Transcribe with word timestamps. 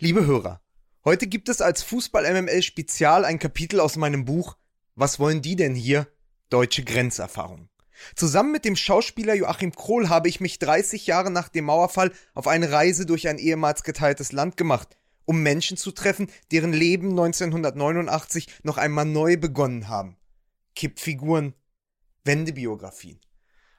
Liebe 0.00 0.24
Hörer, 0.24 0.60
heute 1.04 1.26
gibt 1.26 1.48
es 1.48 1.60
als 1.60 1.82
Fußball-MML-Spezial 1.82 3.24
ein 3.24 3.40
Kapitel 3.40 3.80
aus 3.80 3.96
meinem 3.96 4.24
Buch 4.24 4.56
Was 4.94 5.18
wollen 5.18 5.42
die 5.42 5.56
denn 5.56 5.74
hier? 5.74 6.06
Deutsche 6.50 6.84
Grenzerfahrung. 6.84 7.68
Zusammen 8.14 8.52
mit 8.52 8.64
dem 8.64 8.76
Schauspieler 8.76 9.34
Joachim 9.34 9.74
Krohl 9.74 10.08
habe 10.08 10.28
ich 10.28 10.38
mich 10.38 10.60
30 10.60 11.08
Jahre 11.08 11.32
nach 11.32 11.48
dem 11.48 11.64
Mauerfall 11.64 12.12
auf 12.34 12.46
eine 12.46 12.70
Reise 12.70 13.06
durch 13.06 13.26
ein 13.26 13.38
ehemals 13.38 13.82
geteiltes 13.82 14.30
Land 14.30 14.56
gemacht, 14.56 14.96
um 15.24 15.42
Menschen 15.42 15.76
zu 15.76 15.90
treffen, 15.90 16.30
deren 16.52 16.72
Leben 16.72 17.10
1989 17.10 18.46
noch 18.62 18.78
einmal 18.78 19.04
neu 19.04 19.36
begonnen 19.36 19.88
haben. 19.88 20.16
Kippfiguren, 20.76 21.54
Wendebiografien. 22.22 23.18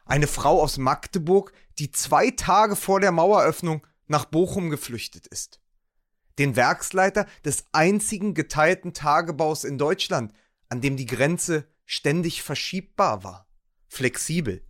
Eine 0.04 0.28
Frau 0.28 0.62
aus 0.62 0.78
Magdeburg, 0.80 1.54
die 1.78 1.92
zwei 1.92 2.32
Tage 2.32 2.76
vor 2.76 3.00
der 3.00 3.14
Maueröffnung 3.14 3.88
nach 4.08 4.26
Bochum 4.26 4.70
geflüchtet 4.70 5.26
ist. 5.26 5.62
Den 6.40 6.56
Werksleiter 6.56 7.28
des 7.46 7.66
einzigen 7.72 8.34
geteilten 8.34 8.94
Tagebaus 8.94 9.64
in 9.64 9.78
Deutschland, 9.78 10.34
an 10.70 10.82
dem 10.82 10.98
die 10.98 11.06
Grenze 11.06 11.68
ständig 11.86 12.42
verschiebbar 12.42 13.24
war 13.24 13.50
flexibel. 13.90 14.64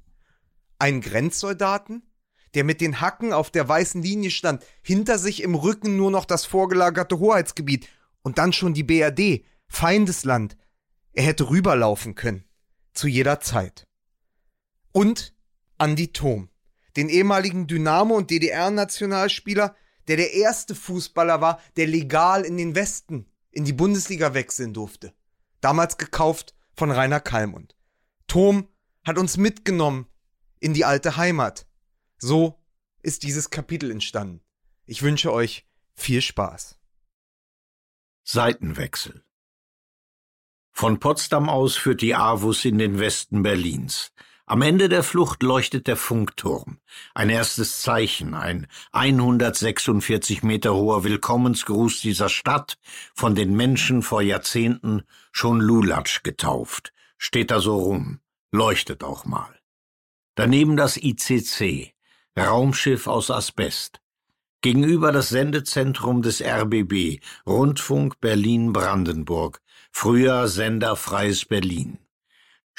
Ein 0.79 1.01
Grenzsoldaten, 1.01 2.03
der 2.55 2.63
mit 2.63 2.81
den 2.81 3.01
Hacken 3.01 3.33
auf 3.33 3.51
der 3.51 3.67
weißen 3.67 4.01
Linie 4.01 4.31
stand, 4.31 4.65
hinter 4.81 5.19
sich 5.19 5.43
im 5.43 5.53
Rücken 5.53 5.97
nur 5.97 6.09
noch 6.09 6.25
das 6.25 6.45
vorgelagerte 6.45 7.19
Hoheitsgebiet 7.19 7.87
und 8.23 8.37
dann 8.37 8.53
schon 8.53 8.73
die 8.73 8.83
BRD, 8.83 9.45
Feindesland. 9.67 10.57
Er 11.13 11.23
hätte 11.23 11.49
rüberlaufen 11.49 12.15
können. 12.15 12.45
Zu 12.93 13.07
jeder 13.07 13.39
Zeit. 13.39 13.85
Und 14.91 15.35
Andi 15.77 16.11
Thom, 16.11 16.49
den 16.95 17.09
ehemaligen 17.09 17.67
Dynamo- 17.67 18.15
und 18.15 18.31
DDR-Nationalspieler, 18.31 19.75
der 20.09 20.17
der 20.17 20.33
erste 20.33 20.73
Fußballer 20.73 21.39
war, 21.39 21.61
der 21.77 21.85
legal 21.85 22.43
in 22.43 22.57
den 22.57 22.73
Westen, 22.73 23.27
in 23.51 23.63
die 23.63 23.73
Bundesliga 23.73 24.33
wechseln 24.33 24.73
durfte. 24.73 25.13
Damals 25.61 25.97
gekauft 25.97 26.55
von 26.73 26.89
Rainer 26.89 27.19
Kallmund. 27.19 27.75
Thom 28.25 28.67
hat 29.05 29.19
uns 29.19 29.37
mitgenommen 29.37 30.07
in 30.59 30.73
die 30.73 30.83
alte 30.83 31.15
Heimat. 31.15 31.67
So 32.17 32.59
ist 33.03 33.21
dieses 33.21 33.51
Kapitel 33.51 33.91
entstanden. 33.91 34.41
Ich 34.85 35.03
wünsche 35.03 35.31
euch 35.31 35.67
viel 35.93 36.23
Spaß. 36.23 36.79
Seitenwechsel 38.23 39.23
Von 40.71 40.99
Potsdam 40.99 41.49
aus 41.49 41.77
führt 41.77 42.01
die 42.01 42.15
Avus 42.15 42.65
in 42.65 42.79
den 42.79 42.97
Westen 42.97 43.43
Berlins. 43.43 44.11
Am 44.51 44.63
Ende 44.63 44.89
der 44.89 45.03
Flucht 45.03 45.43
leuchtet 45.43 45.85
der 45.85 45.95
Funkturm. 45.95 46.79
Ein 47.13 47.29
erstes 47.29 47.83
Zeichen, 47.83 48.33
ein 48.33 48.65
146 48.91 50.41
Meter 50.41 50.73
hoher 50.73 51.03
Willkommensgruß 51.03 52.01
dieser 52.01 52.29
Stadt, 52.29 52.79
von 53.13 53.35
den 53.35 53.55
Menschen 53.55 54.01
vor 54.01 54.23
Jahrzehnten 54.23 55.03
schon 55.31 55.59
Lulatsch 55.59 56.23
getauft, 56.23 56.93
steht 57.19 57.51
da 57.51 57.59
so 57.59 57.77
rum 57.77 58.21
leuchtet 58.51 59.03
auch 59.03 59.23
mal. 59.23 59.53
Daneben 60.33 60.77
das 60.77 60.97
ICC, 60.97 61.93
Raumschiff 62.35 63.05
aus 63.05 63.29
Asbest. 63.29 64.01
Gegenüber 64.61 65.11
das 65.11 65.29
Sendezentrum 65.29 66.23
des 66.23 66.41
RBB, 66.41 67.19
Rundfunk 67.45 68.19
Berlin-Brandenburg, 68.19 69.61
früher 69.91 70.47
Sender 70.47 70.95
Freies 70.95 71.45
Berlin. 71.45 71.99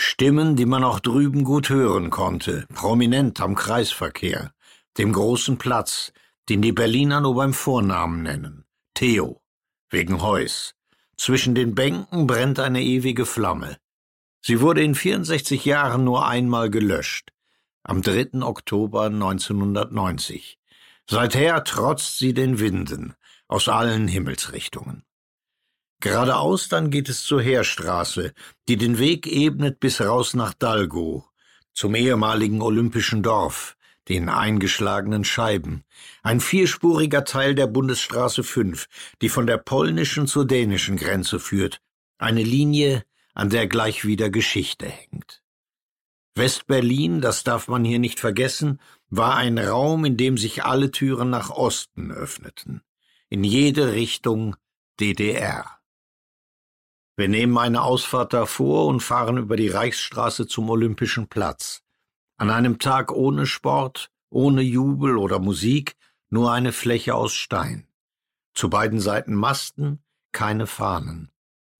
Stimmen, 0.02 0.56
die 0.56 0.64
man 0.64 0.82
auch 0.82 0.98
drüben 0.98 1.44
gut 1.44 1.68
hören 1.68 2.08
konnte, 2.08 2.64
prominent 2.72 3.38
am 3.42 3.54
Kreisverkehr, 3.54 4.54
dem 4.96 5.12
großen 5.12 5.58
Platz, 5.58 6.14
den 6.48 6.62
die 6.62 6.72
Berliner 6.72 7.20
nur 7.20 7.34
beim 7.34 7.52
Vornamen 7.52 8.22
nennen, 8.22 8.64
Theo, 8.94 9.42
wegen 9.90 10.22
Heuss. 10.22 10.74
Zwischen 11.18 11.54
den 11.54 11.74
Bänken 11.74 12.26
brennt 12.26 12.58
eine 12.60 12.82
ewige 12.82 13.26
Flamme. 13.26 13.76
Sie 14.40 14.62
wurde 14.62 14.82
in 14.82 14.94
64 14.94 15.66
Jahren 15.66 16.02
nur 16.02 16.26
einmal 16.26 16.70
gelöscht, 16.70 17.34
am 17.82 18.00
3. 18.00 18.40
Oktober 18.40 19.04
1990. 19.04 20.58
Seither 21.10 21.62
trotzt 21.62 22.16
sie 22.16 22.32
den 22.32 22.58
Winden 22.58 23.12
aus 23.48 23.68
allen 23.68 24.08
Himmelsrichtungen. 24.08 25.04
Geradeaus 26.00 26.68
dann 26.68 26.90
geht 26.90 27.10
es 27.10 27.22
zur 27.22 27.42
Heerstraße, 27.42 28.32
die 28.68 28.76
den 28.76 28.98
Weg 28.98 29.26
ebnet 29.26 29.80
bis 29.80 30.00
raus 30.00 30.32
nach 30.32 30.54
Dalgo, 30.54 31.26
zum 31.74 31.94
ehemaligen 31.94 32.62
olympischen 32.62 33.22
Dorf, 33.22 33.76
den 34.08 34.30
eingeschlagenen 34.30 35.24
Scheiben, 35.24 35.84
ein 36.22 36.40
vierspuriger 36.40 37.24
Teil 37.24 37.54
der 37.54 37.66
Bundesstraße 37.66 38.42
5, 38.42 38.86
die 39.20 39.28
von 39.28 39.46
der 39.46 39.58
polnischen 39.58 40.26
zur 40.26 40.46
dänischen 40.46 40.96
Grenze 40.96 41.38
führt, 41.38 41.82
eine 42.18 42.42
Linie, 42.42 43.04
an 43.34 43.50
der 43.50 43.66
gleich 43.66 44.04
wieder 44.06 44.30
Geschichte 44.30 44.86
hängt. 44.86 45.42
Westberlin, 46.34 47.20
das 47.20 47.44
darf 47.44 47.68
man 47.68 47.84
hier 47.84 47.98
nicht 47.98 48.20
vergessen, 48.20 48.80
war 49.10 49.36
ein 49.36 49.58
Raum, 49.58 50.04
in 50.04 50.16
dem 50.16 50.38
sich 50.38 50.64
alle 50.64 50.90
Türen 50.90 51.28
nach 51.28 51.50
Osten 51.50 52.10
öffneten, 52.10 52.82
in 53.28 53.44
jede 53.44 53.92
Richtung 53.92 54.56
DDR. 54.98 55.79
Wir 57.20 57.28
nehmen 57.28 57.58
eine 57.58 57.82
Ausfahrt 57.82 58.32
davor 58.32 58.86
und 58.86 59.00
fahren 59.00 59.36
über 59.36 59.54
die 59.54 59.68
Reichsstraße 59.68 60.46
zum 60.46 60.70
Olympischen 60.70 61.28
Platz. 61.28 61.82
An 62.38 62.48
einem 62.48 62.78
Tag 62.78 63.12
ohne 63.12 63.44
Sport, 63.44 64.10
ohne 64.30 64.62
Jubel 64.62 65.18
oder 65.18 65.38
Musik, 65.38 65.98
nur 66.30 66.50
eine 66.50 66.72
Fläche 66.72 67.14
aus 67.14 67.34
Stein. 67.34 67.86
Zu 68.54 68.70
beiden 68.70 69.00
Seiten 69.00 69.34
Masten, 69.34 70.02
keine 70.32 70.66
Fahnen. 70.66 71.30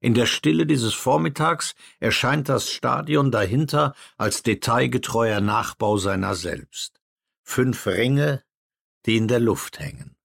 In 0.00 0.12
der 0.12 0.26
Stille 0.26 0.66
dieses 0.66 0.92
Vormittags 0.92 1.74
erscheint 2.00 2.50
das 2.50 2.70
Stadion 2.70 3.30
dahinter 3.30 3.94
als 4.18 4.42
detailgetreuer 4.42 5.40
Nachbau 5.40 5.96
seiner 5.96 6.34
selbst. 6.34 7.00
Fünf 7.44 7.86
Ringe, 7.86 8.44
die 9.06 9.16
in 9.16 9.26
der 9.26 9.40
Luft 9.40 9.78
hängen. 9.78 10.16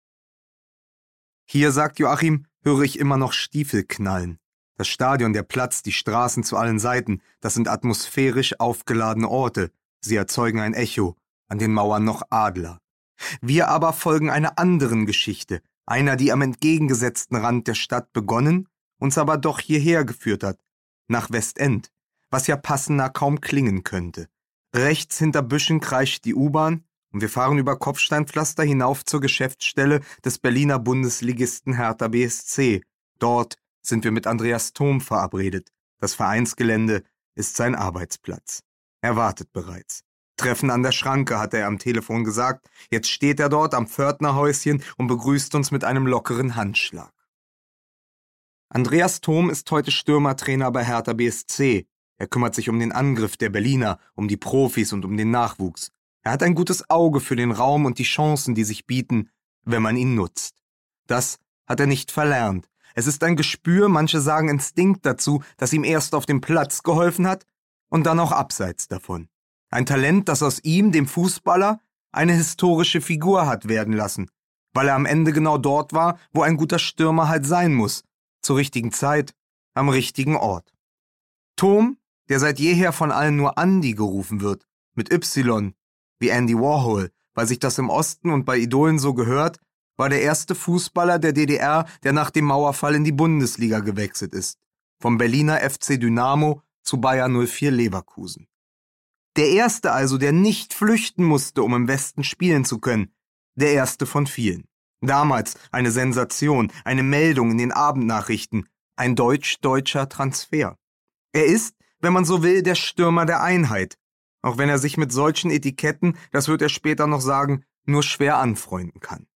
Hier, 1.46 1.72
sagt 1.72 2.00
Joachim, 2.00 2.48
höre 2.64 2.82
ich 2.82 3.00
immer 3.00 3.16
noch 3.16 3.32
Stiefel 3.32 3.86
knallen. 3.86 4.40
Das 4.78 4.88
Stadion, 4.88 5.34
der 5.34 5.44
Platz, 5.44 5.84
die 5.84 5.92
Straßen 5.92 6.44
zu 6.44 6.58
allen 6.58 6.80
Seiten, 6.80 7.22
das 7.40 7.54
sind 7.54 7.68
atmosphärisch 7.68 8.60
aufgeladene 8.60 9.30
Orte. 9.30 9.72
Sie 10.02 10.16
erzeugen 10.16 10.60
ein 10.60 10.74
Echo, 10.74 11.16
an 11.48 11.60
den 11.60 11.72
Mauern 11.72 12.04
noch 12.04 12.24
Adler. 12.30 12.80
Wir 13.42 13.70
aber 13.70 13.94
folgen 13.94 14.30
einer 14.30 14.60
anderen 14.60 15.06
Geschichte, 15.06 15.62
einer, 15.86 16.16
die 16.16 16.32
am 16.32 16.42
entgegengesetzten 16.42 17.38
Rand 17.38 17.68
der 17.68 17.76
Stadt 17.76 18.12
begonnen 18.12 18.68
uns 19.00 19.18
aber 19.18 19.38
doch 19.38 19.60
hierher 19.60 20.06
geführt 20.06 20.44
hat, 20.44 20.60
nach 21.08 21.32
Westend, 21.32 21.92
was 22.30 22.48
ja 22.48 22.58
passender 22.58 23.10
kaum 23.10 23.42
klingen 23.42 23.84
könnte. 23.84 24.28
Rechts 24.74 25.18
hinter 25.20 25.42
Büschen 25.42 25.80
kreischt 25.80 26.26
die 26.26 26.36
U-Bahn 26.36 26.84
und 27.12 27.22
wir 27.22 27.30
fahren 27.30 27.58
über 27.58 27.78
Kopfsteinpflaster 27.78 28.64
hinauf 28.64 29.06
zur 29.06 29.22
Geschäftsstelle 29.22 30.02
des 30.24 30.40
Berliner 30.40 30.80
Bundesligisten 30.80 31.74
Hertha 31.76 32.10
BSC. 32.10 32.82
Dort 33.20 33.56
sind 33.88 34.04
wir 34.04 34.12
mit 34.12 34.28
Andreas 34.28 34.74
Thom 34.74 35.02
verabredet. 35.02 35.70
Das 36.00 36.14
Vereinsgelände 36.14 37.04
ist 37.36 37.56
sein 37.56 37.76
Arbeitsplatz. 37.76 38.62
Er 39.02 39.16
wartet 39.16 39.52
bereits. 39.54 40.02
Treffen 40.38 40.70
an 40.70 40.84
der 40.84 40.92
Schranke, 40.92 41.40
hat 41.40 41.54
er 41.54 41.68
am 41.68 41.80
Telefon 41.80 42.24
gesagt. 42.24 42.68
Jetzt 42.90 43.10
steht 43.10 43.40
er 43.40 43.50
dort 43.50 43.74
am 43.74 43.88
Pförtnerhäuschen 43.88 44.84
und 44.98 45.08
begrüßt 45.08 45.56
uns 45.56 45.72
mit 45.72 45.84
einem 45.84 46.08
lockeren 46.08 46.56
Handschlag. 46.56 47.14
Andreas 48.70 49.22
Thom 49.22 49.50
ist 49.50 49.70
heute 49.72 49.92
Stürmertrainer 49.92 50.72
bei 50.72 50.84
Hertha 50.84 51.14
BSC. 51.14 51.88
Er 52.18 52.28
kümmert 52.28 52.56
sich 52.56 52.70
um 52.70 52.80
den 52.80 52.92
Angriff 52.92 53.38
der 53.38 53.50
Berliner, 53.50 54.00
um 54.16 54.28
die 54.28 54.38
Profis 54.38 54.92
und 54.92 55.06
um 55.06 55.16
den 55.16 55.32
Nachwuchs. 55.32 55.92
Er 56.24 56.32
hat 56.32 56.44
ein 56.44 56.56
gutes 56.56 56.90
Auge 56.90 57.20
für 57.20 57.36
den 57.36 57.52
Raum 57.52 57.86
und 57.86 58.00
die 58.00 58.04
Chancen, 58.04 58.56
die 58.56 58.64
sich 58.64 58.86
bieten, 58.86 59.30
wenn 59.64 59.82
man 59.82 59.96
ihn 59.96 60.16
nutzt. 60.16 60.56
Das 61.08 61.38
hat 61.68 61.80
er 61.80 61.88
nicht 61.88 62.12
verlernt. 62.12 62.68
Es 62.98 63.08
ist 63.08 63.24
ein 63.24 63.36
Gespür, 63.36 63.90
manche 63.90 64.22
sagen 64.22 64.48
Instinkt 64.48 65.06
dazu, 65.06 65.44
das 65.58 65.74
ihm 65.74 65.84
erst 65.84 66.16
auf 66.16 66.26
dem 66.26 66.40
Platz 66.42 66.82
geholfen 66.82 67.28
hat 67.28 67.46
und 67.90 68.06
dann 68.06 68.20
auch 68.20 68.32
abseits 68.32 68.88
davon. 68.88 69.28
Ein 69.70 69.86
Talent, 69.86 70.30
das 70.30 70.42
aus 70.42 70.64
ihm, 70.64 70.94
dem 70.94 71.06
Fußballer, 71.06 71.82
eine 72.14 72.34
historische 72.34 73.02
Figur 73.02 73.46
hat 73.46 73.68
werden 73.68 73.94
lassen, 73.94 74.32
weil 74.74 74.88
er 74.88 74.96
am 74.96 75.06
Ende 75.06 75.34
genau 75.34 75.58
dort 75.58 75.92
war, 75.92 76.18
wo 76.32 76.42
ein 76.42 76.56
guter 76.56 76.80
Stürmer 76.80 77.28
halt 77.28 77.46
sein 77.46 77.74
muss, 77.74 78.06
zur 78.42 78.56
richtigen 78.56 78.94
Zeit, 78.94 79.36
am 79.74 79.90
richtigen 79.90 80.38
Ort. 80.38 80.74
Tom, 81.58 81.98
der 82.30 82.40
seit 82.40 82.60
jeher 82.60 82.94
von 82.94 83.12
allen 83.12 83.36
nur 83.36 83.58
Andy 83.58 83.94
gerufen 83.94 84.40
wird, 84.40 84.66
mit 84.94 85.12
Y, 85.12 85.74
wie 86.20 86.30
Andy 86.30 86.56
Warhol, 86.56 87.12
weil 87.34 87.48
sich 87.48 87.60
das 87.60 87.78
im 87.78 87.90
Osten 87.90 88.32
und 88.32 88.46
bei 88.46 88.58
Idolen 88.58 89.00
so 89.00 89.14
gehört, 89.14 89.60
war 89.98 90.10
der 90.10 90.22
erste 90.22 90.56
Fußballer 90.56 91.20
der 91.20 91.34
DDR, 91.34 91.86
der 92.04 92.14
nach 92.14 92.32
dem 92.32 92.46
Mauerfall 92.46 92.96
in 92.96 93.04
die 93.04 93.12
Bundesliga 93.12 93.80
gewechselt 93.80 94.34
ist, 94.34 94.60
vom 95.00 95.18
Berliner 95.18 95.58
FC 95.60 96.00
Dynamo 96.00 96.62
zu 96.84 97.00
Bayer 97.00 97.30
04 97.30 97.72
Leverkusen. 97.72 98.48
Der 99.36 99.50
erste 99.50 99.92
also, 99.92 100.18
der 100.18 100.32
nicht 100.32 100.74
flüchten 100.74 101.24
musste, 101.24 101.64
um 101.64 101.74
im 101.74 101.88
Westen 101.88 102.24
spielen 102.24 102.64
zu 102.64 102.80
können, 102.80 103.14
der 103.56 103.74
erste 103.74 104.06
von 104.06 104.28
vielen. 104.28 104.66
Damals 105.02 105.56
eine 105.72 105.92
Sensation, 105.92 106.72
eine 106.84 107.04
Meldung 107.04 107.52
in 107.52 107.58
den 107.58 107.72
Abendnachrichten, 107.72 108.68
ein 108.96 109.16
deutsch-deutscher 109.16 110.08
Transfer. 110.08 110.78
Er 111.34 111.46
ist, 111.46 111.76
wenn 112.00 112.14
man 112.14 112.26
so 112.26 112.44
will, 112.44 112.64
der 112.64 112.76
Stürmer 112.76 113.26
der 113.26 113.42
Einheit, 113.42 113.98
auch 114.42 114.58
wenn 114.58 114.70
er 114.70 114.78
sich 114.78 114.96
mit 114.98 115.12
solchen 115.12 115.52
Etiketten, 115.52 116.18
das 116.32 116.48
wird 116.48 116.62
er 116.62 116.70
später 116.70 117.08
noch 117.08 117.22
sagen, 117.22 117.66
nur 117.86 118.04
schwer 118.04 118.38
anfreunden 118.38 119.02
kann. 119.02 119.28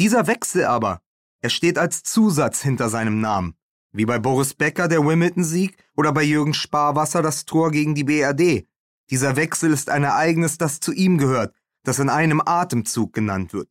Dieser 0.00 0.26
Wechsel 0.26 0.64
aber, 0.64 1.00
er 1.40 1.50
steht 1.50 1.78
als 1.78 2.02
Zusatz 2.02 2.62
hinter 2.62 2.88
seinem 2.88 3.20
Namen, 3.20 3.54
wie 3.92 4.06
bei 4.06 4.18
Boris 4.18 4.54
Becker 4.54 4.88
der 4.88 5.06
Wimbledon-Sieg 5.06 5.76
oder 5.96 6.12
bei 6.12 6.22
Jürgen 6.22 6.54
Sparwasser 6.54 7.22
das 7.22 7.44
Tor 7.44 7.70
gegen 7.70 7.94
die 7.94 8.04
BRD. 8.04 8.66
Dieser 9.10 9.36
Wechsel 9.36 9.72
ist 9.72 9.90
ein 9.90 10.02
Ereignis, 10.02 10.58
das 10.58 10.80
zu 10.80 10.92
ihm 10.92 11.18
gehört, 11.18 11.54
das 11.84 11.98
in 11.98 12.08
einem 12.08 12.42
Atemzug 12.44 13.12
genannt 13.12 13.52
wird. 13.52 13.70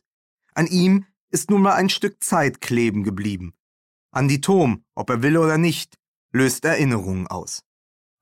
An 0.53 0.67
ihm 0.67 1.05
ist 1.29 1.49
nun 1.49 1.63
mal 1.63 1.73
ein 1.73 1.89
Stück 1.89 2.23
Zeit 2.23 2.61
kleben 2.61 3.03
geblieben. 3.03 3.53
Andi 4.11 4.39
Thom, 4.39 4.85
ob 4.93 5.09
er 5.09 5.23
will 5.23 5.37
oder 5.37 5.57
nicht, 5.57 5.97
löst 6.31 6.63
Erinnerungen 6.63 7.27
aus. 7.27 7.63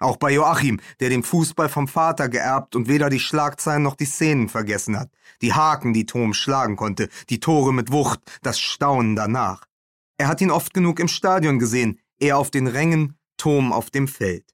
Auch 0.02 0.18
bei 0.18 0.32
Joachim, 0.32 0.80
der 1.00 1.10
den 1.10 1.22
Fußball 1.22 1.70
vom 1.70 1.88
Vater 1.88 2.28
geerbt 2.28 2.76
und 2.76 2.88
weder 2.88 3.12
die 3.12 3.20
Schlagzeilen 3.20 3.84
noch 3.84 3.96
die 3.96 4.06
Szenen 4.06 4.50
vergessen 4.50 5.00
hat, 5.00 5.12
die 5.44 5.54
Haken, 5.54 5.94
die 5.94 6.08
Tom 6.08 6.34
schlagen 6.34 6.76
konnte, 6.76 7.08
die 7.30 7.40
Tore 7.40 7.72
mit 7.72 7.92
Wucht, 7.92 8.20
das 8.42 8.60
Staunen 8.60 9.16
danach. 9.16 9.66
Er 10.18 10.28
hat 10.28 10.42
ihn 10.42 10.50
oft 10.50 10.74
genug 10.74 11.00
im 11.00 11.08
Stadion 11.08 11.60
gesehen, 11.60 12.00
er 12.20 12.40
auf 12.40 12.50
den 12.50 12.66
Rängen, 12.66 13.16
Tom 13.38 13.72
auf 13.72 13.92
dem 13.92 14.08
Feld. 14.08 14.46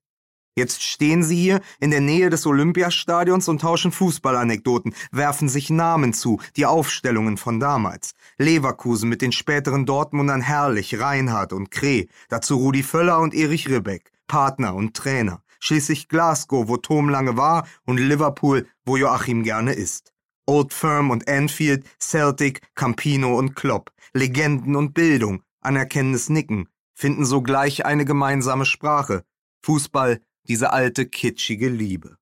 Jetzt 0.58 0.84
stehen 0.84 1.24
sie 1.24 1.38
hier 1.38 1.62
in 1.80 1.92
der 1.92 2.02
Nähe 2.02 2.30
des 2.30 2.46
Olympiastadions 2.46 3.48
und 3.48 3.62
tauschen 3.62 3.94
Fußballanekdoten, 3.94 4.96
werfen 5.12 5.48
sich 5.48 5.70
Namen 5.70 6.12
zu, 6.12 6.42
die 6.58 6.66
Aufstellungen 6.66 7.38
von 7.38 7.62
damals. 7.62 8.16
Leverkusen 8.38 9.08
mit 9.08 9.22
den 9.22 9.32
späteren 9.32 9.86
Dortmundern 9.86 10.42
Herrlich, 10.42 11.00
Reinhardt 11.00 11.54
und 11.54 11.72
Kreh, 11.72 12.08
dazu 12.28 12.58
Rudi 12.58 12.84
Völler 12.84 13.20
und 13.20 13.34
Erich 13.34 13.70
Ribbeck, 13.70 14.12
Partner 14.28 14.76
und 14.76 14.96
Trainer. 14.96 15.44
Schließlich 15.60 16.08
Glasgow, 16.08 16.68
wo 16.68 16.78
Tom 16.78 17.10
lange 17.10 17.38
war, 17.38 17.68
und 17.86 17.98
Liverpool, 17.98 18.68
wo 18.86 18.98
Joachim 18.98 19.44
gerne 19.44 19.74
ist. 19.74 20.14
Old 20.46 20.74
Firm 20.74 21.10
und 21.10 21.28
Anfield, 21.28 21.86
Celtic, 22.00 22.62
Campino 22.76 23.38
und 23.38 23.56
Klopp. 23.56 23.92
Legenden 24.14 24.76
und 24.76 24.94
Bildung, 24.94 25.44
anerkennendes 25.62 26.30
Nicken, 26.30 26.70
finden 26.94 27.26
sogleich 27.26 27.86
eine 27.86 28.06
gemeinsame 28.06 28.66
Sprache. 28.66 29.24
Fußball 29.64 30.22
diese 30.48 30.72
alte 30.72 31.06
kitschige 31.06 31.68
Liebe. 31.68 32.18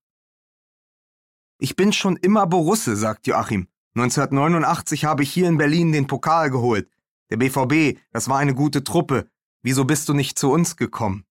Ich 1.58 1.76
bin 1.76 1.92
schon 1.92 2.16
immer 2.16 2.46
Borusse, 2.46 2.96
sagt 2.96 3.26
Joachim. 3.26 3.68
1989 3.94 5.04
habe 5.06 5.22
ich 5.22 5.32
hier 5.32 5.48
in 5.48 5.56
Berlin 5.56 5.92
den 5.92 6.06
Pokal 6.06 6.50
geholt. 6.50 6.90
Der 7.30 7.38
BVB, 7.38 7.98
das 8.12 8.28
war 8.28 8.38
eine 8.38 8.54
gute 8.54 8.84
Truppe. 8.84 9.30
Wieso 9.62 9.84
bist 9.84 10.08
du 10.08 10.12
nicht 10.12 10.38
zu 10.38 10.50
uns 10.50 10.76
gekommen? 10.76 11.24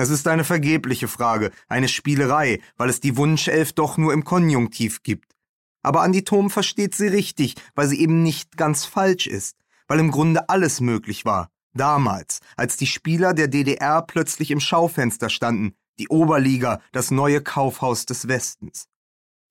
Es 0.00 0.10
ist 0.10 0.28
eine 0.28 0.44
vergebliche 0.44 1.08
Frage, 1.08 1.50
eine 1.66 1.88
Spielerei, 1.88 2.60
weil 2.76 2.88
es 2.88 3.00
die 3.00 3.16
Wunschelf 3.16 3.72
doch 3.72 3.96
nur 3.96 4.12
im 4.12 4.22
Konjunktiv 4.22 5.02
gibt. 5.02 5.34
Aber 5.82 6.02
Andi 6.02 6.22
Thom 6.22 6.50
versteht 6.50 6.94
sie 6.94 7.08
richtig, 7.08 7.56
weil 7.74 7.88
sie 7.88 8.00
eben 8.00 8.22
nicht 8.22 8.56
ganz 8.56 8.84
falsch 8.84 9.26
ist, 9.26 9.56
weil 9.88 9.98
im 9.98 10.12
Grunde 10.12 10.48
alles 10.48 10.80
möglich 10.80 11.24
war. 11.24 11.50
Damals, 11.74 12.38
als 12.56 12.76
die 12.76 12.86
Spieler 12.86 13.34
der 13.34 13.48
DDR 13.48 14.02
plötzlich 14.02 14.52
im 14.52 14.60
Schaufenster 14.60 15.30
standen, 15.30 15.74
die 15.98 16.06
Oberliga, 16.06 16.80
das 16.92 17.10
neue 17.10 17.42
Kaufhaus 17.42 18.06
des 18.06 18.28
Westens. 18.28 18.86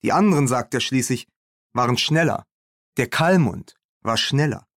Die 0.02 0.12
anderen, 0.12 0.48
sagt 0.48 0.72
er 0.72 0.80
schließlich, 0.80 1.28
waren 1.74 1.98
schneller. 1.98 2.46
Der 2.96 3.08
Kalmund 3.08 3.74
war 4.00 4.16
schneller. 4.16 4.67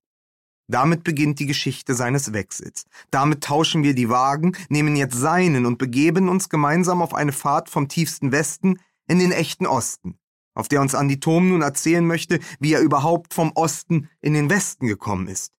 Damit 0.71 1.03
beginnt 1.03 1.39
die 1.39 1.47
Geschichte 1.47 1.95
seines 1.95 2.31
Wechsels. 2.31 2.85
Damit 3.12 3.44
tauschen 3.44 3.83
wir 3.83 3.94
die 3.94 4.07
Wagen, 4.07 4.56
nehmen 4.69 4.95
jetzt 4.95 5.18
seinen 5.18 5.65
und 5.65 5.77
begeben 5.77 6.29
uns 6.29 6.47
gemeinsam 6.47 7.01
auf 7.01 7.13
eine 7.13 7.33
Fahrt 7.33 7.69
vom 7.69 7.89
tiefsten 7.89 8.31
Westen 8.31 8.79
in 9.06 9.19
den 9.19 9.33
echten 9.33 9.65
Osten, 9.65 10.18
auf 10.56 10.69
der 10.69 10.79
uns 10.79 10.95
Andi 10.95 11.19
Thom 11.19 11.50
nun 11.50 11.62
erzählen 11.62 12.07
möchte, 12.07 12.39
wie 12.62 12.71
er 12.71 12.79
überhaupt 12.79 13.33
vom 13.33 13.51
Osten 13.53 14.09
in 14.21 14.33
den 14.33 14.50
Westen 14.50 14.88
gekommen 14.88 15.27
ist. 15.27 15.51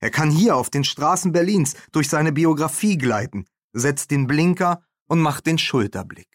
Er 0.00 0.10
kann 0.10 0.30
hier 0.30 0.54
auf 0.54 0.68
den 0.68 0.84
Straßen 0.84 1.32
Berlins 1.32 1.74
durch 1.92 2.10
seine 2.10 2.32
Biografie 2.32 2.98
gleiten, 2.98 3.46
setzt 3.72 4.10
den 4.10 4.26
Blinker 4.26 4.82
und 5.08 5.20
macht 5.20 5.46
den 5.46 5.56
Schulterblick. 5.56 6.28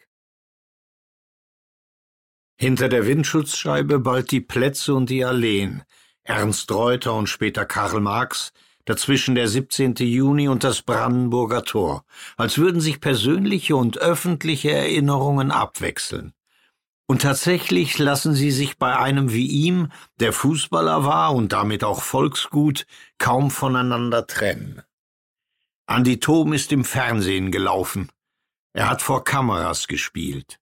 Hinter 2.59 2.89
der 2.89 3.05
Windschutzscheibe 3.05 3.99
bald 3.99 4.31
die 4.31 4.41
Plätze 4.41 4.95
und 4.95 5.11
die 5.11 5.23
Alleen, 5.23 5.83
Ernst 6.23 6.71
Reuter 6.71 7.13
und 7.13 7.27
später 7.27 7.65
Karl 7.65 7.99
Marx, 7.99 8.53
dazwischen 8.85 9.35
der 9.35 9.47
17. 9.47 9.95
Juni 9.95 10.47
und 10.47 10.63
das 10.63 10.81
Brandenburger 10.81 11.63
Tor, 11.63 12.05
als 12.37 12.57
würden 12.57 12.81
sich 12.81 13.01
persönliche 13.01 13.75
und 13.75 13.97
öffentliche 13.97 14.71
Erinnerungen 14.71 15.51
abwechseln. 15.51 16.33
Und 17.05 17.21
tatsächlich 17.21 17.97
lassen 17.97 18.33
sie 18.33 18.51
sich 18.51 18.77
bei 18.77 18.97
einem 18.97 19.33
wie 19.33 19.47
ihm, 19.47 19.91
der 20.19 20.31
Fußballer 20.31 21.03
war 21.03 21.35
und 21.35 21.51
damit 21.51 21.83
auch 21.83 22.01
Volksgut, 22.01 22.85
kaum 23.17 23.51
voneinander 23.51 24.25
trennen. 24.25 24.81
Andi 25.85 26.19
Thom 26.19 26.53
ist 26.53 26.71
im 26.71 26.85
Fernsehen 26.85 27.51
gelaufen, 27.51 28.09
er 28.73 28.89
hat 28.89 29.01
vor 29.01 29.23
Kameras 29.23 29.87
gespielt. 29.87 30.59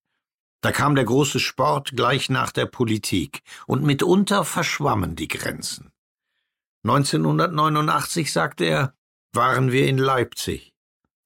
Da 0.61 0.71
kam 0.71 0.95
der 0.95 1.05
große 1.05 1.39
Sport 1.39 1.93
gleich 1.95 2.29
nach 2.29 2.51
der 2.51 2.67
Politik, 2.67 3.41
und 3.65 3.83
mitunter 3.83 4.45
verschwammen 4.45 5.15
die 5.15 5.27
Grenzen. 5.27 5.91
1989, 6.83 8.31
sagte 8.31 8.65
er, 8.65 8.93
waren 9.33 9.71
wir 9.71 9.87
in 9.87 9.97
Leipzig. 9.97 10.73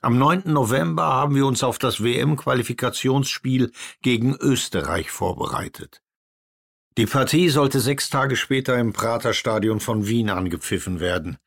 Am 0.02 0.18
9. 0.18 0.44
November 0.46 1.06
haben 1.06 1.36
wir 1.36 1.46
uns 1.46 1.64
auf 1.64 1.80
das 1.80 2.04
WM-Qualifikationsspiel 2.04 3.72
gegen 4.02 4.36
Österreich 4.36 5.10
vorbereitet. 5.10 6.02
Die 6.98 7.08
Partie 7.08 7.50
sollte 7.50 7.80
sechs 7.80 8.10
Tage 8.10 8.36
später 8.36 8.78
im 8.78 8.94
Praterstadion 8.94 9.80
von 9.80 10.08
Wien 10.08 10.30
angepfiffen 10.30 11.00
werden. 11.00 11.38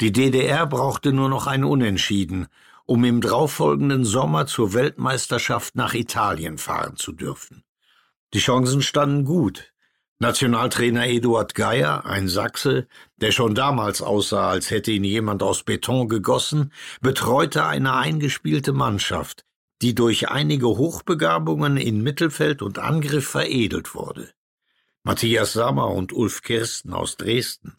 Die 0.00 0.12
DDR 0.12 0.66
brauchte 0.66 1.12
nur 1.12 1.28
noch 1.28 1.46
ein 1.46 1.64
Unentschieden, 1.64 2.48
um 2.90 3.04
im 3.04 3.20
darauffolgenden 3.20 4.04
Sommer 4.04 4.46
zur 4.46 4.74
Weltmeisterschaft 4.74 5.76
nach 5.76 5.94
Italien 5.94 6.58
fahren 6.58 6.96
zu 6.96 7.12
dürfen. 7.12 7.62
Die 8.34 8.40
Chancen 8.40 8.82
standen 8.82 9.24
gut. 9.24 9.72
Nationaltrainer 10.18 11.06
Eduard 11.06 11.54
Geier, 11.54 12.04
ein 12.04 12.26
Sachse, 12.26 12.88
der 13.18 13.30
schon 13.30 13.54
damals 13.54 14.02
aussah, 14.02 14.50
als 14.50 14.72
hätte 14.72 14.90
ihn 14.90 15.04
jemand 15.04 15.44
aus 15.44 15.62
Beton 15.62 16.08
gegossen, 16.08 16.72
betreute 17.00 17.64
eine 17.64 17.94
eingespielte 17.94 18.72
Mannschaft, 18.72 19.44
die 19.82 19.94
durch 19.94 20.28
einige 20.28 20.66
Hochbegabungen 20.66 21.76
in 21.76 22.02
Mittelfeld 22.02 22.60
und 22.60 22.80
Angriff 22.80 23.28
veredelt 23.28 23.94
wurde. 23.94 24.32
Matthias 25.04 25.52
Sammer 25.52 25.92
und 25.92 26.12
Ulf 26.12 26.42
Kirsten 26.42 26.92
aus 26.92 27.16
Dresden, 27.16 27.76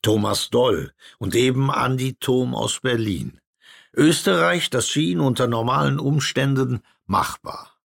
Thomas 0.00 0.48
Doll 0.48 0.94
und 1.18 1.34
eben 1.34 1.70
Andi 1.70 2.14
Thom 2.14 2.54
aus 2.54 2.80
Berlin. 2.80 3.38
Österreich, 3.96 4.70
das 4.70 4.88
schien 4.88 5.20
unter 5.20 5.46
normalen 5.46 5.98
Umständen 5.98 6.82
machbar. 7.06 7.78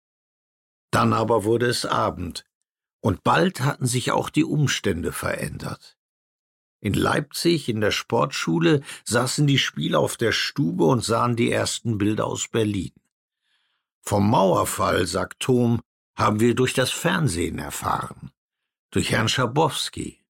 Dann 0.90 1.12
aber 1.12 1.44
wurde 1.44 1.66
es 1.66 1.86
Abend, 1.86 2.44
und 3.00 3.22
bald 3.22 3.60
hatten 3.60 3.86
sich 3.86 4.10
auch 4.10 4.28
die 4.28 4.44
Umstände 4.44 5.12
verändert. 5.12 5.96
In 6.80 6.94
Leipzig 6.94 7.68
in 7.68 7.80
der 7.80 7.90
Sportschule 7.90 8.82
saßen 9.04 9.46
die 9.46 9.58
Spieler 9.58 10.00
auf 10.00 10.16
der 10.16 10.32
Stube 10.32 10.84
und 10.84 11.04
sahen 11.04 11.36
die 11.36 11.52
ersten 11.52 11.98
Bilder 11.98 12.26
aus 12.26 12.48
Berlin. 12.48 12.92
Vom 14.00 14.30
Mauerfall, 14.30 15.06
sagt 15.06 15.40
Thom, 15.40 15.80
haben 16.16 16.40
wir 16.40 16.54
durch 16.54 16.72
das 16.72 16.90
Fernsehen 16.90 17.58
erfahren, 17.58 18.30
durch 18.90 19.10
Herrn 19.10 19.28
Schabowski. 19.28 20.20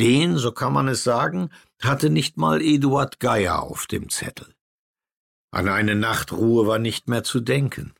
Den, 0.00 0.38
so 0.38 0.52
kann 0.52 0.72
man 0.72 0.88
es 0.88 1.04
sagen, 1.04 1.50
hatte 1.82 2.08
nicht 2.08 2.36
mal 2.36 2.62
Eduard 2.62 3.20
Geier 3.20 3.62
auf 3.62 3.86
dem 3.86 4.08
Zettel. 4.10 4.53
An 5.54 5.68
eine 5.68 5.94
Nachtruhe 5.94 6.66
war 6.66 6.80
nicht 6.80 7.08
mehr 7.08 7.22
zu 7.22 7.38
denken. 7.38 7.94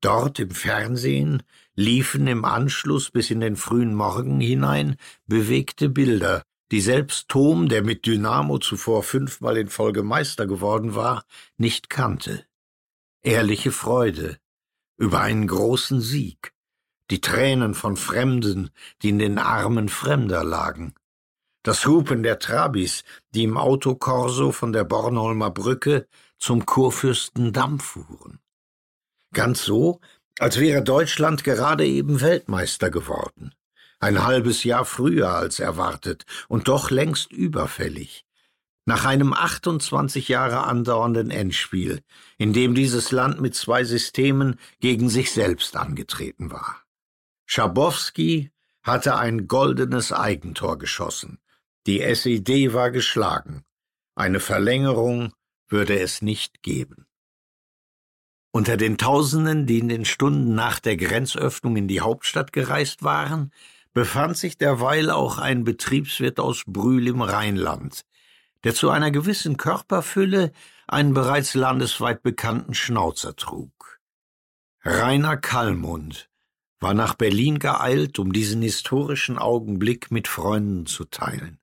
Dort 0.00 0.40
im 0.40 0.50
Fernsehen 0.50 1.44
liefen 1.76 2.26
im 2.26 2.44
Anschluss 2.44 3.12
bis 3.12 3.30
in 3.30 3.38
den 3.38 3.54
frühen 3.54 3.94
Morgen 3.94 4.40
hinein 4.40 4.96
bewegte 5.28 5.88
Bilder, 5.88 6.42
die 6.72 6.80
selbst 6.80 7.28
Tom, 7.28 7.68
der 7.68 7.84
mit 7.84 8.06
Dynamo 8.06 8.58
zuvor 8.58 9.04
fünfmal 9.04 9.56
in 9.56 9.68
Folge 9.68 10.02
Meister 10.02 10.48
geworden 10.48 10.96
war, 10.96 11.24
nicht 11.58 11.90
kannte. 11.90 12.44
Ehrliche 13.22 13.70
Freude 13.70 14.36
über 14.96 15.20
einen 15.20 15.46
großen 15.46 16.00
Sieg, 16.00 16.54
die 17.08 17.20
Tränen 17.20 17.74
von 17.74 17.96
Fremden, 17.96 18.70
die 19.00 19.10
in 19.10 19.20
den 19.20 19.38
Armen 19.38 19.88
Fremder 19.88 20.42
lagen, 20.42 20.92
das 21.62 21.86
Hupen 21.86 22.24
der 22.24 22.40
Trabis, 22.40 23.04
die 23.32 23.44
im 23.44 23.56
Autokorso 23.56 24.50
von 24.50 24.72
der 24.72 24.82
Bornholmer 24.82 25.50
Brücke 25.50 26.08
zum 26.44 26.66
Kurfürstendamm 26.66 27.80
fuhren. 27.80 28.38
Ganz 29.32 29.62
so, 29.62 30.02
als 30.38 30.60
wäre 30.60 30.82
Deutschland 30.82 31.42
gerade 31.42 31.86
eben 31.86 32.20
Weltmeister 32.20 32.90
geworden. 32.90 33.54
ein 33.98 34.26
halbes 34.26 34.62
Jahr 34.62 34.84
früher 34.84 35.30
als 35.30 35.58
erwartet 35.58 36.26
und 36.48 36.68
doch 36.68 36.90
längst 36.90 37.32
überfällig. 37.32 38.26
Nach 38.84 39.06
einem 39.06 39.32
28 39.32 40.28
Jahre 40.28 40.64
andauernden 40.64 41.30
Endspiel, 41.30 42.02
in 42.36 42.52
dem 42.52 42.74
dieses 42.74 43.10
Land 43.10 43.40
mit 43.40 43.54
zwei 43.54 43.84
Systemen 43.84 44.60
gegen 44.80 45.08
sich 45.08 45.32
selbst 45.32 45.74
angetreten 45.76 46.50
war. 46.52 46.82
Schabowski 47.46 48.50
hatte 48.82 49.16
ein 49.16 49.48
goldenes 49.48 50.12
Eigentor 50.12 50.76
geschossen. 50.76 51.38
Die 51.86 52.02
SED 52.02 52.74
war 52.74 52.90
geschlagen. 52.90 53.64
Eine 54.14 54.40
Verlängerung 54.40 55.32
würde 55.68 55.98
es 55.98 56.22
nicht 56.22 56.62
geben. 56.62 57.06
Unter 58.52 58.76
den 58.76 58.98
Tausenden, 58.98 59.66
die 59.66 59.80
in 59.80 59.88
den 59.88 60.04
Stunden 60.04 60.54
nach 60.54 60.78
der 60.78 60.96
Grenzöffnung 60.96 61.76
in 61.76 61.88
die 61.88 62.00
Hauptstadt 62.00 62.52
gereist 62.52 63.02
waren, 63.02 63.50
befand 63.92 64.36
sich 64.36 64.58
derweil 64.58 65.10
auch 65.10 65.38
ein 65.38 65.64
Betriebswirt 65.64 66.38
aus 66.38 66.62
Brühl 66.66 67.08
im 67.08 67.20
Rheinland, 67.20 68.04
der 68.62 68.74
zu 68.74 68.90
einer 68.90 69.10
gewissen 69.10 69.56
Körperfülle 69.56 70.52
einen 70.86 71.14
bereits 71.14 71.54
landesweit 71.54 72.22
bekannten 72.22 72.74
Schnauzer 72.74 73.34
trug. 73.34 74.00
Rainer 74.84 75.36
Kallmund 75.36 76.28
war 76.78 76.94
nach 76.94 77.14
Berlin 77.14 77.58
geeilt, 77.58 78.20
um 78.20 78.32
diesen 78.32 78.62
historischen 78.62 79.38
Augenblick 79.38 80.12
mit 80.12 80.28
Freunden 80.28 80.86
zu 80.86 81.06
teilen. 81.06 81.58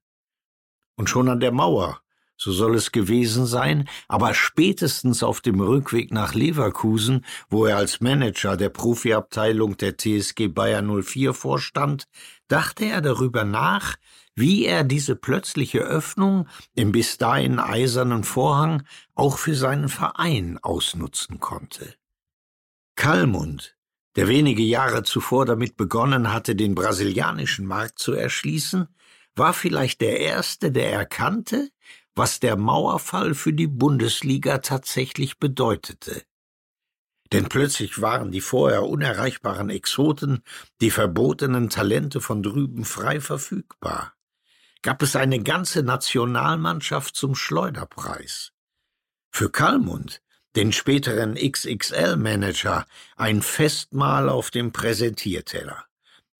Und 0.96 1.08
schon 1.08 1.30
an 1.30 1.40
der 1.40 1.52
Mauer 1.52 2.01
so 2.42 2.50
soll 2.50 2.74
es 2.74 2.90
gewesen 2.90 3.46
sein, 3.46 3.88
aber 4.08 4.34
spätestens 4.34 5.22
auf 5.22 5.40
dem 5.40 5.60
Rückweg 5.60 6.10
nach 6.10 6.34
Leverkusen, 6.34 7.24
wo 7.48 7.66
er 7.66 7.76
als 7.76 8.00
Manager 8.00 8.56
der 8.56 8.68
Profiabteilung 8.68 9.76
der 9.76 9.96
TSG 9.96 10.48
Bayern 10.48 11.02
04 11.02 11.34
vorstand, 11.34 12.08
dachte 12.48 12.86
er 12.86 13.00
darüber 13.00 13.44
nach, 13.44 13.94
wie 14.34 14.64
er 14.64 14.82
diese 14.82 15.14
plötzliche 15.14 15.80
Öffnung 15.80 16.48
im 16.74 16.90
bis 16.90 17.16
dahin 17.16 17.60
eisernen 17.60 18.24
Vorhang 18.24 18.82
auch 19.14 19.38
für 19.38 19.54
seinen 19.54 19.88
Verein 19.88 20.58
ausnutzen 20.62 21.38
konnte. 21.38 21.94
Kalmund, 22.96 23.76
der 24.16 24.26
wenige 24.26 24.62
Jahre 24.62 25.04
zuvor 25.04 25.46
damit 25.46 25.76
begonnen 25.76 26.32
hatte, 26.32 26.56
den 26.56 26.74
brasilianischen 26.74 27.66
Markt 27.66 28.00
zu 28.00 28.12
erschließen, 28.12 28.88
war 29.34 29.54
vielleicht 29.54 30.00
der 30.00 30.20
Erste, 30.20 30.72
der 30.72 30.92
erkannte, 30.92 31.70
was 32.14 32.40
der 32.40 32.56
Mauerfall 32.56 33.34
für 33.34 33.52
die 33.52 33.66
Bundesliga 33.66 34.58
tatsächlich 34.58 35.38
bedeutete. 35.38 36.22
Denn 37.32 37.48
plötzlich 37.48 38.02
waren 38.02 38.30
die 38.30 38.42
vorher 38.42 38.82
unerreichbaren 38.82 39.70
Exoten, 39.70 40.42
die 40.82 40.90
verbotenen 40.90 41.70
Talente 41.70 42.20
von 42.20 42.42
drüben 42.42 42.84
frei 42.84 43.20
verfügbar. 43.20 44.14
Gab 44.82 45.00
es 45.00 45.16
eine 45.16 45.42
ganze 45.42 45.82
Nationalmannschaft 45.82 47.16
zum 47.16 47.34
Schleuderpreis. 47.34 48.52
Für 49.30 49.48
Kalmund, 49.48 50.20
den 50.56 50.72
späteren 50.72 51.36
XXL-Manager, 51.36 52.84
ein 53.16 53.40
Festmahl 53.40 54.28
auf 54.28 54.50
dem 54.50 54.72
Präsentierteller. 54.72 55.86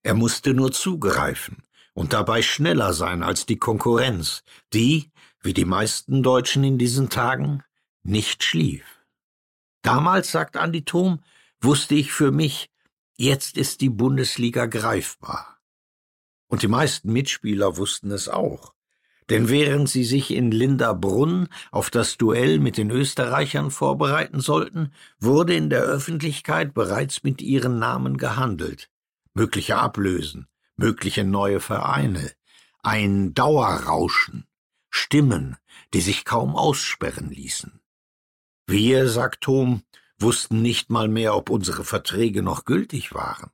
Er 0.03 0.15
musste 0.15 0.53
nur 0.53 0.73
zugreifen 0.73 1.63
und 1.95 2.13
dabei 2.13 2.43
schneller 2.43 2.93
sein 2.93 3.23
als 3.23 3.47
die 3.47 3.59
Konkurrenz, 3.59 4.43
die, 4.73 5.12
wie 5.43 5.55
die 5.55 5.65
meisten 5.65 6.23
Deutschen 6.23 6.65
in 6.65 6.79
diesen 6.79 7.09
Tagen, 7.09 7.63
nicht 8.03 8.45
schlief. 8.45 8.85
Damals, 9.83 10.31
sagt 10.31 10.57
Andi 10.57 10.85
Thom, 10.85 11.23
wusste 11.61 11.95
ich 11.95 12.13
für 12.13 12.31
mich, 12.31 12.71
jetzt 13.17 13.57
ist 13.57 13.81
die 13.81 13.91
Bundesliga 13.91 14.67
greifbar. 14.67 15.59
Und 16.47 16.63
die 16.63 16.69
meisten 16.69 17.13
Mitspieler 17.13 17.77
wussten 17.77 18.11
es 18.11 18.29
auch. 18.29 18.75
Denn 19.31 19.49
während 19.49 19.89
sie 19.89 20.05
sich 20.05 20.33
in 20.33 20.51
Linderbrunn 20.51 21.49
auf 21.71 21.91
das 21.91 22.19
Duell 22.19 22.59
mit 22.59 22.77
den 22.77 22.91
Österreichern 22.91 23.71
vorbereiten 23.71 24.41
sollten, 24.41 24.93
wurde 25.19 25.55
in 25.55 25.71
der 25.71 25.83
Öffentlichkeit 25.83 26.75
bereits 26.75 27.23
mit 27.23 27.41
ihren 27.41 27.79
Namen 27.79 28.19
gehandelt. 28.19 28.91
Mögliche 29.33 29.79
Ablösen, 29.79 30.49
mögliche 30.77 31.25
neue 31.25 31.61
Vereine, 31.61 32.33
ein 32.83 33.33
Dauerrauschen. 33.33 34.47
Stimmen, 34.95 35.57
die 35.95 36.03
sich 36.03 36.27
kaum 36.27 36.55
aussperren 36.55 37.31
ließen. 37.31 37.81
Wir, 38.67 39.09
sagt 39.09 39.41
Tom, 39.41 39.83
wussten 40.19 40.61
nicht 40.61 40.91
mal 40.91 41.09
mehr, 41.09 41.35
ob 41.35 41.49
unsere 41.49 41.83
Verträge 41.83 42.43
noch 42.43 42.67
gültig 42.67 43.15
waren. 43.15 43.51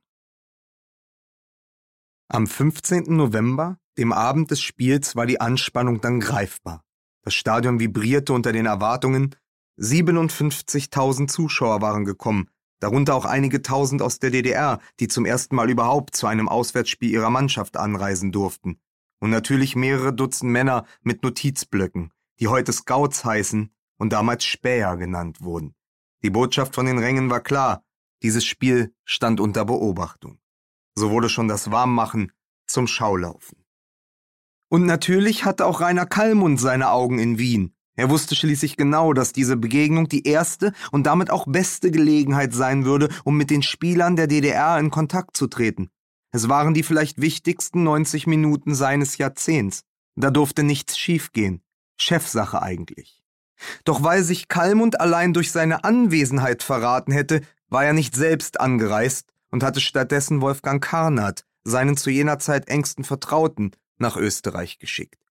Am 2.27 2.45
15. 2.45 3.15
November, 3.15 3.79
dem 3.97 4.11
Abend 4.11 4.51
des 4.51 4.61
Spiels, 4.61 5.15
war 5.15 5.25
die 5.25 5.39
Anspannung 5.39 6.01
dann 6.01 6.19
greifbar. 6.19 6.83
Das 7.23 7.33
Stadion 7.33 7.79
vibrierte 7.79 8.33
unter 8.33 8.51
den 8.51 8.65
Erwartungen. 8.65 9.35
57.000 9.79 11.29
Zuschauer 11.29 11.81
waren 11.81 12.03
gekommen, 12.03 12.49
darunter 12.81 13.15
auch 13.15 13.25
einige 13.25 13.61
Tausend 13.61 14.01
aus 14.01 14.19
der 14.19 14.31
DDR, 14.31 14.79
die 14.99 15.07
zum 15.07 15.25
ersten 15.25 15.55
Mal 15.55 15.69
überhaupt 15.69 16.17
zu 16.17 16.27
einem 16.27 16.49
Auswärtsspiel 16.49 17.09
ihrer 17.09 17.29
Mannschaft 17.29 17.77
anreisen 17.77 18.33
durften 18.33 18.79
und 19.19 19.29
natürlich 19.29 19.75
mehrere 19.75 20.13
Dutzend 20.13 20.51
Männer 20.51 20.85
mit 21.01 21.23
Notizblöcken, 21.23 22.11
die 22.39 22.47
heute 22.47 22.73
Scouts 22.73 23.25
heißen 23.25 23.71
und 23.97 24.13
damals 24.13 24.45
Späher 24.45 24.97
genannt 24.97 25.41
wurden. 25.41 25.75
Die 26.23 26.29
Botschaft 26.29 26.75
von 26.75 26.85
den 26.85 26.97
Rängen 26.97 27.29
war 27.29 27.41
klar, 27.41 27.83
dieses 28.23 28.45
Spiel 28.45 28.93
stand 29.05 29.39
unter 29.39 29.65
Beobachtung. 29.65 30.39
So 30.95 31.11
wurde 31.11 31.29
schon 31.29 31.47
das 31.47 31.71
Warmmachen 31.71 32.31
zum 32.67 32.87
Schaulaufen. 32.87 33.63
Und 34.69 34.85
natürlich 34.85 35.45
hatte 35.45 35.65
auch 35.65 35.81
Rainer 35.81 36.05
Kallmund 36.05 36.59
seine 36.59 36.91
Augen 36.91 37.19
in 37.19 37.39
Wien. 37.39 37.73
Er 37.95 38.09
wusste 38.09 38.35
schließlich 38.35 38.77
genau, 38.77 39.13
dass 39.13 39.33
diese 39.33 39.57
Begegnung 39.57 40.07
die 40.07 40.25
erste 40.25 40.73
und 40.91 41.03
damit 41.03 41.31
auch 41.31 41.45
beste 41.47 41.91
Gelegenheit 41.91 42.53
sein 42.53 42.85
würde, 42.85 43.09
um 43.23 43.35
mit 43.35 43.49
den 43.49 43.63
Spielern 43.63 44.15
der 44.15 44.27
DDR 44.27 44.79
in 44.79 44.89
Kontakt 44.89 45.35
zu 45.35 45.47
treten. 45.47 45.89
Es 46.31 46.49
waren 46.49 46.73
die 46.73 46.83
vielleicht 46.83 47.19
wichtigsten 47.21 47.83
90 47.83 48.27
Minuten 48.27 48.75
seines 48.75 49.17
Jahrzehnts. 49.17 49.81
Da 50.15 50.31
durfte 50.31 50.63
nichts 50.63 50.97
schiefgehen. 50.97 51.61
Chefsache 51.97 52.61
eigentlich. 52.61 53.23
Doch 53.83 54.03
weil 54.03 54.23
sich 54.23 54.47
Kalmund 54.47 54.99
allein 55.01 55.33
durch 55.33 55.51
seine 55.51 55.83
Anwesenheit 55.83 56.63
verraten 56.63 57.11
hätte, 57.11 57.41
war 57.67 57.83
er 57.83 57.93
nicht 57.93 58.15
selbst 58.15 58.59
angereist 58.59 59.27
und 59.51 59.63
hatte 59.63 59.81
stattdessen 59.81 60.41
Wolfgang 60.41 60.83
Karnat, 60.83 61.45
seinen 61.63 61.97
zu 61.97 62.09
jener 62.09 62.39
Zeit 62.39 62.67
engsten 62.69 63.03
Vertrauten, 63.03 63.71
nach 63.97 64.15
Österreich 64.15 64.79
geschickt. 64.79 65.21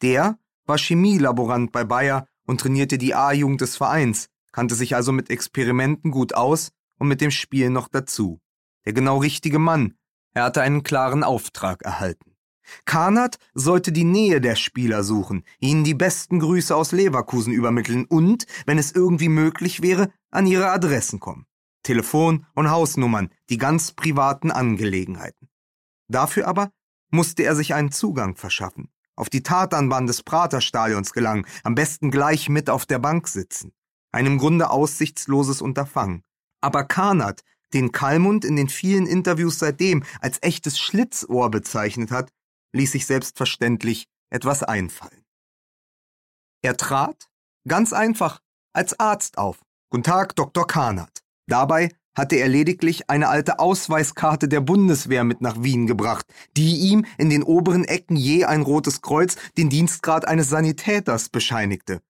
Der 0.00 0.38
war 0.64 0.78
Chemielaborant 0.78 1.72
bei 1.72 1.84
Bayer 1.84 2.26
und 2.46 2.60
trainierte 2.60 2.98
die 2.98 3.14
A-Jugend 3.14 3.60
des 3.60 3.76
Vereins, 3.76 4.28
kannte 4.52 4.74
sich 4.74 4.94
also 4.94 5.12
mit 5.12 5.30
Experimenten 5.30 6.10
gut 6.10 6.34
aus 6.34 6.70
und 6.98 7.08
mit 7.08 7.20
dem 7.20 7.30
Spiel 7.30 7.70
noch 7.70 7.88
dazu. 7.88 8.40
Der 8.84 8.92
genau 8.92 9.18
richtige 9.18 9.58
Mann, 9.58 9.94
er 10.34 10.44
hatte 10.44 10.62
einen 10.62 10.82
klaren 10.82 11.24
Auftrag 11.24 11.82
erhalten. 11.82 12.32
Karnat 12.84 13.38
sollte 13.54 13.92
die 13.92 14.04
Nähe 14.04 14.40
der 14.40 14.56
Spieler 14.56 15.04
suchen, 15.04 15.44
ihnen 15.58 15.84
die 15.84 15.94
besten 15.94 16.40
Grüße 16.40 16.74
aus 16.74 16.92
Leverkusen 16.92 17.52
übermitteln 17.52 18.06
und, 18.06 18.46
wenn 18.66 18.78
es 18.78 18.92
irgendwie 18.92 19.28
möglich 19.28 19.82
wäre, 19.82 20.12
an 20.30 20.46
ihre 20.46 20.70
Adressen 20.70 21.20
kommen. 21.20 21.46
Telefon 21.82 22.46
und 22.54 22.70
Hausnummern, 22.70 23.30
die 23.50 23.58
ganz 23.58 23.92
privaten 23.92 24.50
Angelegenheiten. 24.50 25.48
Dafür 26.08 26.46
aber 26.46 26.70
musste 27.10 27.42
er 27.42 27.56
sich 27.56 27.74
einen 27.74 27.92
Zugang 27.92 28.36
verschaffen, 28.36 28.90
auf 29.16 29.28
die 29.28 29.42
Tatanbahn 29.42 30.06
des 30.06 30.22
Praterstadions 30.22 31.12
gelangen, 31.12 31.46
am 31.64 31.74
besten 31.74 32.10
gleich 32.10 32.48
mit 32.48 32.70
auf 32.70 32.86
der 32.86 32.98
Bank 32.98 33.28
sitzen. 33.28 33.72
Ein 34.12 34.26
im 34.26 34.38
Grunde 34.38 34.70
aussichtsloses 34.70 35.60
Unterfangen. 35.60 36.22
Aber 36.60 36.84
Karnat 36.84 37.42
den 37.74 37.92
Kalmund 37.92 38.44
in 38.44 38.56
den 38.56 38.68
vielen 38.68 39.06
Interviews 39.06 39.58
seitdem 39.58 40.04
als 40.20 40.38
echtes 40.42 40.78
Schlitzohr 40.78 41.50
bezeichnet 41.50 42.10
hat, 42.10 42.30
ließ 42.72 42.92
sich 42.92 43.06
selbstverständlich 43.06 44.06
etwas 44.30 44.62
einfallen. 44.62 45.24
Er 46.62 46.76
trat, 46.76 47.28
ganz 47.66 47.92
einfach, 47.92 48.40
als 48.72 48.98
Arzt 48.98 49.38
auf. 49.38 49.60
Guten 49.90 50.04
Tag, 50.04 50.36
Dr. 50.36 50.66
Kahnert. 50.66 51.22
Dabei 51.46 51.90
hatte 52.14 52.36
er 52.36 52.48
lediglich 52.48 53.08
eine 53.10 53.28
alte 53.28 53.58
Ausweiskarte 53.58 54.48
der 54.48 54.60
Bundeswehr 54.60 55.24
mit 55.24 55.40
nach 55.40 55.62
Wien 55.62 55.86
gebracht, 55.86 56.26
die 56.56 56.76
ihm 56.76 57.04
in 57.18 57.30
den 57.30 57.42
oberen 57.42 57.84
Ecken 57.84 58.16
je 58.16 58.44
ein 58.44 58.62
rotes 58.62 59.00
Kreuz 59.02 59.36
den 59.56 59.70
Dienstgrad 59.70 60.26
eines 60.26 60.48
Sanitäters 60.48 61.30
bescheinigte. 61.30 62.00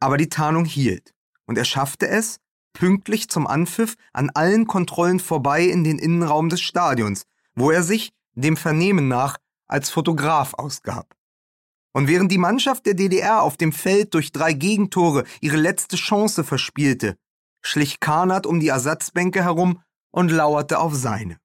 Aber 0.00 0.18
die 0.18 0.28
Tarnung 0.28 0.64
hielt, 0.66 1.14
und 1.46 1.56
er 1.56 1.64
schaffte 1.64 2.06
es, 2.06 2.38
pünktlich 2.78 3.28
zum 3.30 3.46
Anpfiff 3.46 3.96
an 4.12 4.30
allen 4.34 4.66
Kontrollen 4.66 5.18
vorbei 5.18 5.62
in 5.62 5.82
den 5.82 5.98
Innenraum 5.98 6.48
des 6.50 6.60
Stadions, 6.60 7.24
wo 7.54 7.70
er 7.70 7.82
sich, 7.82 8.12
dem 8.34 8.56
Vernehmen 8.56 9.08
nach, 9.08 9.38
als 9.66 9.88
Fotograf 9.90 10.54
ausgab. 10.54 11.16
Und 11.92 12.08
während 12.08 12.30
die 12.30 12.38
Mannschaft 12.38 12.84
der 12.84 12.92
DDR 12.92 13.42
auf 13.42 13.56
dem 13.56 13.72
Feld 13.72 14.12
durch 14.12 14.30
drei 14.30 14.52
Gegentore 14.52 15.24
ihre 15.40 15.56
letzte 15.56 15.96
Chance 15.96 16.44
verspielte, 16.44 17.16
schlich 17.62 17.98
Karnat 17.98 18.46
um 18.46 18.60
die 18.60 18.68
Ersatzbänke 18.68 19.42
herum 19.42 19.80
und 20.10 20.30
lauerte 20.30 20.78
auf 20.78 20.94
seine. 20.94 21.38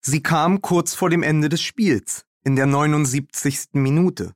Sie 0.00 0.22
kam 0.22 0.62
kurz 0.62 0.94
vor 0.94 1.10
dem 1.10 1.22
Ende 1.22 1.50
des 1.50 1.60
Spiels, 1.60 2.24
in 2.42 2.56
der 2.56 2.66
79. 2.66 3.74
Minute. 3.74 4.32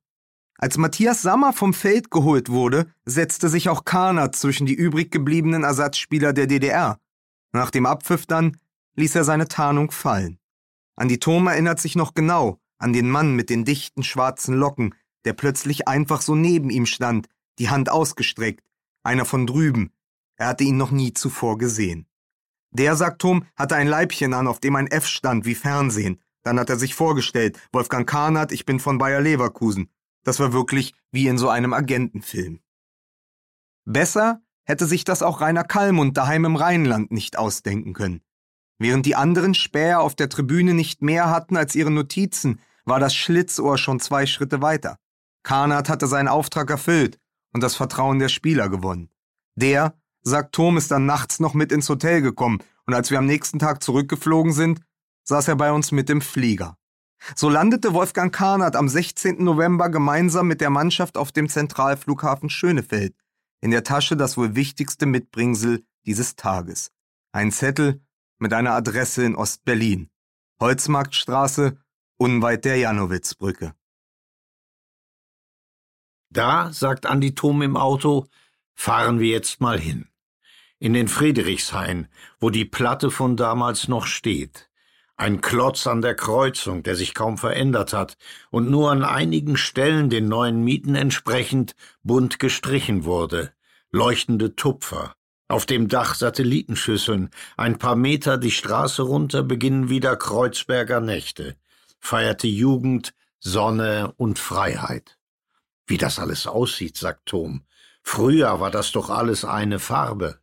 Als 0.61 0.77
Matthias 0.77 1.23
Sammer 1.23 1.53
vom 1.53 1.73
Feld 1.73 2.11
geholt 2.11 2.49
wurde, 2.49 2.93
setzte 3.05 3.49
sich 3.49 3.69
auch 3.69 3.85
Karner 3.85 4.33
zwischen 4.33 4.67
die 4.67 4.75
übrig 4.75 5.12
gebliebenen 5.12 5.62
Ersatzspieler 5.62 6.33
der 6.33 6.49
DDR. 6.49 6.99
Nach 7.53 7.71
dem 7.71 7.87
Abpfiff 7.87 8.27
dann 8.27 8.57
ließ 8.97 9.15
er 9.15 9.23
seine 9.23 9.47
Tarnung 9.47 9.93
fallen. 9.93 10.41
Andi 10.97 11.21
Thom 11.21 11.47
erinnert 11.47 11.79
sich 11.79 11.95
noch 11.95 12.12
genau 12.12 12.59
an 12.79 12.93
den 12.93 13.09
Mann 13.09 13.37
mit 13.37 13.50
den 13.50 13.65
dichten 13.65 14.03
schwarzen 14.03 14.55
Locken, 14.55 14.97
der 15.25 15.33
plötzlich 15.33 15.87
einfach 15.87 16.21
so 16.23 16.35
neben 16.35 16.71
ihm 16.71 16.87
stand, 16.87 17.29
die 17.61 17.71
Hand 17.71 17.88
ausgestreckt, 17.88 18.65
einer 19.05 19.25
von 19.25 19.47
drüben. 19.47 19.93
Er 20.37 20.49
hatte 20.49 20.65
ihn 20.65 20.77
noch 20.77 20.91
nie 20.91 21.12
zuvor 21.12 21.59
gesehen. 21.59 22.07
Der, 22.71 22.97
sagt 22.97 23.21
Tom, 23.21 23.45
hatte 23.55 23.77
ein 23.77 23.87
Leibchen 23.87 24.35
an, 24.35 24.49
auf 24.49 24.59
dem 24.59 24.75
ein 24.75 24.88
F 24.88 25.07
stand 25.07 25.45
wie 25.45 25.55
Fernsehen. 25.55 26.21
Dann 26.43 26.59
hat 26.59 26.69
er 26.69 26.79
sich 26.79 26.97
vorgestellt, 26.97 27.61
Wolfgang 27.73 28.09
Kahnert, 28.09 28.53
ich 28.53 28.67
bin 28.67 28.81
von 28.81 28.99
Bayer 28.99 29.21
Leverkusen. 29.21 29.88
Das 30.28 30.40
war 30.40 30.52
wirklich 30.52 30.94
wie 31.11 31.26
in 31.26 31.38
so 31.38 31.49
einem 31.49 31.73
Agentenfilm. 31.73 32.61
Besser 33.87 34.42
hätte 34.64 34.85
sich 34.85 35.04
das 35.04 35.23
auch 35.23 35.40
Rainer 35.40 35.64
Kallmund 35.64 36.18
daheim 36.18 36.44
im 36.44 36.54
Rheinland 36.54 37.11
nicht 37.11 37.38
ausdenken 37.38 37.94
können. 37.94 38.20
Während 38.78 39.06
die 39.06 39.16
anderen 39.16 39.54
Späher 39.54 40.02
auf 40.02 40.14
der 40.14 40.28
Tribüne 40.28 40.75
nicht 40.75 41.00
mehr 41.00 41.30
hatten 41.30 41.56
als 41.56 41.75
ihre 41.75 41.90
Notizen, 41.90 42.61
war 42.85 43.00
das 43.00 43.14
Schlitzohr 43.14 43.78
schon 43.78 44.00
zwei 44.00 44.26
Schritte 44.26 44.61
weiter. 44.61 44.99
Kahnert 45.44 45.88
hatte 45.88 46.06
seinen 46.06 46.28
Auftrag 46.28 46.68
erfüllt 46.68 47.18
und 47.54 47.62
das 47.62 47.75
Vertrauen 47.75 48.18
der 48.18 48.28
Spieler 48.28 48.68
gewonnen. 48.68 49.08
Der, 49.54 49.94
sagt 50.20 50.54
Tom, 50.54 50.76
ist 50.76 50.90
dann 50.90 51.06
nachts 51.06 51.40
noch 51.40 51.54
mit 51.54 51.73
ins 51.73 51.88
Hotel 51.88 52.20
gekommen 52.20 52.62
und 52.85 52.92
als 52.92 53.11
wir 53.11 53.16
am 53.16 53.25
nächsten 53.25 53.58
Tag 53.58 53.82
zurückgeflogen 53.82 54.52
sind, 54.52 54.82
saß 55.25 55.49
er 55.49 55.56
bei 55.56 55.73
uns 55.73 55.90
mit 55.90 56.11
im 56.11 56.20
Flieger. 56.20 56.76
So 57.35 57.49
landete 57.49 57.95
Wolfgang 57.95 58.35
Kahnert 58.35 58.77
am 58.77 58.89
16. 58.89 59.43
November 59.43 59.89
gemeinsam 59.89 60.47
mit 60.47 60.61
der 60.61 60.71
Mannschaft 60.71 61.17
auf 61.17 61.33
dem 61.33 61.49
Zentralflughafen 61.49 62.51
Schönefeld. 62.51 63.15
In 63.61 63.71
der 63.71 63.85
Tasche 63.85 64.17
das 64.17 64.37
wohl 64.37 64.55
wichtigste 64.55 65.07
Mitbringsel 65.07 65.85
dieses 66.07 66.37
Tages. 66.37 66.93
Ein 67.33 67.53
Zettel 67.53 68.01
mit 68.39 68.53
einer 68.53 68.73
Adresse 68.73 69.25
in 69.25 69.35
Ostberlin. 69.35 70.11
Holzmarktstraße, 70.61 71.79
unweit 72.17 72.65
der 72.65 72.77
Janowitzbrücke. 72.77 73.75
Da, 76.31 76.73
sagt 76.73 77.07
Andi 77.07 77.35
Thom 77.35 77.63
im 77.63 77.77
Auto, 77.77 78.27
fahren 78.75 79.19
wir 79.19 79.29
jetzt 79.29 79.61
mal 79.61 79.79
hin. 79.79 80.09
In 80.79 80.93
den 80.93 81.09
Friedrichshain, 81.09 82.09
wo 82.39 82.51
die 82.51 82.65
Platte 82.65 83.11
von 83.11 83.37
damals 83.37 83.89
noch 83.89 84.07
steht. 84.07 84.71
Ein 85.21 85.41
Klotz 85.41 85.89
an 85.89 86.01
der 86.01 86.15
Kreuzung, 86.15 86.85
der 86.85 86.95
sich 86.95 87.13
kaum 87.13 87.39
verändert 87.39 87.93
hat 87.93 88.17
und 88.51 88.71
nur 88.71 88.93
an 88.93 89.03
einigen 89.03 89.57
Stellen 89.57 90.11
den 90.11 90.29
neuen 90.29 90.63
Mieten 90.63 90.95
entsprechend 90.95 91.75
bunt 92.05 92.39
gestrichen 92.39 93.05
wurde. 93.05 93.53
Leuchtende 93.91 94.55
Tupfer. 94.55 95.17
Auf 95.49 95.67
dem 95.67 95.89
Dach 95.89 96.15
Satellitenschüsseln. 96.15 97.31
Ein 97.57 97.79
paar 97.79 97.97
Meter 97.97 98.39
die 98.39 98.53
Straße 98.53 99.03
runter 99.03 99.43
beginnen 99.43 99.89
wieder 99.89 100.15
Kreuzberger 100.15 101.01
Nächte. 101.01 101.57
Feierte 101.99 102.47
Jugend, 102.47 103.13
Sonne 103.41 104.13
und 104.19 104.39
Freiheit. 104.39 105.19
Wie 105.89 105.99
das 105.99 106.21
alles 106.21 106.47
aussieht, 106.47 106.97
sagt 106.97 107.27
Tom. 107.27 107.65
Früher 108.05 108.61
war 108.61 108.71
das 108.71 108.93
doch 108.93 109.11
alles 109.11 109.45
eine 109.45 109.81
Farbe. 109.81 110.39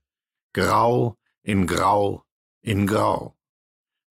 Grau 0.51 1.17
in 1.43 1.65
Grau 1.65 2.25
in 2.61 2.87
Grau. 2.87 3.34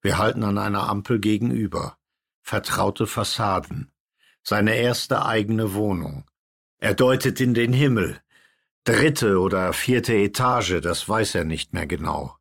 Wir 0.04 0.18
halten 0.18 0.44
an 0.44 0.58
einer 0.58 0.87
Ampel 0.90 1.18
gegenüber. 1.18 1.96
Vertraute 2.42 3.06
Fassaden. 3.06 3.90
Seine 4.42 4.76
erste 4.76 5.25
eigene 5.25 5.73
Wohnung. 5.73 6.25
Er 6.76 6.92
deutet 6.92 7.40
in 7.40 7.54
den 7.54 7.73
Himmel. 7.73 8.20
Dritte 8.84 9.40
oder 9.40 9.73
vierte 9.73 10.12
Etage, 10.12 10.82
das 10.82 11.08
weiß 11.08 11.37
er 11.37 11.44
nicht 11.44 11.72
mehr 11.72 11.87
genau. 11.87 12.37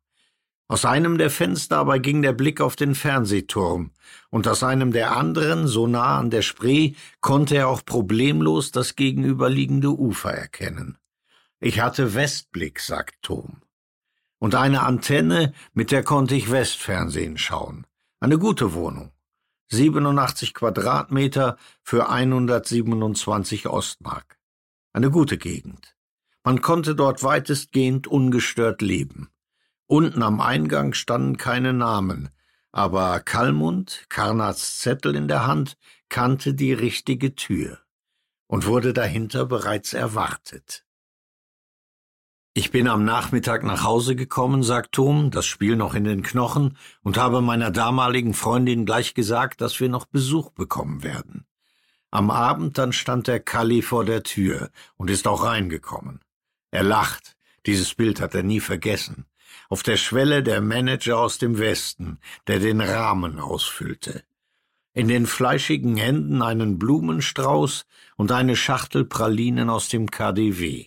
Aus 0.68 0.84
einem 0.84 1.16
der 1.16 1.30
Fenster 1.30 1.78
aber 1.78 2.00
ging 2.00 2.20
der 2.20 2.34
Blick 2.34 2.60
auf 2.60 2.76
den 2.76 2.94
Fernsehturm, 2.94 3.92
und 4.28 4.46
aus 4.46 4.62
einem 4.62 4.92
der 4.92 5.16
anderen, 5.16 5.66
so 5.66 5.86
nah 5.86 6.18
an 6.18 6.28
der 6.28 6.42
Spree, 6.42 6.92
konnte 7.22 7.56
er 7.56 7.68
auch 7.68 7.82
problemlos 7.82 8.72
das 8.72 8.94
gegenüberliegende 8.94 9.88
Ufer 9.88 10.32
erkennen. 10.32 10.98
Ich 11.60 11.80
hatte 11.80 12.14
Westblick, 12.14 12.78
sagt 12.78 13.22
Tom. 13.22 13.63
Und 14.44 14.54
eine 14.56 14.82
Antenne, 14.82 15.54
mit 15.72 15.90
der 15.90 16.02
konnte 16.02 16.34
ich 16.34 16.50
Westfernsehen 16.50 17.38
schauen. 17.38 17.86
Eine 18.20 18.38
gute 18.38 18.74
Wohnung. 18.74 19.10
87 19.70 20.52
Quadratmeter 20.52 21.56
für 21.82 22.10
127 22.10 23.66
Ostmark. 23.68 24.38
Eine 24.92 25.10
gute 25.10 25.38
Gegend. 25.38 25.96
Man 26.42 26.60
konnte 26.60 26.94
dort 26.94 27.22
weitestgehend 27.22 28.06
ungestört 28.06 28.82
leben. 28.82 29.30
Unten 29.86 30.22
am 30.22 30.42
Eingang 30.42 30.92
standen 30.92 31.38
keine 31.38 31.72
Namen, 31.72 32.28
aber 32.70 33.20
Kallmund, 33.20 34.04
Karnats 34.10 34.78
Zettel 34.78 35.16
in 35.16 35.26
der 35.26 35.46
Hand, 35.46 35.78
kannte 36.10 36.52
die 36.52 36.74
richtige 36.74 37.34
Tür 37.34 37.78
und 38.46 38.66
wurde 38.66 38.92
dahinter 38.92 39.46
bereits 39.46 39.94
erwartet. 39.94 40.84
Ich 42.54 42.70
bin 42.70 42.88
am 42.88 43.04
Nachmittag 43.04 43.64
nach 43.64 43.82
Hause 43.82 44.16
gekommen, 44.16 44.62
sagt 44.62 44.92
Tom, 44.92 45.30
das 45.30 45.44
Spiel 45.44 45.76
noch 45.76 45.94
in 45.94 46.04
den 46.04 46.22
Knochen, 46.22 46.78
und 47.02 47.18
habe 47.18 47.40
meiner 47.40 47.70
damaligen 47.70 48.32
Freundin 48.32 48.86
gleich 48.86 49.14
gesagt, 49.14 49.60
dass 49.60 49.80
wir 49.80 49.88
noch 49.88 50.06
Besuch 50.06 50.50
bekommen 50.50 51.02
werden. 51.02 51.46
Am 52.10 52.30
Abend 52.30 52.78
dann 52.78 52.92
stand 52.92 53.26
der 53.26 53.40
Kalli 53.40 53.82
vor 53.82 54.04
der 54.04 54.22
Tür 54.22 54.70
und 54.96 55.10
ist 55.10 55.26
auch 55.26 55.44
reingekommen. 55.44 56.20
Er 56.70 56.84
lacht, 56.84 57.36
dieses 57.66 57.94
Bild 57.94 58.20
hat 58.20 58.34
er 58.34 58.44
nie 58.44 58.60
vergessen 58.60 59.26
auf 59.68 59.82
der 59.82 59.96
Schwelle 59.96 60.42
der 60.42 60.60
Manager 60.60 61.18
aus 61.18 61.38
dem 61.38 61.58
Westen, 61.58 62.18
der 62.46 62.58
den 62.58 62.80
Rahmen 62.80 63.38
ausfüllte. 63.38 64.22
In 64.92 65.08
den 65.08 65.26
fleischigen 65.26 65.96
Händen 65.96 66.42
einen 66.42 66.78
Blumenstrauß 66.78 67.86
und 68.16 68.30
eine 68.30 68.54
Schachtel 68.54 69.04
Pralinen 69.04 69.70
aus 69.70 69.88
dem 69.88 70.10
KDW. 70.10 70.86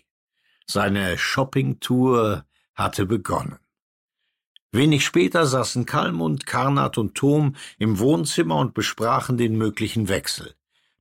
Seine 0.69 1.17
Shoppingtour 1.17 2.45
hatte 2.75 3.05
begonnen. 3.05 3.59
Wenig 4.71 5.05
später 5.05 5.45
saßen 5.45 5.85
Kalmund, 5.85 6.45
Karnat 6.45 6.97
und 6.97 7.15
Tom 7.15 7.55
im 7.79 7.99
Wohnzimmer 7.99 8.57
und 8.57 8.73
besprachen 8.73 9.37
den 9.37 9.57
möglichen 9.57 10.09
Wechsel, 10.09 10.55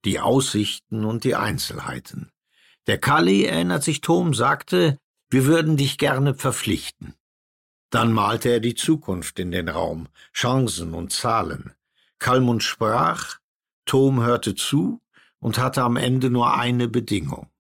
die 0.05 0.21
Aussichten 0.21 1.05
und 1.05 1.25
die 1.25 1.35
Einzelheiten. 1.35 2.31
Der 2.87 2.99
Kali, 2.99 3.45
erinnert 3.45 3.83
sich 3.83 4.01
Tom, 4.01 4.35
sagte, 4.35 4.99
wir 5.29 5.47
würden 5.47 5.77
dich 5.77 5.99
gerne 5.99 6.35
verpflichten. 6.35 7.15
Dann 7.91 8.13
malte 8.13 8.51
er 8.51 8.61
die 8.61 8.77
Zukunft 8.77 9.41
in 9.41 9.51
den 9.51 9.69
Raum, 9.69 10.09
Chancen 10.33 10.95
und 10.95 11.13
Zahlen. 11.13 11.75
Kalmund 12.21 12.63
sprach, 12.63 13.39
Tom 13.85 14.23
hörte 14.23 14.55
zu 14.55 15.01
und 15.41 15.59
hatte 15.59 15.83
am 15.83 15.97
Ende 15.97 16.31
nur 16.31 16.55
eine 16.55 16.87
Bedingung. 16.87 17.51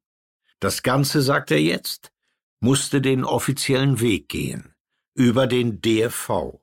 Das 0.60 0.82
Ganze, 0.82 1.20
sagt 1.20 1.50
er 1.50 1.60
jetzt, 1.60 2.12
musste 2.60 3.02
den 3.02 3.24
offiziellen 3.24 4.00
Weg 4.00 4.28
gehen, 4.28 4.74
über 5.14 5.46
den 5.46 5.82
DFV, 5.82 6.60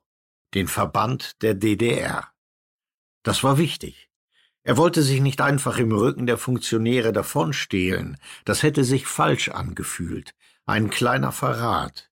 den 0.54 0.66
Verband 0.66 1.40
der 1.42 1.54
DDR. 1.54 2.32
Das 3.22 3.44
war 3.44 3.56
wichtig. 3.56 4.10
Er 4.64 4.76
wollte 4.76 5.02
sich 5.02 5.20
nicht 5.20 5.40
einfach 5.40 5.78
im 5.78 5.92
Rücken 5.92 6.26
der 6.26 6.38
Funktionäre 6.38 7.12
davonstehlen, 7.12 8.16
das 8.44 8.62
hätte 8.62 8.82
sich 8.82 9.06
falsch 9.06 9.50
angefühlt, 9.50 10.34
ein 10.66 10.90
kleiner 10.90 11.32
Verrat. 11.32 12.10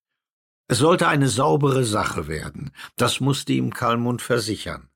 Es 0.68 0.79
sollte 0.79 1.09
eine 1.09 1.29
saubere 1.29 1.85
Sache 1.85 2.29
werden, 2.29 2.71
das 2.97 3.21
musste 3.21 3.55
ihm 3.55 3.73
Kalmund 3.73 4.23
versichern. 4.23 4.88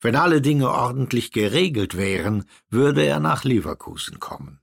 Wenn 0.00 0.16
alle 0.16 0.40
Dinge 0.40 0.70
ordentlich 0.70 1.32
geregelt 1.32 1.96
wären, 1.96 2.44
würde 2.68 3.04
er 3.04 3.20
nach 3.20 3.44
Leverkusen 3.44 4.18
kommen. 4.18 4.60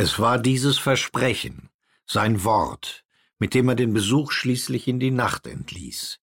Es 0.00 0.20
war 0.20 0.38
dieses 0.38 0.78
Versprechen, 0.78 1.70
sein 2.06 2.44
Wort, 2.44 3.04
mit 3.40 3.52
dem 3.52 3.68
er 3.68 3.74
den 3.74 3.92
Besuch 3.92 4.30
schließlich 4.30 4.86
in 4.86 5.00
die 5.00 5.10
Nacht 5.10 5.48
entließ. 5.48 6.20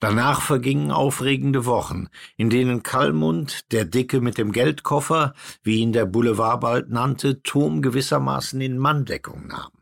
Danach 0.00 0.40
vergingen 0.40 0.90
aufregende 0.90 1.66
Wochen, 1.66 2.08
in 2.38 2.48
denen 2.48 2.82
Kalmund, 2.82 3.70
der 3.70 3.84
Dicke 3.84 4.22
mit 4.22 4.38
dem 4.38 4.50
Geldkoffer, 4.50 5.34
wie 5.62 5.80
ihn 5.80 5.92
der 5.92 6.06
Boulevard 6.06 6.62
bald 6.62 6.88
nannte, 6.88 7.42
Tom 7.42 7.82
gewissermaßen 7.82 8.62
in 8.62 8.78
Manndeckung 8.78 9.46
nahm. 9.46 9.75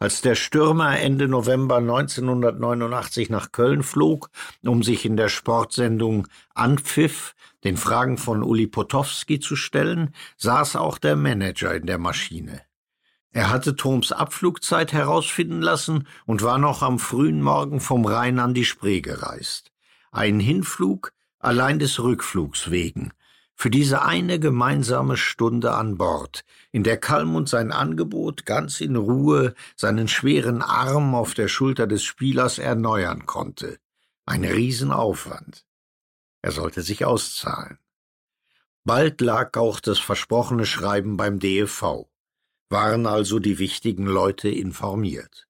Als 0.00 0.20
der 0.20 0.36
Stürmer 0.36 1.00
Ende 1.00 1.26
November 1.26 1.78
1989 1.78 3.30
nach 3.30 3.50
Köln 3.50 3.82
flog, 3.82 4.30
um 4.64 4.84
sich 4.84 5.04
in 5.04 5.16
der 5.16 5.28
Sportsendung 5.28 6.28
Anpfiff 6.54 7.34
den 7.64 7.76
Fragen 7.76 8.16
von 8.16 8.44
Uli 8.44 8.68
Potowski 8.68 9.40
zu 9.40 9.56
stellen, 9.56 10.14
saß 10.36 10.76
auch 10.76 10.98
der 10.98 11.16
Manager 11.16 11.74
in 11.74 11.86
der 11.86 11.98
Maschine. 11.98 12.62
Er 13.32 13.50
hatte 13.50 13.74
Toms 13.74 14.12
Abflugzeit 14.12 14.92
herausfinden 14.92 15.60
lassen 15.60 16.06
und 16.26 16.42
war 16.42 16.58
noch 16.58 16.82
am 16.82 17.00
frühen 17.00 17.42
Morgen 17.42 17.80
vom 17.80 18.06
Rhein 18.06 18.38
an 18.38 18.54
die 18.54 18.64
Spree 18.64 19.00
gereist. 19.00 19.72
Ein 20.12 20.38
Hinflug 20.38 21.12
allein 21.40 21.80
des 21.80 22.00
Rückflugs 22.00 22.70
wegen, 22.70 23.12
für 23.60 23.70
diese 23.70 24.02
eine 24.02 24.38
gemeinsame 24.38 25.16
Stunde 25.16 25.74
an 25.74 25.98
Bord, 25.98 26.44
in 26.70 26.84
der 26.84 26.96
Kalmund 26.96 27.48
sein 27.48 27.72
Angebot 27.72 28.46
ganz 28.46 28.80
in 28.80 28.94
Ruhe, 28.94 29.52
seinen 29.74 30.06
schweren 30.06 30.62
Arm 30.62 31.16
auf 31.16 31.34
der 31.34 31.48
Schulter 31.48 31.88
des 31.88 32.04
Spielers 32.04 32.58
erneuern 32.58 33.26
konnte. 33.26 33.80
Ein 34.26 34.44
Riesenaufwand. 34.44 35.66
Er 36.40 36.52
sollte 36.52 36.82
sich 36.82 37.04
auszahlen. 37.04 37.78
Bald 38.84 39.20
lag 39.20 39.56
auch 39.56 39.80
das 39.80 39.98
versprochene 39.98 40.64
Schreiben 40.64 41.16
beim 41.16 41.40
DEV, 41.40 42.06
waren 42.68 43.06
also 43.06 43.40
die 43.40 43.58
wichtigen 43.58 44.06
Leute 44.06 44.48
informiert. 44.48 45.48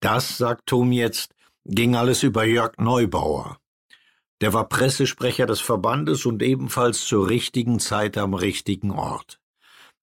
Das, 0.00 0.38
sagt 0.38 0.66
Tom 0.66 0.90
jetzt, 0.90 1.36
ging 1.64 1.94
alles 1.94 2.24
über 2.24 2.44
Jörg 2.44 2.76
Neubauer, 2.78 3.60
der 4.40 4.52
war 4.52 4.68
Pressesprecher 4.68 5.46
des 5.46 5.60
Verbandes 5.60 6.26
und 6.26 6.42
ebenfalls 6.42 7.04
zur 7.04 7.28
richtigen 7.28 7.80
Zeit 7.80 8.16
am 8.16 8.34
richtigen 8.34 8.92
Ort. 8.92 9.40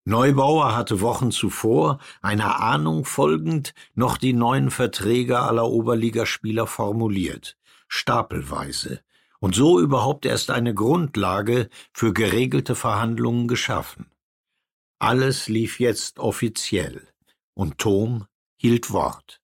Neubauer 0.05 0.77
hatte 0.77 1.01
Wochen 1.01 1.33
zuvor, 1.33 1.99
einer 2.23 2.61
Ahnung 2.61 3.05
folgend, 3.05 3.75
noch 3.95 4.19
die 4.19 4.33
neuen 4.33 4.71
Verträge 4.71 5.41
aller 5.41 5.69
Oberligaspieler 5.69 6.69
formuliert, 6.69 7.57
stapelweise, 7.89 9.01
und 9.41 9.57
so 9.57 9.81
überhaupt 9.81 10.25
erst 10.25 10.51
eine 10.51 10.75
Grundlage 10.75 11.69
für 11.93 12.13
geregelte 12.13 12.77
Verhandlungen 12.77 13.49
geschaffen. 13.49 14.07
Alles 15.01 15.49
lief 15.49 15.81
jetzt 15.81 16.21
offiziell, 16.21 17.09
und 17.55 17.79
Tom 17.79 18.27
hielt 18.57 18.93
Wort. 18.93 19.41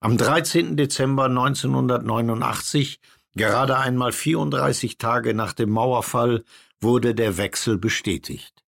Am 0.00 0.16
13. 0.16 0.76
Dezember 0.76 1.24
1989 1.24 3.00
Gerade 3.34 3.78
einmal 3.78 4.12
34 4.12 4.98
Tage 4.98 5.34
nach 5.34 5.52
dem 5.52 5.70
Mauerfall 5.70 6.44
wurde 6.80 7.14
der 7.14 7.38
Wechsel 7.38 7.78
bestätigt. 7.78 8.64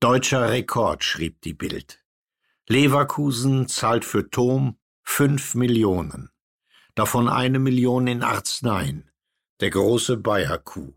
Deutscher 0.00 0.50
Rekord, 0.50 1.04
schrieb 1.04 1.40
die 1.40 1.54
Bild. 1.54 2.04
Leverkusen 2.68 3.68
zahlt 3.68 4.04
für 4.04 4.30
Tom 4.30 4.76
fünf 5.02 5.54
Millionen, 5.54 6.30
davon 6.94 7.28
eine 7.28 7.58
Million 7.58 8.06
in 8.06 8.22
Arzneien, 8.22 9.10
der 9.60 9.70
große 9.70 10.16
Bayer-Coup. 10.16 10.94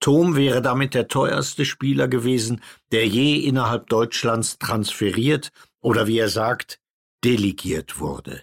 Tom 0.00 0.34
wäre 0.34 0.60
damit 0.62 0.94
der 0.94 1.06
teuerste 1.06 1.64
Spieler 1.64 2.08
gewesen, 2.08 2.62
der 2.90 3.06
je 3.06 3.36
innerhalb 3.36 3.88
Deutschlands 3.88 4.58
transferiert 4.58 5.52
oder 5.80 6.08
wie 6.08 6.18
er 6.18 6.28
sagt, 6.28 6.80
delegiert 7.24 8.00
wurde. 8.00 8.42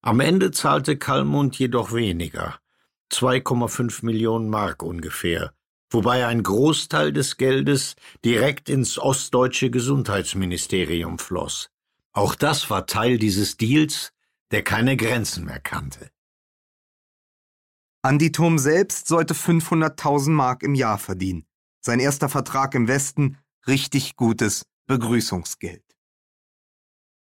Am 0.00 0.20
Ende 0.20 0.52
zahlte 0.52 0.96
Kalmund 0.96 1.58
jedoch 1.58 1.92
weniger, 1.92 2.61
2,5 3.12 4.04
Millionen 4.04 4.48
Mark 4.48 4.82
ungefähr, 4.82 5.52
wobei 5.90 6.26
ein 6.26 6.42
Großteil 6.42 7.12
des 7.12 7.36
Geldes 7.36 7.94
direkt 8.24 8.68
ins 8.68 8.98
ostdeutsche 8.98 9.70
Gesundheitsministerium 9.70 11.18
floss. 11.18 11.70
Auch 12.12 12.34
das 12.34 12.70
war 12.70 12.86
Teil 12.86 13.18
dieses 13.18 13.56
Deals, 13.56 14.12
der 14.50 14.62
keine 14.62 14.96
Grenzen 14.96 15.44
mehr 15.44 15.60
kannte. 15.60 16.10
Andi 18.02 18.32
Thom 18.32 18.58
selbst 18.58 19.06
sollte 19.06 19.34
500.000 19.34 20.30
Mark 20.30 20.62
im 20.62 20.74
Jahr 20.74 20.98
verdienen. 20.98 21.46
Sein 21.80 22.00
erster 22.00 22.28
Vertrag 22.28 22.74
im 22.74 22.88
Westen, 22.88 23.38
richtig 23.66 24.16
gutes 24.16 24.64
Begrüßungsgeld. 24.86 25.84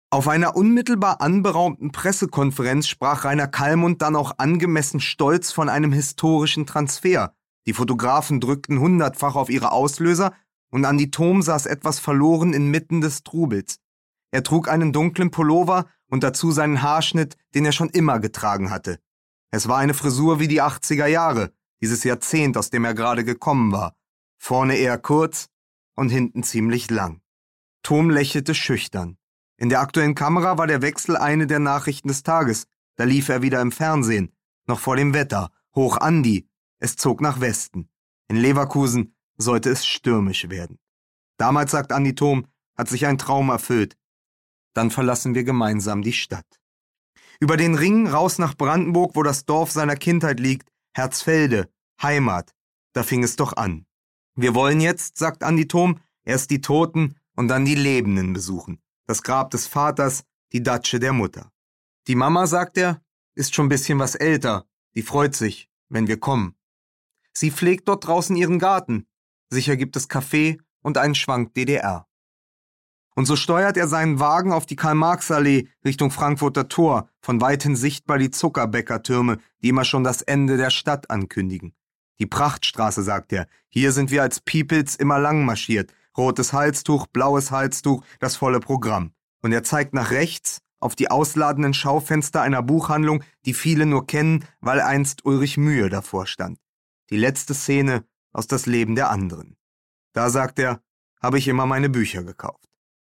Auf 0.09 0.29
einer 0.29 0.55
unmittelbar 0.55 1.19
anberaumten 1.19 1.91
Pressekonferenz 1.91 2.87
sprach 2.87 3.25
Rainer 3.25 3.47
Kallmund 3.47 4.01
dann 4.01 4.15
auch 4.15 4.35
angemessen 4.37 5.01
stolz 5.01 5.51
von 5.51 5.67
einem 5.67 5.91
historischen 5.91 6.65
Transfer. 6.65 7.35
Die 7.65 7.73
Fotografen 7.73 8.39
drückten 8.39 8.79
hundertfach 8.79 9.35
auf 9.35 9.49
ihre 9.49 9.73
Auslöser 9.73 10.33
und 10.71 10.85
Andi 10.85 11.11
Thom 11.11 11.41
saß 11.41 11.65
etwas 11.65 11.99
verloren 11.99 12.53
inmitten 12.53 13.01
des 13.01 13.23
Trubels. 13.23 13.79
Er 14.31 14.43
trug 14.43 14.69
einen 14.69 14.93
dunklen 14.93 15.29
Pullover 15.29 15.87
und 16.09 16.23
dazu 16.23 16.51
seinen 16.51 16.81
Haarschnitt, 16.81 17.35
den 17.53 17.65
er 17.65 17.73
schon 17.73 17.89
immer 17.89 18.21
getragen 18.21 18.69
hatte. 18.69 18.99
Es 19.51 19.67
war 19.67 19.77
eine 19.77 19.93
Frisur 19.93 20.39
wie 20.39 20.47
die 20.47 20.61
80er 20.61 21.07
Jahre, 21.07 21.51
dieses 21.81 22.05
Jahrzehnt, 22.05 22.55
aus 22.55 22.69
dem 22.69 22.85
er 22.85 22.93
gerade 22.93 23.25
gekommen 23.25 23.73
war. 23.73 23.93
Vorne 24.37 24.77
eher 24.77 24.97
kurz 24.97 25.49
und 25.95 26.09
hinten 26.09 26.43
ziemlich 26.43 26.89
lang. 26.89 27.19
Tom 27.83 28.09
lächelte 28.09 28.55
schüchtern. 28.55 29.17
In 29.59 29.69
der 29.69 29.81
aktuellen 29.81 30.13
Kamera 30.13 30.59
war 30.59 30.67
der 30.67 30.83
Wechsel 30.83 31.17
eine 31.17 31.47
der 31.47 31.57
Nachrichten 31.57 32.07
des 32.07 32.21
Tages. 32.21 32.67
Da 32.95 33.05
lief 33.05 33.27
er 33.27 33.41
wieder 33.41 33.59
im 33.59 33.71
Fernsehen. 33.71 34.31
Noch 34.67 34.79
vor 34.79 34.95
dem 34.95 35.15
Wetter. 35.15 35.51
Hoch 35.75 35.97
Andi. 35.97 36.47
Es 36.79 36.95
zog 36.95 37.21
nach 37.21 37.41
Westen. 37.41 37.89
In 38.27 38.37
Leverkusen 38.37 39.15
sollte 39.35 39.71
es 39.71 39.85
stürmisch 39.85 40.49
werden. 40.49 40.77
Damals, 41.37 41.71
sagt 41.71 41.91
Andi 41.91 42.13
Thom, 42.13 42.45
hat 42.77 42.87
sich 42.87 43.07
ein 43.07 43.17
Traum 43.17 43.49
erfüllt. 43.49 43.97
Dann 44.73 44.91
verlassen 44.91 45.33
wir 45.33 45.43
gemeinsam 45.43 46.03
die 46.03 46.13
Stadt. 46.13 46.59
Über 47.39 47.57
den 47.57 47.73
Ring 47.73 48.07
raus 48.07 48.37
nach 48.37 48.55
Brandenburg, 48.55 49.15
wo 49.15 49.23
das 49.23 49.45
Dorf 49.45 49.71
seiner 49.71 49.95
Kindheit 49.95 50.39
liegt, 50.39 50.69
Herzfelde, 50.93 51.69
Heimat. 52.01 52.53
Da 52.93 53.01
fing 53.01 53.23
es 53.23 53.35
doch 53.35 53.57
an. 53.57 53.87
Wir 54.35 54.53
wollen 54.53 54.81
jetzt, 54.81 55.17
sagt 55.17 55.43
Andi 55.43 55.67
Thom, 55.67 55.99
erst 56.23 56.51
die 56.51 56.61
Toten 56.61 57.15
und 57.35 57.47
dann 57.47 57.65
die 57.65 57.75
Lebenden 57.75 58.33
besuchen 58.33 58.79
das 59.07 59.23
Grab 59.23 59.49
des 59.51 59.65
Vaters, 59.65 60.23
die 60.51 60.61
Datsche 60.61 60.99
der 60.99 61.13
Mutter. 61.13 61.51
Die 62.07 62.15
Mama, 62.15 62.45
sagt 62.45 62.77
er, 62.77 63.01
ist 63.35 63.55
schon 63.55 63.65
ein 63.65 63.69
bisschen 63.69 63.99
was 63.99 64.15
älter, 64.15 64.65
die 64.95 65.01
freut 65.01 65.35
sich, 65.35 65.69
wenn 65.89 66.07
wir 66.07 66.19
kommen. 66.19 66.55
Sie 67.33 67.51
pflegt 67.51 67.87
dort 67.87 68.05
draußen 68.05 68.35
ihren 68.35 68.59
Garten. 68.59 69.07
Sicher 69.49 69.77
gibt 69.77 69.95
es 69.95 70.07
Kaffee 70.07 70.57
und 70.81 70.97
einen 70.97 71.15
Schwank 71.15 71.53
DDR. 71.53 72.07
Und 73.15 73.25
so 73.25 73.35
steuert 73.35 73.77
er 73.77 73.87
seinen 73.87 74.19
Wagen 74.19 74.51
auf 74.51 74.65
die 74.65 74.75
Karl-Marx-Allee 74.75 75.67
Richtung 75.83 76.11
Frankfurter 76.11 76.67
Tor, 76.67 77.09
von 77.19 77.41
weithin 77.41 77.75
sichtbar 77.75 78.19
die 78.19 78.29
Zuckerbäckertürme, 78.29 79.39
die 79.61 79.69
immer 79.69 79.85
schon 79.85 80.03
das 80.03 80.21
Ende 80.21 80.57
der 80.57 80.69
Stadt 80.69 81.09
ankündigen. 81.09 81.73
Die 82.19 82.25
Prachtstraße, 82.25 83.03
sagt 83.03 83.33
er, 83.33 83.47
hier 83.69 83.91
sind 83.91 84.11
wir 84.11 84.21
als 84.21 84.39
Peoples 84.39 84.95
immer 84.95 85.19
lang 85.19 85.45
marschiert, 85.45 85.93
rotes 86.17 86.53
Halstuch, 86.53 87.07
blaues 87.07 87.51
Halstuch, 87.51 88.03
das 88.19 88.35
volle 88.35 88.59
Programm. 88.59 89.11
Und 89.41 89.51
er 89.51 89.63
zeigt 89.63 89.93
nach 89.93 90.11
rechts 90.11 90.61
auf 90.79 90.95
die 90.95 91.09
ausladenden 91.09 91.73
Schaufenster 91.73 92.41
einer 92.41 92.61
Buchhandlung, 92.61 93.23
die 93.45 93.53
viele 93.53 93.85
nur 93.85 94.05
kennen, 94.05 94.45
weil 94.59 94.81
einst 94.81 95.25
Ulrich 95.25 95.57
Mühe 95.57 95.89
davor 95.89 96.27
stand. 96.27 96.59
Die 97.09 97.17
letzte 97.17 97.53
Szene 97.53 98.05
aus 98.33 98.47
das 98.47 98.65
Leben 98.65 98.95
der 98.95 99.09
anderen. 99.09 99.55
Da 100.13 100.29
sagt 100.29 100.59
er, 100.59 100.81
habe 101.21 101.37
ich 101.37 101.47
immer 101.47 101.65
meine 101.65 101.89
Bücher 101.89 102.23
gekauft. 102.23 102.67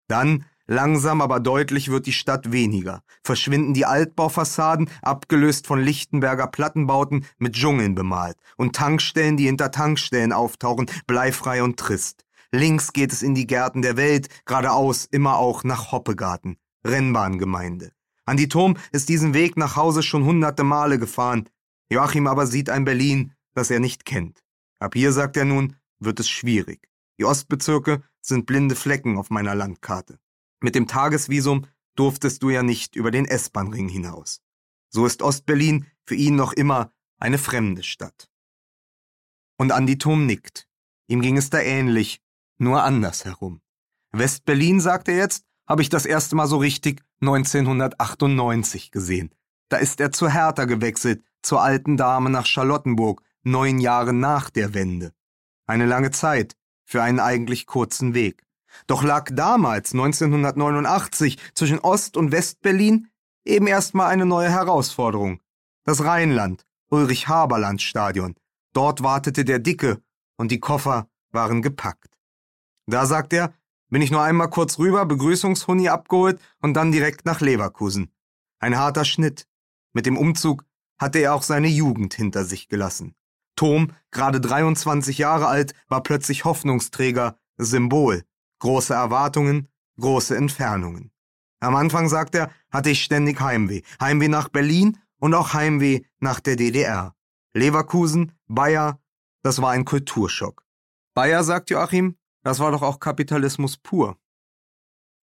Dann, 0.09 0.45
langsam 0.67 1.23
aber 1.23 1.41
deutlich, 1.41 1.91
wird 1.91 2.07
die 2.07 2.13
Stadt 2.13 2.53
weniger, 2.53 3.03
verschwinden 3.23 3.73
die 3.73 3.87
Altbaufassaden, 3.87 4.91
abgelöst 5.01 5.67
von 5.67 5.81
Lichtenberger 5.81 6.47
Plattenbauten, 6.47 7.25
mit 7.39 7.55
Dschungeln 7.55 7.95
bemalt, 7.95 8.37
und 8.57 8.77
Tankstellen, 8.77 9.37
die 9.37 9.47
hinter 9.47 9.71
Tankstellen 9.71 10.33
auftauchen, 10.33 10.91
bleifrei 11.07 11.63
und 11.63 11.79
trist. 11.79 12.24
Links 12.55 12.93
geht 12.93 13.13
es 13.13 13.23
in 13.23 13.35
die 13.35 13.47
Gärten 13.47 13.83
der 13.83 13.97
Welt, 13.97 14.29
geradeaus 14.45 15.07
immer 15.07 15.39
auch 15.39 15.65
nach 15.65 15.91
Hoppegarten, 15.91 16.57
Rennbahngemeinde. 16.87 17.93
Andi 18.27 18.49
Thom 18.49 18.77
ist 18.93 19.09
diesen 19.09 19.35
Weg 19.35 19.57
nach 19.57 19.77
Hause 19.77 20.03
schon 20.03 20.25
hunderte 20.25 20.63
Male 20.63 20.99
gefahren. 20.99 21.49
Joachim 21.91 22.27
aber 22.27 22.47
sieht 22.47 22.71
ein 22.71 22.85
Berlin, 22.85 23.33
das 23.55 23.71
er 23.71 23.81
nicht 23.81 24.05
kennt. 24.05 24.45
Ab 24.79 24.95
hier, 24.95 25.13
sagt 25.13 25.37
er 25.37 25.45
nun, 25.45 25.77
wird 25.99 26.21
es 26.21 26.29
schwierig. 26.29 26.89
Die 27.19 27.25
Ostbezirke 27.25 28.03
sind 28.21 28.47
blinde 28.47 28.77
Flecken 28.77 29.19
auf 29.19 29.31
meiner 29.31 29.55
Landkarte. 29.55 30.19
Mit 30.61 30.75
dem 30.75 30.87
Tagesvisum 30.87 31.67
durftest 31.97 32.43
du 32.43 32.51
ja 32.51 32.63
nicht 32.63 32.97
über 32.97 33.11
den 33.11 33.27
S-Bahn-Ring 33.27 33.89
hinaus. 33.89 34.41
So 34.91 35.07
ist 35.07 35.23
Ostberlin 35.23 35.87
für 36.07 36.15
ihn 36.15 36.37
noch 36.37 36.53
immer 36.53 36.93
eine 37.19 37.39
fremde 37.39 37.83
Stadt. 37.83 38.31
Und 39.57 39.73
Andi 39.73 39.99
Thom 39.99 40.27
nickt. 40.27 40.69
Ihm 41.07 41.21
ging 41.21 41.37
es 41.37 41.51
da 41.51 41.61
ähnlich, 41.61 42.21
nur 42.59 42.83
andersherum. 42.83 43.61
West-Berlin, 44.13 44.81
sagt 44.81 45.09
er 45.09 45.17
jetzt, 45.17 45.45
habe 45.67 45.83
ich 45.83 45.89
das 45.89 46.07
erste 46.07 46.37
Mal 46.37 46.47
so 46.47 46.59
richtig 46.59 47.03
1998 47.21 48.91
gesehen. 48.91 49.35
Da 49.69 49.79
ist 49.79 50.01
er 50.01 50.13
zu 50.13 50.29
Hertha 50.29 50.67
gewechselt, 50.67 51.25
zur 51.43 51.63
alten 51.63 51.97
Dame 51.97 52.31
nach 52.31 52.47
Charlottenburg, 52.47 53.23
neun 53.43 53.79
Jahre 53.79 54.13
nach 54.13 54.51
der 54.51 54.75
Wende. 54.75 55.13
Eine 55.67 55.87
lange 55.87 56.11
Zeit 56.11 56.57
für 56.85 57.03
einen 57.03 57.21
eigentlich 57.21 57.67
kurzen 57.67 58.15
Weg. 58.15 58.45
Doch 58.87 59.03
lag 59.03 59.31
damals, 59.33 59.93
1989, 59.93 61.39
zwischen 61.55 61.79
Ost- 61.79 62.17
und 62.17 62.33
West-Berlin 62.33 63.09
eben 63.45 63.67
erstmal 63.67 64.11
eine 64.11 64.27
neue 64.27 64.51
Herausforderung. 64.51 65.41
Das 65.85 66.05
Rheinland, 66.05 66.67
Ulrich-Haberland-Stadion. 66.91 68.35
Dort 68.73 69.03
wartete 69.03 69.45
der 69.45 69.59
Dicke 69.59 70.03
und 70.37 70.51
die 70.51 70.61
Koffer 70.61 71.09
waren 71.31 71.63
gepackt. 71.63 72.14
Da, 72.87 73.07
sagt 73.07 73.33
er, 73.33 73.53
bin 73.89 74.03
ich 74.03 74.11
nur 74.11 74.23
einmal 74.23 74.51
kurz 74.51 74.79
rüber, 74.79 75.07
Begrüßungshuni 75.07 75.89
abgeholt 75.89 76.41
und 76.61 76.75
dann 76.75 76.93
direkt 76.93 77.25
nach 77.25 77.41
Leverkusen. 77.41 78.13
Ein 78.59 78.79
harter 78.79 79.05
Schnitt. 79.05 79.47
Mit 79.93 80.07
dem 80.07 80.17
Umzug 80.17 80.65
hatte 80.99 81.19
er 81.19 81.35
auch 81.35 81.43
seine 81.43 81.69
Jugend 81.69 82.15
hinter 82.15 82.45
sich 82.45 82.69
gelassen. 82.69 83.15
Tom, 83.57 83.93
gerade 84.11 84.41
23 84.41 85.19
Jahre 85.19 85.47
alt, 85.47 85.75
war 85.89 86.03
plötzlich 86.03 86.45
Hoffnungsträger, 86.45 87.39
Symbol, 87.57 88.25
große 88.59 88.95
Erwartungen, 88.95 89.69
große 90.01 90.37
Entfernungen. 90.37 91.13
Am 91.61 91.77
Anfang, 91.77 92.09
sagt 92.09 92.35
er, 92.35 92.51
hatte 92.71 92.91
ich 92.91 93.05
ständig 93.05 93.41
Heimweh. 93.41 93.83
Heimweh 94.01 94.29
nach 94.29 94.49
Berlin 94.49 94.99
und 95.19 95.35
auch 95.35 95.55
Heimweh 95.55 96.03
nach 96.19 96.41
der 96.41 96.57
DDR. 96.57 97.15
Leverkusen, 97.55 98.33
Bayer, 98.49 99.01
das 99.43 99.63
war 99.63 99.71
ein 99.71 99.85
Kulturschock. 99.85 100.65
Bayer, 101.15 101.45
sagt 101.45 101.71
Joachim, 101.71 102.17
das 102.45 102.61
war 102.61 102.71
doch 102.71 102.83
auch 102.83 103.01
Kapitalismus 103.01 103.77
pur. 103.79 104.17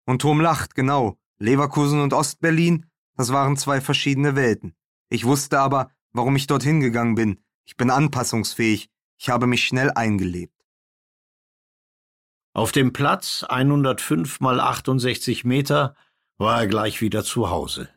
Und 0.05 0.21
Tom 0.21 0.41
lacht, 0.41 0.75
genau. 0.75 1.17
Leverkusen 1.37 2.01
und 2.01 2.13
Ostberlin, 2.13 2.87
das 3.15 3.31
waren 3.31 3.55
zwei 3.55 3.79
verschiedene 3.79 4.35
Welten. 4.35 4.75
Ich 5.09 5.23
wusste 5.23 5.59
aber, 5.59 5.91
warum 6.11 6.35
ich 6.35 6.47
dorthin 6.47 6.81
gegangen 6.81 7.15
bin. 7.15 7.39
Ich 7.65 7.77
bin 7.77 7.89
anpassungsfähig. 7.89 8.89
Ich 9.17 9.29
habe 9.29 9.47
mich 9.47 9.65
schnell 9.65 9.91
eingelebt. 9.91 10.53
Auf 12.53 12.71
dem 12.71 12.93
Platz 12.93 13.43
105 13.47 14.39
mal 14.39 14.59
68 14.59 15.45
Meter 15.45 15.95
war 16.37 16.61
er 16.61 16.67
gleich 16.67 17.01
wieder 17.01 17.23
zu 17.23 17.49
Hause. 17.49 17.89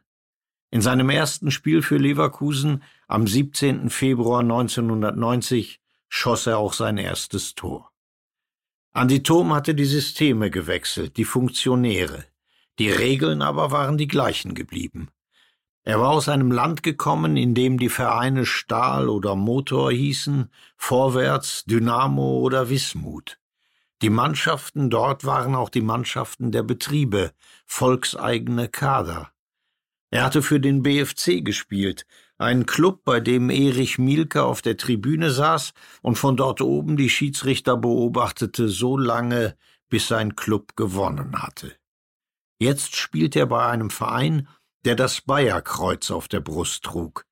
In 0.70 0.83
seinem 0.83 1.11
ersten 1.11 1.50
Spiel 1.50 1.83
für 1.83 1.96
Leverkusen 1.96 2.83
am 3.09 3.26
17. 3.26 3.88
Februar 3.88 4.40
1990 4.40 5.81
schoss 6.09 6.46
er 6.46 6.59
auch 6.59 6.74
sein 6.74 6.98
erstes 6.98 7.55
Tor. 7.55 7.92
Andi 8.96 9.22
Thom 9.22 9.52
hatte 9.52 9.74
die 9.74 9.85
Systeme 9.85 10.50
gewechselt, 10.50 11.18
die 11.18 11.26
Funktionäre. 11.26 12.24
Die 12.78 12.88
Regeln 12.88 13.42
aber 13.42 13.70
waren 13.70 13.98
die 13.98 14.09
gleichen 14.09 14.54
geblieben. 14.54 15.11
Er 15.82 16.00
war 16.00 16.12
aus 16.12 16.30
einem 16.30 16.50
Land 16.50 16.82
gekommen, 16.82 17.37
in 17.37 17.54
dem 17.54 17.78
die 17.78 17.90
Vereine 17.90 18.46
Stahl 18.46 19.11
oder 19.11 19.35
Motor 19.37 19.92
hießen, 19.92 20.50
Vorwärts, 20.78 21.66
Dynamo 21.66 22.38
oder 22.38 22.70
Wismut. 22.70 23.38
Die 24.00 24.09
Mannschaften 24.09 24.88
dort 24.88 25.26
waren 25.26 25.54
auch 25.54 25.68
die 25.68 25.82
Mannschaften 25.82 26.50
der 26.50 26.62
Betriebe, 26.62 27.32
volkseigene 27.66 28.70
Kader. 28.70 29.30
Er 30.09 30.24
hatte 30.24 30.40
für 30.40 30.59
den 30.59 30.82
BFC 30.82 31.44
gespielt, 31.44 32.06
einen 32.38 32.66
Club, 32.66 33.05
bei 33.05 33.20
dem 33.20 33.51
Erich 33.51 33.99
Mielke 33.99 34.42
auf 34.42 34.62
der 34.62 34.77
Tribüne 34.77 35.31
saß 35.31 35.72
und 36.03 36.16
von 36.16 36.37
dort 36.37 36.61
oben 36.61 36.96
die 36.96 37.11
Schiedsrichter 37.11 37.77
beobachtete 37.77 38.68
so 38.68 38.96
lange, 38.99 39.57
bis 39.88 40.09
sein 40.09 40.37
Club 40.37 40.77
gewonnen 40.77 41.42
hatte. 41.42 41.77
Jetzt 42.59 42.96
spielt 42.96 43.37
er 43.37 43.46
bei 43.46 43.66
einem 43.66 43.90
Verein, 43.90 44.49
der 44.85 44.96
das 44.96 45.20
Bayerkreuz 45.20 46.11
auf 46.11 46.29
der 46.29 46.40
Brust 46.40 46.85
trug 46.85 47.25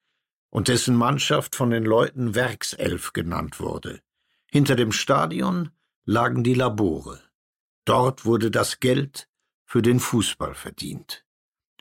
und 0.50 0.68
dessen 0.68 0.94
Mannschaft 0.94 1.56
von 1.56 1.70
den 1.70 1.84
Leuten 1.84 2.34
Werkself 2.34 3.12
genannt 3.12 3.58
wurde. 3.60 4.00
Hinter 4.50 4.76
dem 4.76 4.92
Stadion 4.92 5.70
lagen 6.04 6.44
die 6.44 6.54
Labore. 6.54 7.20
Dort 7.84 8.24
wurde 8.24 8.50
das 8.50 8.80
Geld 8.80 9.28
für 9.64 9.82
den 9.82 9.98
Fußball 9.98 10.54
verdient. 10.54 11.24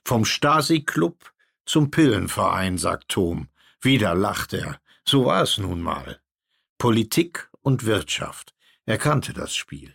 Vom 0.06 0.26
Stasi-Club 0.26 1.33
zum 1.66 1.92
Pillenverein, 1.92 2.78
sagt 2.78 3.10
Tom. 3.10 3.48
Wieder 3.82 4.16
lacht 4.16 4.54
er. 4.54 4.80
So 5.06 5.26
war 5.26 5.44
es 5.44 5.58
nun 5.58 5.82
mal. 5.82 6.20
Politik 6.78 7.50
und 7.62 7.86
Wirtschaft. 7.86 8.54
Er 8.86 8.98
kannte 8.98 9.34
das 9.34 9.56
Spiel. 9.56 9.94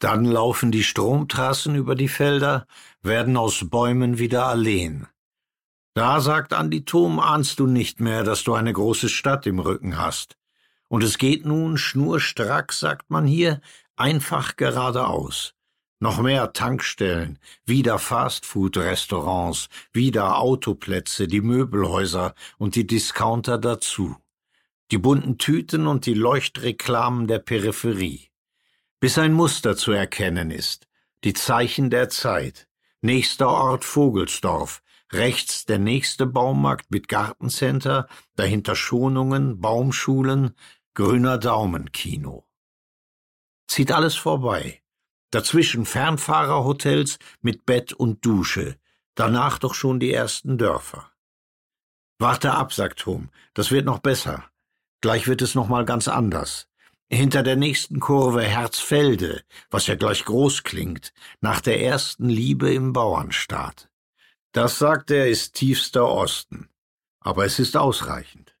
Dann 0.00 0.24
laufen 0.24 0.72
die 0.72 0.82
Stromtrassen 0.82 1.74
über 1.74 1.94
die 1.94 2.08
Felder, 2.08 2.66
werden 3.02 3.36
aus 3.36 3.68
Bäumen 3.68 4.18
wieder 4.18 4.46
Alleen. 4.46 5.06
Da, 5.94 6.20
sagt 6.20 6.52
Andi 6.52 6.84
Thom, 6.84 7.20
ahnst 7.20 7.58
du 7.58 7.66
nicht 7.66 8.00
mehr, 8.00 8.24
dass 8.24 8.44
du 8.44 8.54
eine 8.54 8.72
große 8.72 9.08
Stadt 9.08 9.46
im 9.46 9.58
Rücken 9.58 9.98
hast. 9.98 10.36
Und 10.88 11.04
es 11.04 11.18
geht 11.18 11.44
nun 11.44 11.76
schnurstracks, 11.76 12.80
sagt 12.80 13.10
man 13.10 13.26
hier, 13.26 13.60
einfach 13.96 14.56
geradeaus. 14.56 15.54
Noch 16.00 16.20
mehr 16.20 16.52
Tankstellen, 16.52 17.38
wieder 17.64 17.98
Fastfood-Restaurants, 17.98 19.68
wieder 19.92 20.38
Autoplätze, 20.38 21.28
die 21.28 21.42
Möbelhäuser 21.42 22.34
und 22.58 22.74
die 22.74 22.86
Discounter 22.86 23.58
dazu. 23.58 24.16
Die 24.90 24.98
bunten 24.98 25.38
Tüten 25.38 25.86
und 25.86 26.06
die 26.06 26.14
Leuchtreklamen 26.14 27.28
der 27.28 27.38
Peripherie 27.38 28.30
bis 29.00 29.16
ein 29.16 29.32
Muster 29.32 29.76
zu 29.76 29.92
erkennen 29.92 30.50
ist, 30.50 30.86
die 31.24 31.32
Zeichen 31.32 31.90
der 31.90 32.10
Zeit. 32.10 32.68
Nächster 33.00 33.48
Ort 33.48 33.84
Vogelsdorf, 33.84 34.82
rechts 35.10 35.64
der 35.64 35.78
nächste 35.78 36.26
Baumarkt 36.26 36.90
mit 36.90 37.08
Gartencenter, 37.08 38.08
dahinter 38.36 38.76
Schonungen, 38.76 39.58
Baumschulen, 39.58 40.54
grüner 40.92 41.38
Daumenkino. 41.38 42.46
Zieht 43.66 43.90
alles 43.90 44.16
vorbei. 44.16 44.79
Dazwischen 45.30 45.86
Fernfahrerhotels 45.86 47.18
mit 47.40 47.64
Bett 47.64 47.92
und 47.92 48.24
Dusche, 48.26 48.76
danach 49.14 49.58
doch 49.58 49.74
schon 49.74 50.00
die 50.00 50.12
ersten 50.12 50.58
Dörfer. 50.58 51.10
Warte 52.18 52.52
ab, 52.52 52.72
sagt 52.72 53.00
Tom, 53.00 53.30
das 53.54 53.70
wird 53.70 53.86
noch 53.86 54.00
besser. 54.00 54.44
Gleich 55.00 55.26
wird 55.28 55.40
es 55.40 55.54
noch 55.54 55.68
mal 55.68 55.84
ganz 55.84 56.08
anders. 56.08 56.68
Hinter 57.08 57.42
der 57.42 57.56
nächsten 57.56 57.98
Kurve 57.98 58.42
Herzfelde, 58.42 59.42
was 59.70 59.86
ja 59.86 59.94
gleich 59.94 60.24
groß 60.24 60.62
klingt, 60.62 61.12
nach 61.40 61.60
der 61.60 61.82
ersten 61.82 62.28
Liebe 62.28 62.72
im 62.72 62.92
Bauernstaat. 62.92 63.90
Das, 64.52 64.78
sagt 64.78 65.10
er, 65.10 65.28
ist 65.28 65.54
tiefster 65.54 66.08
Osten. 66.08 66.68
Aber 67.20 67.44
es 67.44 67.58
ist 67.58 67.76
ausreichend. 67.76 68.56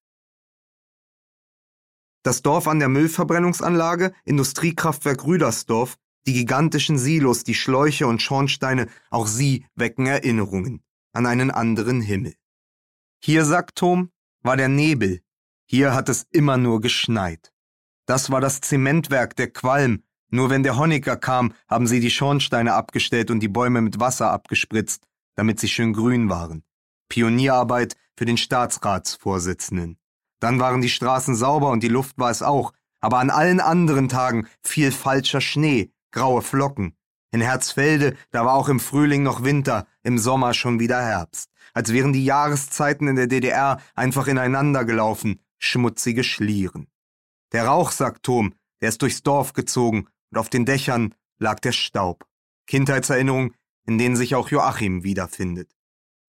Das 2.22 2.42
Dorf 2.42 2.68
an 2.68 2.78
der 2.78 2.88
Müllverbrennungsanlage, 2.88 4.12
Industriekraftwerk 4.24 5.24
Rüdersdorf, 5.24 5.96
die 6.26 6.32
gigantischen 6.32 6.98
Silos, 6.98 7.44
die 7.44 7.54
Schläuche 7.54 8.06
und 8.06 8.22
Schornsteine, 8.22 8.88
auch 9.10 9.26
sie 9.26 9.66
wecken 9.74 10.06
Erinnerungen 10.06 10.82
an 11.12 11.26
einen 11.26 11.50
anderen 11.50 12.00
Himmel. 12.00 12.34
Hier, 13.22 13.44
sagt 13.44 13.76
Tom, 13.76 14.10
war 14.42 14.56
der 14.56 14.68
Nebel. 14.68 15.20
Hier 15.66 15.94
hat 15.94 16.08
es 16.08 16.26
immer 16.30 16.56
nur 16.56 16.80
geschneit. 16.80 17.52
Das 18.06 18.30
war 18.30 18.40
das 18.40 18.60
Zementwerk, 18.60 19.36
der 19.36 19.50
Qualm. 19.50 20.02
Nur 20.30 20.50
wenn 20.50 20.62
der 20.62 20.76
Honecker 20.76 21.16
kam, 21.16 21.52
haben 21.68 21.86
sie 21.86 22.00
die 22.00 22.10
Schornsteine 22.10 22.74
abgestellt 22.74 23.30
und 23.30 23.40
die 23.40 23.48
Bäume 23.48 23.80
mit 23.80 24.00
Wasser 24.00 24.30
abgespritzt, 24.30 25.04
damit 25.34 25.60
sie 25.60 25.68
schön 25.68 25.92
grün 25.92 26.28
waren. 26.28 26.64
Pionierarbeit 27.08 27.96
für 28.16 28.24
den 28.24 28.36
Staatsratsvorsitzenden. 28.36 29.98
Dann 30.38 30.60
waren 30.60 30.80
die 30.80 30.88
Straßen 30.88 31.34
sauber 31.34 31.70
und 31.70 31.82
die 31.82 31.88
Luft 31.88 32.18
war 32.18 32.30
es 32.30 32.42
auch, 32.42 32.72
aber 33.00 33.18
an 33.18 33.30
allen 33.30 33.60
anderen 33.60 34.08
Tagen 34.08 34.46
fiel 34.62 34.92
falscher 34.92 35.40
Schnee, 35.40 35.92
graue 36.10 36.42
Flocken. 36.42 36.96
In 37.32 37.40
Herzfelde, 37.40 38.16
da 38.30 38.44
war 38.44 38.54
auch 38.54 38.68
im 38.68 38.80
Frühling 38.80 39.22
noch 39.22 39.44
Winter, 39.44 39.86
im 40.02 40.18
Sommer 40.18 40.52
schon 40.54 40.80
wieder 40.80 41.00
Herbst. 41.00 41.50
Als 41.72 41.92
wären 41.92 42.12
die 42.12 42.24
Jahreszeiten 42.24 43.06
in 43.06 43.16
der 43.16 43.28
DDR 43.28 43.80
einfach 43.94 44.26
ineinander 44.26 44.84
gelaufen, 44.84 45.40
schmutzige 45.58 46.24
Schlieren. 46.24 46.88
Der 47.52 47.66
Rauch, 47.66 47.92
sagt 47.92 48.24
Tom, 48.24 48.54
der 48.80 48.88
ist 48.88 49.02
durchs 49.02 49.22
Dorf 49.22 49.52
gezogen 49.52 50.08
und 50.30 50.38
auf 50.38 50.48
den 50.48 50.64
Dächern 50.64 51.14
lag 51.38 51.60
der 51.60 51.72
Staub. 51.72 52.26
Kindheitserinnerungen, 52.66 53.54
in 53.86 53.98
denen 53.98 54.16
sich 54.16 54.34
auch 54.34 54.48
Joachim 54.48 55.04
wiederfindet. 55.04 55.76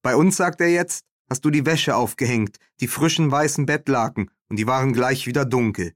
Bei 0.04 0.16
uns, 0.16 0.38
sagt 0.38 0.62
er 0.62 0.70
jetzt, 0.70 1.06
hast 1.30 1.46
du 1.46 1.50
die 1.50 1.66
Wäsche 1.66 1.96
aufgehängt, 1.96 2.58
die 2.80 2.88
frischen 2.88 3.32
weißen 3.32 3.66
Bettlaken, 3.66 4.32
und 4.50 4.58
die 4.58 4.68
waren 4.68 4.94
gleich 4.94 5.28
wieder 5.28 5.46
dunkel. 5.46 5.94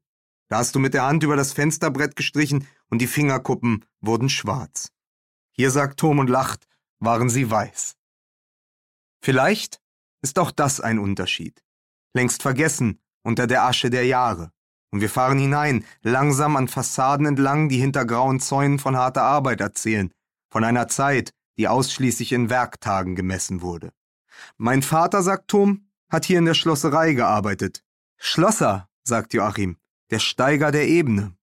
Da 0.47 0.57
hast 0.57 0.75
du 0.75 0.79
mit 0.79 0.93
der 0.93 1.05
Hand 1.05 1.23
über 1.23 1.35
das 1.35 1.53
Fensterbrett 1.53 2.15
gestrichen 2.15 2.67
und 2.89 2.99
die 2.99 3.07
Fingerkuppen 3.07 3.85
wurden 4.01 4.29
schwarz. 4.29 4.91
Hier, 5.51 5.71
sagt 5.71 5.99
Tom 5.99 6.19
und 6.19 6.29
lacht, 6.29 6.67
waren 6.99 7.29
sie 7.29 7.49
weiß. 7.49 7.95
Vielleicht 9.21 9.81
ist 10.21 10.39
auch 10.39 10.51
das 10.51 10.81
ein 10.81 10.99
Unterschied. 10.99 11.63
Längst 12.13 12.41
vergessen 12.41 12.99
unter 13.23 13.47
der 13.47 13.63
Asche 13.63 13.89
der 13.89 14.05
Jahre. 14.05 14.51
Und 14.91 15.01
wir 15.01 15.09
fahren 15.09 15.39
hinein, 15.39 15.83
langsam 16.03 16.55
an 16.55 16.67
Fassaden 16.67 17.25
entlang, 17.25 17.69
die 17.69 17.77
hinter 17.77 18.05
grauen 18.05 18.39
Zäunen 18.39 18.79
von 18.79 18.95
harter 18.95 19.23
Arbeit 19.23 19.59
erzählen, 19.59 20.13
von 20.49 20.63
einer 20.63 20.87
Zeit, 20.87 21.31
die 21.57 21.67
ausschließlich 21.67 22.31
in 22.31 22.49
Werktagen 22.49 23.15
gemessen 23.15 23.61
wurde. 23.61 23.91
Mein 24.57 24.81
Vater, 24.81 25.21
sagt 25.21 25.49
Tom, 25.49 25.89
hat 26.09 26.25
hier 26.25 26.39
in 26.39 26.45
der 26.45 26.53
Schlosserei 26.53 27.13
gearbeitet. 27.13 27.83
Schlosser, 28.17 28.87
sagt 29.03 29.33
Joachim, 29.33 29.77
der 30.11 30.19
Steiger 30.19 30.71
der 30.71 30.87
Ebene. 30.87 31.34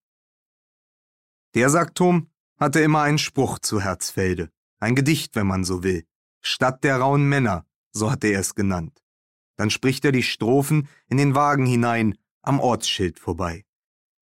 Der, 1.55 1.69
sagt 1.69 1.95
Tom, 1.97 2.29
hatte 2.57 2.79
immer 2.79 3.01
einen 3.01 3.19
Spruch 3.19 3.59
zu 3.59 3.81
Herzfelde, 3.81 4.49
ein 4.79 4.95
Gedicht, 4.95 5.35
wenn 5.35 5.47
man 5.47 5.63
so 5.63 5.83
will. 5.83 6.05
Stadt 6.41 6.83
der 6.83 6.97
rauen 6.97 7.27
Männer, 7.27 7.65
so 7.91 8.11
hatte 8.11 8.27
er 8.27 8.39
es 8.39 8.55
genannt. 8.55 9.03
Dann 9.55 9.69
spricht 9.69 10.03
er 10.03 10.11
die 10.11 10.23
Strophen 10.23 10.87
in 11.07 11.17
den 11.17 11.35
Wagen 11.35 11.65
hinein 11.65 12.17
am 12.41 12.59
Ortsschild 12.59 13.19
vorbei. 13.19 13.65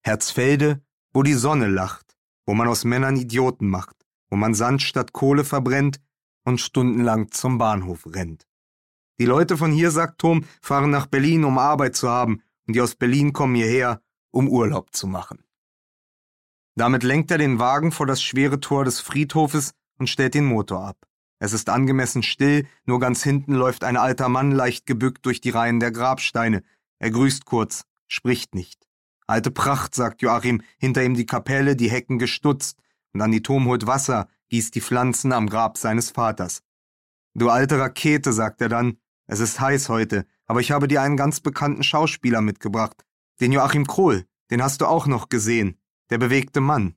Herzfelde, 0.03 0.83
wo 1.13 1.23
die 1.23 1.33
Sonne 1.33 1.67
lacht, 1.67 2.17
wo 2.45 2.53
man 2.53 2.67
aus 2.67 2.83
Männern 2.83 3.15
Idioten 3.15 3.69
macht, 3.69 3.95
wo 4.29 4.35
man 4.35 4.53
Sand 4.53 4.81
statt 4.81 5.13
Kohle 5.13 5.43
verbrennt 5.45 6.01
und 6.43 6.59
stundenlang 6.59 7.31
zum 7.31 7.57
Bahnhof 7.57 8.05
rennt. 8.07 8.47
Die 9.19 9.25
Leute 9.25 9.57
von 9.57 9.71
hier, 9.71 9.91
sagt 9.91 10.19
Tom, 10.19 10.45
fahren 10.61 10.89
nach 10.89 11.05
Berlin, 11.05 11.43
um 11.43 11.57
Arbeit 11.57 11.95
zu 11.95 12.09
haben, 12.09 12.41
und 12.67 12.75
die 12.75 12.81
aus 12.81 12.95
Berlin 12.95 13.33
kommen 13.33 13.55
hierher, 13.55 14.01
um 14.31 14.49
Urlaub 14.49 14.93
zu 14.95 15.07
machen. 15.07 15.43
Damit 16.75 17.03
lenkt 17.03 17.31
er 17.31 17.37
den 17.37 17.59
Wagen 17.59 17.91
vor 17.91 18.05
das 18.05 18.23
schwere 18.23 18.59
Tor 18.59 18.85
des 18.85 18.99
Friedhofes 18.99 19.71
und 19.97 20.07
stellt 20.07 20.33
den 20.33 20.45
Motor 20.45 20.85
ab. 20.87 20.97
Es 21.39 21.53
ist 21.53 21.69
angemessen 21.69 22.23
still, 22.23 22.67
nur 22.85 22.99
ganz 22.99 23.23
hinten 23.23 23.53
läuft 23.53 23.83
ein 23.83 23.97
alter 23.97 24.29
Mann 24.29 24.51
leicht 24.51 24.85
gebückt 24.85 25.25
durch 25.25 25.41
die 25.41 25.49
Reihen 25.49 25.79
der 25.79 25.91
Grabsteine. 25.91 26.63
Er 26.99 27.11
grüßt 27.11 27.45
kurz, 27.45 27.83
spricht 28.07 28.53
nicht. 28.53 28.87
Alte 29.27 29.49
Pracht, 29.49 29.95
sagt 29.95 30.21
Joachim, 30.21 30.61
hinter 30.77 31.03
ihm 31.03 31.15
die 31.15 31.25
Kapelle, 31.25 31.75
die 31.75 31.89
Hecken 31.89 32.19
gestutzt, 32.19 32.77
und 33.13 33.21
Anitom 33.21 33.65
holt 33.65 33.87
Wasser, 33.87 34.27
gießt 34.49 34.75
die 34.75 34.81
Pflanzen 34.81 35.33
am 35.33 35.49
Grab 35.49 35.77
seines 35.77 36.11
Vaters. 36.11 36.61
Du 37.33 37.49
alte 37.49 37.79
Rakete, 37.79 38.33
sagt 38.33 38.61
er 38.61 38.69
dann, 38.69 38.97
es 39.25 39.39
ist 39.39 39.59
heiß 39.59 39.89
heute, 39.89 40.25
aber 40.45 40.59
ich 40.59 40.71
habe 40.71 40.87
dir 40.87 41.01
einen 41.01 41.17
ganz 41.17 41.39
bekannten 41.39 41.83
Schauspieler 41.83 42.41
mitgebracht, 42.41 43.03
den 43.39 43.51
Joachim 43.51 43.87
Krohl, 43.87 44.25
den 44.51 44.61
hast 44.61 44.81
du 44.81 44.85
auch 44.85 45.07
noch 45.07 45.29
gesehen, 45.29 45.80
der 46.11 46.19
bewegte 46.19 46.61
Mann. 46.61 46.95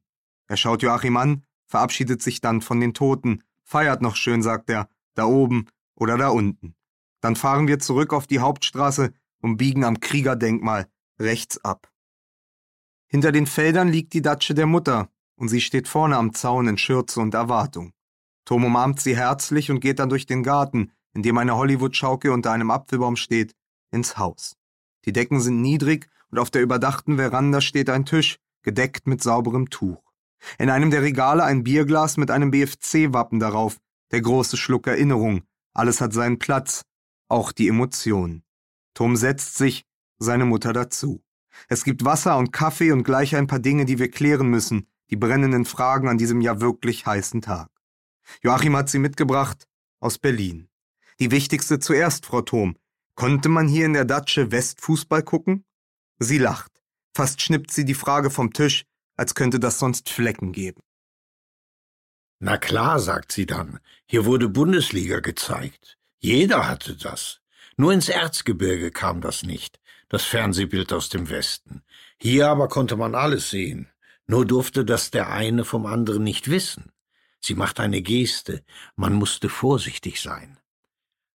Er 0.49 0.59
schaut 0.59 0.83
Joachim 0.83 1.17
an, 1.17 1.45
verabschiedet 1.67 2.21
sich 2.21 2.41
dann 2.43 2.61
von 2.61 2.81
den 2.81 2.93
Toten, 2.93 3.43
feiert 3.63 4.03
noch 4.03 4.17
schön, 4.17 4.43
sagt 4.43 4.69
er, 4.69 4.89
da 5.15 5.25
oben 5.25 5.69
oder 5.95 6.19
da 6.19 6.29
unten. 6.29 6.75
Dann 7.21 7.37
fahren 7.37 7.67
wir 7.69 7.79
zurück 7.79 8.13
auf 8.13 8.27
die 8.27 8.41
Hauptstraße 8.41 9.15
und 9.41 9.57
biegen 9.57 9.85
am 9.85 10.01
Kriegerdenkmal 10.01 10.89
rechts 11.19 11.65
ab. 11.65 11.91
Hinter 13.07 13.33
den 13.33 13.47
Feldern 13.47 13.89
liegt 13.89 14.13
die 14.13 14.23
Datsche 14.23 14.55
der 14.55 14.67
Mutter, 14.67 15.09
und 15.37 15.49
sie 15.49 15.61
steht 15.61 15.89
vorne 15.89 16.17
am 16.17 16.35
Zaun 16.35 16.69
in 16.69 16.79
Schürze 16.79 17.21
und 17.21 17.35
Erwartung. 17.35 17.93
Tom 18.45 18.65
umarmt 18.65 19.01
sie 19.01 19.17
herzlich 19.17 19.71
und 19.71 19.81
geht 19.81 20.01
dann 20.01 20.11
durch 20.11 20.27
den 20.27 20.43
Garten, 20.43 20.93
in 21.15 21.23
dem 21.23 21.39
eine 21.39 21.57
Hollywood-Schaukel 21.57 22.31
unter 22.31 22.51
einem 22.53 22.71
Apfelbaum 22.71 23.17
steht, 23.17 23.55
ins 23.91 24.19
Haus. 24.19 24.57
Die 25.05 25.13
Decken 25.13 25.41
sind 25.41 25.63
niedrig 25.63 26.09
und 26.31 26.39
auf 26.39 26.51
der 26.51 26.63
überdachten 26.63 27.17
Veranda 27.17 27.61
steht 27.61 27.89
ein 27.89 28.05
Tisch, 28.05 28.39
gedeckt 28.65 29.07
mit 29.07 29.23
sauberem 29.23 29.71
Tuch. 29.71 30.03
In 30.59 30.71
einem 30.71 30.91
der 30.91 31.03
Regale 31.03 31.45
ein 31.45 31.63
Bierglas 31.63 32.17
mit 32.17 32.31
einem 32.31 32.51
BFC-Wappen 32.51 33.39
darauf, 33.39 33.79
der 34.11 34.21
große 34.21 34.57
Schluck 34.57 34.87
Erinnerung. 34.87 35.43
Alles 35.73 36.01
hat 36.01 36.13
seinen 36.13 36.39
Platz, 36.39 36.83
auch 37.29 37.53
die 37.53 37.69
Emotionen. 37.69 38.45
Tom 38.95 39.17
setzt 39.17 39.57
sich, 39.57 39.85
seine 40.19 40.45
Mutter 40.45 40.73
dazu. 40.73 41.23
Es 41.69 41.85
gibt 41.85 42.05
Wasser 42.05 42.37
und 42.37 42.53
Kaffee 42.53 42.93
und 42.93 43.05
gleich 43.05 43.37
ein 43.37 43.47
paar 43.47 43.59
Dinge, 43.59 43.85
die 43.85 43.99
wir 43.99 44.11
klären 44.11 44.49
müssen, 44.49 44.89
die 45.11 45.17
brennenden 45.17 45.65
Fragen 45.65 46.09
an 46.09 46.19
diesem 46.19 46.41
ja 46.41 46.61
wirklich 46.61 47.07
heißen 47.07 47.43
Tag. 47.43 47.71
Joachim 48.43 48.77
hat 48.77 48.89
sie 48.89 48.99
mitgebracht 48.99 49.67
aus 50.01 50.19
Berlin. 50.19 50.69
Die 51.21 51.31
wichtigste 51.31 51.79
zuerst, 51.79 52.27
Frau 52.27 52.43
Thom. 52.43 52.77
Konnte 53.15 53.49
man 53.49 53.69
hier 53.69 53.87
in 53.87 53.93
der 53.93 54.05
Datsche 54.05 54.51
Westfußball 54.51 55.23
gucken? 55.23 55.65
Sie 56.19 56.39
lacht. 56.39 56.74
Fast 57.15 57.41
schnippt 57.41 57.71
sie 57.71 57.85
die 57.85 57.95
Frage 57.95 58.31
vom 58.31 58.53
Tisch, 58.53 58.85
als 59.17 59.35
könnte 59.35 59.61
das 59.61 59.79
sonst 59.79 60.11
Flecken 60.11 60.53
geben. 60.53 60.81
Na 62.41 62.59
klar, 62.59 62.99
sagt 62.99 63.31
sie 63.31 63.47
dann, 63.47 63.79
hier 64.07 64.25
wurde 64.25 64.49
Bundesliga 64.49 65.21
gezeigt. 65.21 65.97
Jeder 66.19 66.69
hatte 66.69 66.97
das. 66.97 67.41
Nur 67.77 67.93
ins 67.93 68.09
Erzgebirge 68.09 68.91
kam 68.91 69.21
das 69.21 69.45
nicht, 69.45 69.79
das 70.09 70.25
Fernsehbild 70.25 70.93
aus 70.93 71.09
dem 71.09 71.31
Westen. 71.31 71.83
Hier 72.19 72.49
aber 72.49 72.69
konnte 72.69 72.97
man 72.97 73.15
alles 73.15 73.51
sehen. 73.51 73.89
Nur 74.27 74.45
durfte 74.45 74.85
das 74.85 75.11
der 75.11 75.31
eine 75.31 75.65
vom 75.65 75.87
anderen 75.87 76.25
nicht 76.25 76.51
wissen. 76.51 76.93
Sie 77.41 77.55
macht 77.55 77.79
eine 77.79 78.03
Geste, 78.03 78.65
man 78.97 79.13
musste 79.13 79.49
vorsichtig 79.49 80.21
sein. 80.21 80.59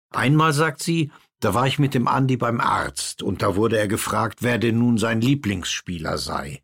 Einmal 0.09 0.53
sagt 0.53 0.81
sie, 0.81 1.11
da 1.39 1.53
war 1.53 1.67
ich 1.67 1.77
mit 1.77 1.93
dem 1.93 2.07
Andi 2.07 2.37
beim 2.37 2.59
Arzt, 2.59 3.21
und 3.21 3.41
da 3.41 3.55
wurde 3.55 3.77
er 3.77 3.87
gefragt, 3.87 4.39
wer 4.41 4.57
denn 4.57 4.79
nun 4.79 4.97
sein 4.97 5.21
Lieblingsspieler 5.21 6.17
sei. 6.17 6.63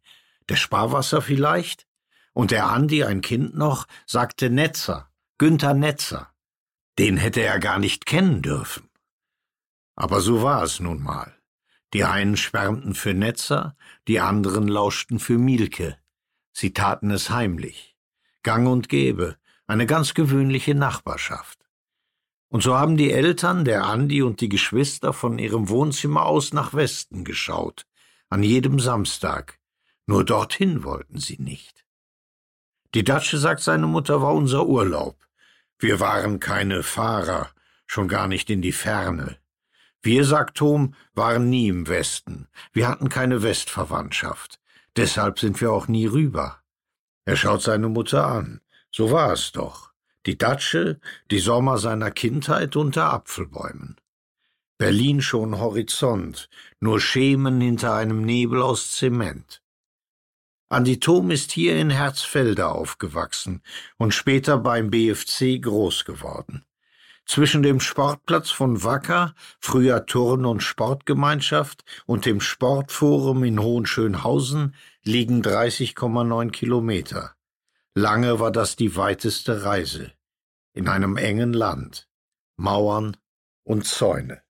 Der 0.49 0.55
Sparwasser 0.55 1.21
vielleicht? 1.21 1.87
Und 2.33 2.51
der 2.51 2.67
Andi, 2.67 3.03
ein 3.03 3.21
Kind 3.21 3.55
noch, 3.55 3.87
sagte 4.05 4.49
Netzer, 4.49 5.09
Günther 5.37 5.73
Netzer. 5.73 6.33
Den 6.97 7.17
hätte 7.17 7.41
er 7.41 7.59
gar 7.59 7.79
nicht 7.79 8.05
kennen 8.05 8.41
dürfen. 8.41 8.89
Aber 9.95 10.21
so 10.21 10.41
war 10.41 10.63
es 10.63 10.79
nun 10.79 11.01
mal. 11.01 11.35
Die 11.93 12.03
einen 12.03 12.37
schwärmten 12.37 12.95
für 12.95 13.13
Netzer, 13.13 13.75
die 14.07 14.19
anderen 14.19 14.67
lauschten 14.67 15.19
für 15.19 15.37
Mielke. 15.37 15.97
Sie 16.51 16.73
taten 16.73 17.11
es 17.11 17.29
heimlich. 17.29 17.95
Gang 18.41 18.67
und 18.67 18.89
Gäbe, 18.89 19.37
eine 19.67 19.85
ganz 19.85 20.15
gewöhnliche 20.15 20.73
Nachbarschaft. 20.73 21.62
Und 22.53 22.61
so 22.61 22.77
haben 22.77 22.97
die 22.97 23.11
Eltern, 23.11 23.65
der 23.65 23.85
Andi 23.85 24.21
und 24.21 24.39
die 24.39 24.47
Geschwister 24.47 25.11
von 25.11 25.39
ihrem 25.39 25.69
Wohnzimmer 25.69 26.27
aus 26.27 26.53
nach 26.53 26.75
Westen 26.75 27.23
geschaut, 27.23 27.87
an 28.29 28.43
jedem 28.43 28.79
Samstag. 28.79 29.57
Nur 30.05 30.23
dorthin 30.23 30.83
wollten 30.83 31.17
sie 31.17 31.37
nicht. 31.39 31.83
Die 32.93 33.03
Datsche, 33.03 33.39
sagt 33.39 33.61
seine 33.61 33.87
Mutter, 33.87 34.21
war 34.21 34.35
unser 34.35 34.67
Urlaub. 34.67 35.17
Wir 35.79 35.99
waren 35.99 36.39
keine 36.39 36.83
Fahrer, 36.83 37.49
schon 37.87 38.07
gar 38.07 38.27
nicht 38.27 38.51
in 38.51 38.61
die 38.61 38.71
Ferne. 38.71 39.37
Wir, 40.03 40.23
sagt 40.23 40.57
Tom, 40.57 40.93
waren 41.15 41.49
nie 41.49 41.69
im 41.69 41.87
Westen. 41.87 42.47
Wir 42.71 42.87
hatten 42.87 43.09
keine 43.09 43.41
Westverwandtschaft. 43.41 44.59
Deshalb 44.95 45.39
sind 45.39 45.59
wir 45.59 45.71
auch 45.71 45.87
nie 45.87 46.05
rüber. 46.05 46.61
Er 47.25 47.35
schaut 47.35 47.63
seine 47.63 47.89
Mutter 47.89 48.27
an. 48.27 48.61
So 48.91 49.09
war 49.09 49.33
es 49.33 49.53
doch. 49.53 49.92
Die 50.25 50.37
Datsche, 50.37 51.01
die 51.31 51.39
Sommer 51.39 51.77
seiner 51.77 52.09
Kindheit 52.09 52.77
unter 52.77 53.11
Apfelbäumen. 53.11 53.97
Berlin 54.77 55.21
schon 55.21 55.59
Horizont, 55.59 56.49
nur 56.79 57.01
Schemen 57.01 57.59
hinter 57.59 57.93
einem 57.93 58.21
Nebel 58.21 58.61
aus 58.61 58.91
Zement. 58.91 59.61
Andi 60.69 60.99
Thom 60.99 61.29
ist 61.29 61.51
hier 61.51 61.75
in 61.77 61.89
Herzfelder 61.89 62.73
aufgewachsen 62.73 63.61
und 63.97 64.13
später 64.13 64.57
beim 64.57 64.89
BFC 64.89 65.61
groß 65.61 66.05
geworden. 66.05 66.65
Zwischen 67.25 67.61
dem 67.61 67.79
Sportplatz 67.79 68.49
von 68.49 68.83
Wacker, 68.83 69.35
früher 69.59 70.05
Turn- 70.05 70.45
und 70.45 70.61
Sportgemeinschaft, 70.61 71.85
und 72.05 72.25
dem 72.25 72.41
Sportforum 72.41 73.43
in 73.43 73.59
Hohenschönhausen 73.59 74.75
liegen 75.03 75.41
30,9 75.41 76.49
Kilometer. 76.51 77.35
Lange 77.95 78.39
war 78.39 78.51
das 78.51 78.75
die 78.75 78.95
weiteste 78.95 79.65
Reise. 79.65 80.11
In 80.73 80.87
einem 80.87 81.15
engen 81.15 81.53
Land. 81.53 82.09
Mauern 82.57 83.15
und 83.63 83.85
Zäune. 83.85 84.41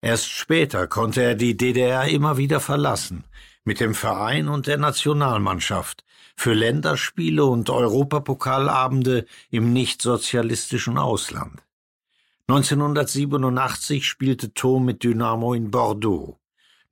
Erst 0.00 0.30
später 0.30 0.86
konnte 0.86 1.22
er 1.22 1.34
die 1.34 1.56
DDR 1.56 2.06
immer 2.08 2.38
wieder 2.38 2.60
verlassen, 2.60 3.24
mit 3.64 3.80
dem 3.80 3.94
Verein 3.94 4.48
und 4.48 4.66
der 4.66 4.78
Nationalmannschaft, 4.78 6.04
für 6.36 6.54
Länderspiele 6.54 7.44
und 7.44 7.68
Europapokalabende 7.68 9.26
im 9.50 9.72
nichtsozialistischen 9.72 10.96
Ausland. 10.96 11.62
1987 12.46 14.06
spielte 14.06 14.54
Thom 14.54 14.86
mit 14.86 15.02
Dynamo 15.02 15.52
in 15.52 15.70
Bordeaux, 15.70 16.38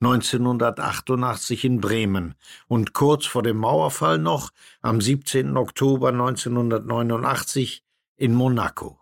1988 0.00 1.64
in 1.64 1.80
Bremen 1.80 2.34
und 2.68 2.92
kurz 2.92 3.24
vor 3.26 3.42
dem 3.42 3.56
Mauerfall 3.56 4.18
noch 4.18 4.50
am 4.82 5.00
17. 5.00 5.56
Oktober 5.56 6.08
1989 6.08 7.82
in 8.16 8.34
Monaco. 8.34 8.98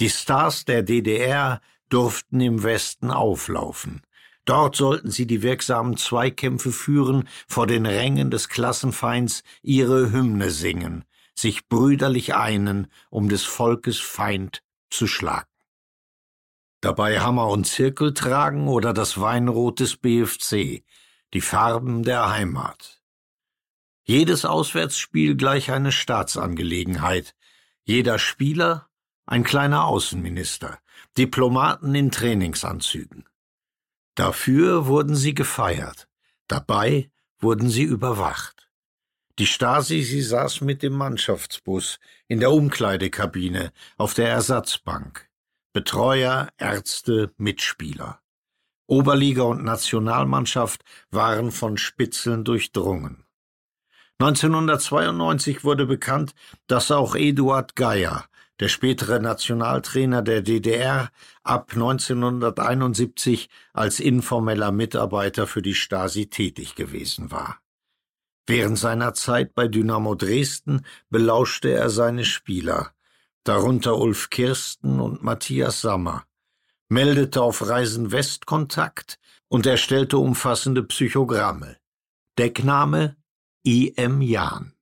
Die 0.00 0.10
Stars 0.10 0.64
der 0.64 0.82
DDR 0.82 1.60
durften 1.88 2.40
im 2.40 2.62
Westen 2.62 3.10
auflaufen. 3.10 4.02
Dort 4.44 4.76
sollten 4.76 5.10
sie 5.10 5.26
die 5.26 5.42
wirksamen 5.42 5.96
Zweikämpfe 5.96 6.72
führen, 6.72 7.28
vor 7.46 7.66
den 7.66 7.84
Rängen 7.84 8.30
des 8.30 8.48
Klassenfeinds 8.48 9.42
ihre 9.62 10.10
Hymne 10.10 10.50
singen, 10.50 11.04
sich 11.34 11.68
brüderlich 11.68 12.34
einen, 12.34 12.86
um 13.10 13.28
des 13.28 13.44
Volkes 13.44 13.98
Feind 13.98 14.62
zu 14.90 15.06
schlagen. 15.06 15.47
Dabei 16.80 17.20
Hammer 17.20 17.48
und 17.48 17.66
Zirkel 17.66 18.14
tragen 18.14 18.68
oder 18.68 18.92
das 18.92 19.20
Weinrot 19.20 19.80
des 19.80 19.96
BFC, 19.96 20.84
die 21.34 21.40
Farben 21.40 22.04
der 22.04 22.30
Heimat. 22.30 23.02
Jedes 24.04 24.44
Auswärtsspiel 24.44 25.36
gleich 25.36 25.70
eine 25.70 25.92
Staatsangelegenheit, 25.92 27.34
jeder 27.82 28.18
Spieler 28.18 28.88
ein 29.26 29.44
kleiner 29.44 29.84
Außenminister, 29.84 30.78
Diplomaten 31.18 31.94
in 31.94 32.10
Trainingsanzügen. 32.10 33.28
Dafür 34.14 34.86
wurden 34.86 35.16
sie 35.16 35.34
gefeiert, 35.34 36.08
dabei 36.46 37.10
wurden 37.38 37.68
sie 37.68 37.82
überwacht. 37.82 38.70
Die 39.38 39.46
Stasi, 39.46 40.02
sie 40.02 40.22
saß 40.22 40.62
mit 40.62 40.82
dem 40.82 40.94
Mannschaftsbus 40.94 41.98
in 42.26 42.40
der 42.40 42.50
Umkleidekabine 42.50 43.72
auf 43.96 44.14
der 44.14 44.28
Ersatzbank. 44.28 45.27
Betreuer, 45.78 46.48
Ärzte, 46.58 47.32
Mitspieler. 47.36 48.20
Oberliga 48.88 49.44
und 49.44 49.62
Nationalmannschaft 49.62 50.82
waren 51.12 51.52
von 51.52 51.76
Spitzeln 51.76 52.42
durchdrungen. 52.42 53.22
1992 54.18 55.62
wurde 55.62 55.86
bekannt, 55.86 56.34
dass 56.66 56.90
auch 56.90 57.14
Eduard 57.14 57.76
Geier, 57.76 58.24
der 58.58 58.66
spätere 58.66 59.20
Nationaltrainer 59.20 60.20
der 60.20 60.42
DDR, 60.42 61.10
ab 61.44 61.70
1971 61.74 63.48
als 63.72 64.00
informeller 64.00 64.72
Mitarbeiter 64.72 65.46
für 65.46 65.62
die 65.62 65.76
Stasi 65.76 66.26
tätig 66.26 66.74
gewesen 66.74 67.30
war. 67.30 67.60
Während 68.48 68.80
seiner 68.80 69.14
Zeit 69.14 69.54
bei 69.54 69.68
Dynamo 69.68 70.16
Dresden 70.16 70.84
belauschte 71.08 71.70
er 71.70 71.88
seine 71.88 72.24
Spieler, 72.24 72.94
darunter 73.48 73.96
Ulf 73.96 74.28
Kirsten 74.28 75.00
und 75.00 75.22
Matthias 75.22 75.80
Sammer, 75.80 76.24
meldete 76.90 77.40
auf 77.40 77.66
Reisen 77.66 78.12
West 78.12 78.44
Kontakt 78.44 79.18
und 79.48 79.64
erstellte 79.64 80.18
umfassende 80.18 80.82
Psychogramme. 80.82 81.78
Deckname 82.38 83.16
I.M. 83.66 84.20
Jahn. 84.20 84.74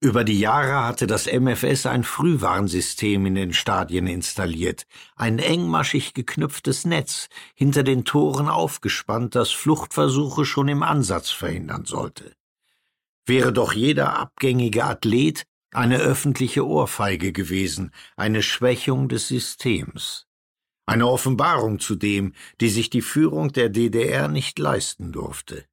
Über 0.00 0.24
die 0.24 0.38
Jahre 0.38 0.84
hatte 0.84 1.06
das 1.06 1.26
MFS 1.26 1.86
ein 1.86 2.04
Frühwarnsystem 2.04 3.24
in 3.24 3.34
den 3.34 3.54
Stadien 3.54 4.06
installiert, 4.06 4.86
ein 5.16 5.38
engmaschig 5.38 6.12
geknüpftes 6.12 6.84
Netz, 6.84 7.30
hinter 7.54 7.82
den 7.82 8.04
Toren 8.04 8.50
aufgespannt, 8.50 9.34
das 9.34 9.50
Fluchtversuche 9.50 10.44
schon 10.44 10.68
im 10.68 10.82
Ansatz 10.82 11.30
verhindern 11.30 11.86
sollte. 11.86 12.36
Wäre 13.24 13.54
doch 13.54 13.72
jeder 13.72 14.18
abgängige 14.18 14.84
Athlet 14.84 15.46
eine 15.76 15.98
öffentliche 15.98 16.66
Ohrfeige 16.66 17.32
gewesen, 17.32 17.90
eine 18.16 18.42
Schwächung 18.42 19.08
des 19.08 19.28
Systems. 19.28 20.26
Eine 20.86 21.08
Offenbarung 21.08 21.78
zudem, 21.78 22.34
die 22.60 22.68
sich 22.68 22.90
die 22.90 23.02
Führung 23.02 23.52
der 23.52 23.70
DDR 23.70 24.28
nicht 24.28 24.58
leisten 24.58 25.12
durfte. 25.12 25.64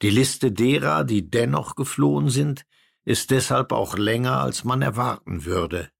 Die 0.00 0.10
Liste 0.10 0.52
derer, 0.52 1.04
die 1.04 1.30
dennoch 1.30 1.74
geflohen 1.74 2.28
sind, 2.28 2.64
ist 3.04 3.30
deshalb 3.30 3.72
auch 3.72 3.96
länger, 3.96 4.40
als 4.40 4.64
man 4.64 4.82
erwarten 4.82 5.44
würde. 5.44 5.90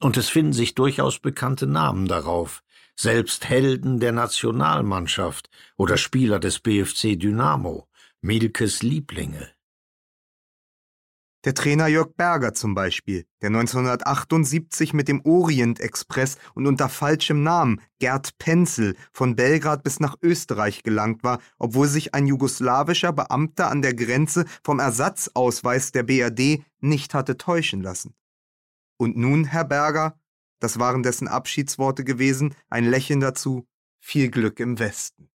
Und 0.00 0.16
es 0.16 0.28
finden 0.28 0.52
sich 0.52 0.74
durchaus 0.74 1.18
bekannte 1.18 1.66
Namen 1.66 2.06
darauf, 2.06 2.62
selbst 2.94 3.48
Helden 3.48 4.00
der 4.00 4.12
Nationalmannschaft 4.12 5.50
oder 5.76 5.96
Spieler 5.96 6.38
des 6.38 6.60
BFC 6.60 7.18
Dynamo, 7.18 7.88
Milkes 8.20 8.82
Lieblinge. 8.82 9.55
Der 11.46 11.54
Trainer 11.54 11.86
Jörg 11.86 12.08
Berger 12.16 12.54
zum 12.54 12.74
Beispiel, 12.74 13.24
der 13.40 13.50
1978 13.50 14.92
mit 14.92 15.06
dem 15.06 15.24
Orient 15.24 15.78
Express 15.78 16.38
und 16.56 16.66
unter 16.66 16.88
falschem 16.88 17.44
Namen 17.44 17.80
Gerd 18.00 18.36
Penzel 18.38 18.96
von 19.12 19.36
Belgrad 19.36 19.84
bis 19.84 20.00
nach 20.00 20.16
Österreich 20.22 20.82
gelangt 20.82 21.22
war, 21.22 21.38
obwohl 21.60 21.86
sich 21.86 22.16
ein 22.16 22.26
jugoslawischer 22.26 23.12
Beamter 23.12 23.70
an 23.70 23.80
der 23.80 23.94
Grenze 23.94 24.44
vom 24.64 24.80
Ersatzausweis 24.80 25.92
der 25.92 26.02
BRD 26.02 26.64
nicht 26.80 27.14
hatte 27.14 27.36
täuschen 27.36 27.80
lassen. 27.80 28.16
Und 28.96 29.16
nun, 29.16 29.44
Herr 29.44 29.64
Berger, 29.64 30.18
das 30.58 30.80
waren 30.80 31.04
dessen 31.04 31.28
Abschiedsworte 31.28 32.02
gewesen, 32.02 32.56
ein 32.70 32.86
Lächeln 32.86 33.20
dazu, 33.20 33.68
viel 34.00 34.32
Glück 34.32 34.58
im 34.58 34.80
Westen. 34.80 35.30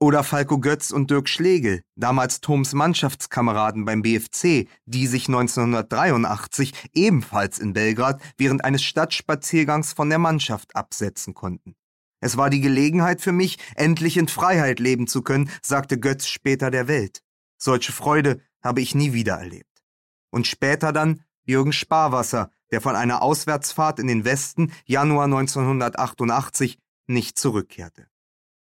Oder 0.00 0.24
Falco 0.24 0.58
Götz 0.58 0.90
und 0.90 1.10
Dirk 1.10 1.28
Schlegel, 1.28 1.82
damals 1.94 2.40
Toms 2.40 2.74
Mannschaftskameraden 2.74 3.84
beim 3.84 4.02
BFC, 4.02 4.68
die 4.86 5.06
sich 5.06 5.28
1983 5.28 6.72
ebenfalls 6.92 7.58
in 7.58 7.72
Belgrad 7.72 8.20
während 8.36 8.64
eines 8.64 8.82
Stadtspaziergangs 8.82 9.92
von 9.92 10.10
der 10.10 10.18
Mannschaft 10.18 10.74
absetzen 10.74 11.32
konnten. 11.32 11.74
Es 12.20 12.36
war 12.36 12.50
die 12.50 12.60
Gelegenheit 12.60 13.20
für 13.20 13.32
mich, 13.32 13.58
endlich 13.76 14.16
in 14.16 14.28
Freiheit 14.28 14.80
leben 14.80 15.06
zu 15.06 15.22
können, 15.22 15.50
sagte 15.62 15.98
Götz 15.98 16.26
später 16.26 16.70
der 16.70 16.88
Welt. 16.88 17.22
Solche 17.56 17.92
Freude 17.92 18.40
habe 18.62 18.80
ich 18.80 18.94
nie 18.94 19.12
wieder 19.12 19.34
erlebt. 19.34 19.84
Und 20.30 20.46
später 20.46 20.92
dann 20.92 21.22
Jürgen 21.44 21.72
Sparwasser, 21.72 22.50
der 22.70 22.80
von 22.80 22.96
einer 22.96 23.22
Auswärtsfahrt 23.22 24.00
in 24.00 24.06
den 24.06 24.24
Westen 24.24 24.72
Januar 24.86 25.26
1988 25.26 26.78
nicht 27.06 27.38
zurückkehrte. 27.38 28.08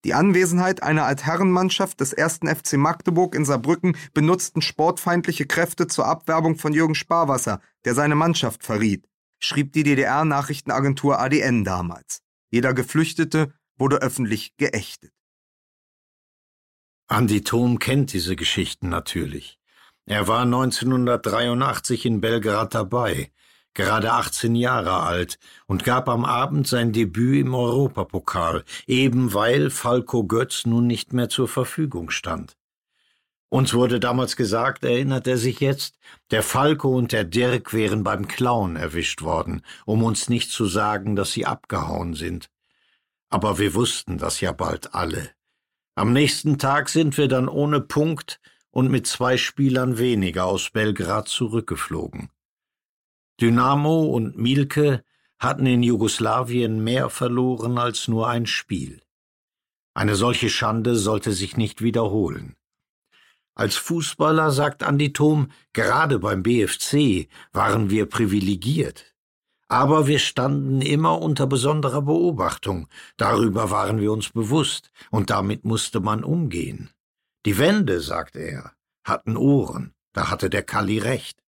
Die 0.04 0.14
Anwesenheit 0.14 0.82
einer 0.82 1.04
Altherrenmannschaft 1.04 2.00
des 2.00 2.12
ersten 2.12 2.46
FC 2.46 2.74
Magdeburg 2.74 3.34
in 3.34 3.44
Saarbrücken 3.44 3.96
benutzten 4.14 4.62
sportfeindliche 4.62 5.46
Kräfte 5.46 5.88
zur 5.88 6.06
Abwerbung 6.06 6.56
von 6.56 6.72
Jürgen 6.72 6.94
Sparwasser, 6.94 7.60
der 7.84 7.94
seine 7.94 8.14
Mannschaft 8.14 8.62
verriet, 8.62 9.08
schrieb 9.40 9.72
die 9.72 9.82
DDR-Nachrichtenagentur 9.82 11.18
ADN 11.18 11.64
damals. 11.64 12.22
Jeder 12.50 12.74
Geflüchtete 12.74 13.52
wurde 13.76 13.96
öffentlich 13.96 14.56
geächtet. 14.56 15.12
Andi 17.08 17.42
Thom 17.42 17.78
kennt 17.78 18.12
diese 18.12 18.36
Geschichten 18.36 18.88
natürlich. 18.90 19.58
Er 20.06 20.28
war 20.28 20.42
1983 20.42 22.06
in 22.06 22.20
Belgrad 22.20 22.74
dabei, 22.74 23.32
gerade 23.78 24.12
18 24.12 24.56
Jahre 24.56 25.00
alt, 25.04 25.38
und 25.66 25.84
gab 25.84 26.08
am 26.08 26.24
Abend 26.24 26.66
sein 26.66 26.92
Debüt 26.92 27.46
im 27.46 27.54
Europapokal, 27.54 28.64
eben 28.86 29.32
weil 29.32 29.70
Falco 29.70 30.24
Götz 30.24 30.66
nun 30.66 30.86
nicht 30.86 31.12
mehr 31.12 31.28
zur 31.28 31.46
Verfügung 31.46 32.10
stand. 32.10 32.56
Uns 33.50 33.72
wurde 33.72 34.00
damals 34.00 34.36
gesagt, 34.36 34.84
erinnert 34.84 35.26
er 35.26 35.38
sich 35.38 35.60
jetzt, 35.60 35.96
der 36.32 36.42
Falco 36.42 36.94
und 36.94 37.12
der 37.12 37.24
Dirk 37.24 37.72
wären 37.72 38.02
beim 38.02 38.26
Klauen 38.26 38.76
erwischt 38.76 39.22
worden, 39.22 39.62
um 39.86 40.02
uns 40.02 40.28
nicht 40.28 40.50
zu 40.50 40.66
sagen, 40.66 41.14
dass 41.16 41.32
sie 41.32 41.46
abgehauen 41.46 42.14
sind. 42.14 42.50
Aber 43.30 43.58
wir 43.58 43.74
wussten 43.74 44.18
das 44.18 44.40
ja 44.40 44.52
bald 44.52 44.94
alle. 44.94 45.30
Am 45.94 46.12
nächsten 46.12 46.58
Tag 46.58 46.88
sind 46.88 47.16
wir 47.16 47.28
dann 47.28 47.48
ohne 47.48 47.80
Punkt 47.80 48.40
und 48.70 48.90
mit 48.90 49.06
zwei 49.06 49.36
Spielern 49.36 49.98
weniger 49.98 50.46
aus 50.46 50.70
Belgrad 50.70 51.28
zurückgeflogen. 51.28 52.30
Dynamo 53.40 54.02
und 54.02 54.36
Mielke 54.36 55.04
hatten 55.38 55.66
in 55.66 55.82
Jugoslawien 55.84 56.82
mehr 56.82 57.08
verloren 57.08 57.78
als 57.78 58.08
nur 58.08 58.28
ein 58.28 58.46
Spiel. 58.46 59.00
Eine 59.94 60.16
solche 60.16 60.50
Schande 60.50 60.96
sollte 60.96 61.32
sich 61.32 61.56
nicht 61.56 61.80
wiederholen. 61.80 62.56
Als 63.54 63.76
Fußballer, 63.76 64.50
sagt 64.50 64.82
Andi 64.82 65.12
Thom, 65.12 65.50
gerade 65.72 66.18
beim 66.18 66.42
BFC 66.42 67.28
waren 67.52 67.90
wir 67.90 68.06
privilegiert. 68.06 69.14
Aber 69.68 70.06
wir 70.06 70.18
standen 70.18 70.80
immer 70.80 71.20
unter 71.20 71.46
besonderer 71.46 72.02
Beobachtung, 72.02 72.88
darüber 73.16 73.70
waren 73.70 74.00
wir 74.00 74.12
uns 74.12 74.30
bewusst, 74.30 74.90
und 75.10 75.30
damit 75.30 75.64
musste 75.64 76.00
man 76.00 76.24
umgehen. 76.24 76.90
Die 77.44 77.58
Wände, 77.58 78.00
sagt 78.00 78.36
er, 78.36 78.72
hatten 79.04 79.36
Ohren, 79.36 79.92
da 80.12 80.30
hatte 80.30 80.50
der 80.50 80.62
Kalli 80.62 80.98
recht. 80.98 81.42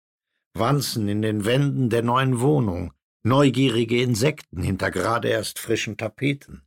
Wanzen 0.55 1.09
in 1.09 1.23
den 1.23 1.45
Wänden 1.45 1.91
der 1.91 2.03
neuen 2.03 2.41
Wohnung, 2.41 2.93
neugierige 3.23 4.03
Insekten 4.03 4.63
hinter 4.63 4.91
gerade 4.91 5.29
erst 5.29 5.59
frischen 5.59 5.97
Tapeten. 5.97 6.63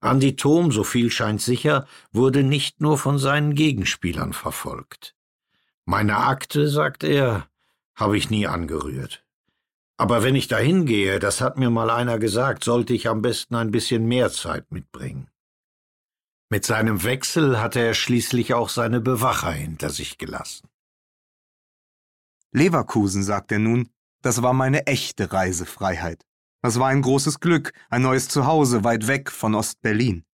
Andi 0.00 0.36
Thom, 0.36 0.72
so 0.72 0.84
viel 0.84 1.10
scheint 1.10 1.40
sicher, 1.40 1.86
wurde 2.12 2.42
nicht 2.42 2.80
nur 2.80 2.98
von 2.98 3.18
seinen 3.18 3.54
Gegenspielern 3.54 4.32
verfolgt. 4.32 5.14
Meine 5.84 6.18
Akte, 6.18 6.68
sagt 6.68 7.04
er, 7.04 7.48
habe 7.94 8.16
ich 8.16 8.30
nie 8.30 8.46
angerührt. 8.46 9.24
Aber 9.96 10.24
wenn 10.24 10.34
ich 10.34 10.48
dahin 10.48 10.86
gehe, 10.86 11.18
das 11.20 11.40
hat 11.40 11.58
mir 11.58 11.70
mal 11.70 11.90
einer 11.90 12.18
gesagt, 12.18 12.64
sollte 12.64 12.94
ich 12.94 13.08
am 13.08 13.22
besten 13.22 13.54
ein 13.54 13.70
bisschen 13.70 14.06
mehr 14.06 14.32
Zeit 14.32 14.72
mitbringen. 14.72 15.28
Mit 16.48 16.64
seinem 16.66 17.04
Wechsel 17.04 17.60
hatte 17.60 17.80
er 17.80 17.94
schließlich 17.94 18.54
auch 18.54 18.68
seine 18.68 19.00
Bewacher 19.00 19.52
hinter 19.52 19.90
sich 19.90 20.18
gelassen. 20.18 20.68
Leverkusen, 22.52 23.22
sagt 23.22 23.52
er 23.52 23.58
nun, 23.58 23.88
das 24.22 24.42
war 24.42 24.52
meine 24.52 24.86
echte 24.86 25.32
Reisefreiheit. 25.32 26.24
Das 26.62 26.78
war 26.78 26.88
ein 26.88 27.02
großes 27.02 27.40
Glück, 27.40 27.72
ein 27.90 28.02
neues 28.02 28.28
Zuhause 28.28 28.84
weit 28.84 29.08
weg 29.08 29.30
von 29.30 29.54
Ostberlin. 29.54 30.24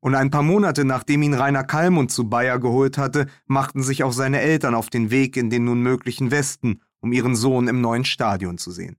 Und 0.00 0.16
ein 0.16 0.30
paar 0.30 0.42
Monate 0.42 0.84
nachdem 0.84 1.22
ihn 1.22 1.34
Rainer 1.34 1.64
Kallmund 1.64 2.10
zu 2.10 2.28
Bayer 2.28 2.58
geholt 2.58 2.98
hatte, 2.98 3.26
machten 3.46 3.82
sich 3.82 4.02
auch 4.02 4.12
seine 4.12 4.40
Eltern 4.40 4.74
auf 4.74 4.90
den 4.90 5.10
Weg 5.10 5.36
in 5.36 5.48
den 5.48 5.64
nun 5.64 5.80
möglichen 5.80 6.30
Westen, 6.30 6.82
um 7.00 7.12
ihren 7.12 7.36
Sohn 7.36 7.68
im 7.68 7.80
neuen 7.80 8.04
Stadion 8.04 8.58
zu 8.58 8.72
sehen. 8.72 8.96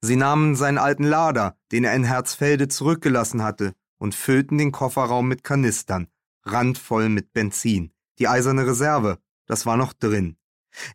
Sie 0.00 0.16
nahmen 0.16 0.56
seinen 0.56 0.78
alten 0.78 1.04
Lader, 1.04 1.56
den 1.70 1.84
er 1.84 1.94
in 1.94 2.04
Herzfelde 2.04 2.68
zurückgelassen 2.68 3.42
hatte, 3.42 3.74
und 3.98 4.14
füllten 4.14 4.58
den 4.58 4.72
Kofferraum 4.72 5.28
mit 5.28 5.44
Kanistern, 5.44 6.08
randvoll 6.44 7.08
mit 7.08 7.32
Benzin. 7.32 7.92
Die 8.18 8.26
eiserne 8.26 8.66
Reserve, 8.66 9.18
das 9.46 9.66
war 9.66 9.76
noch 9.76 9.92
drin. 9.92 10.36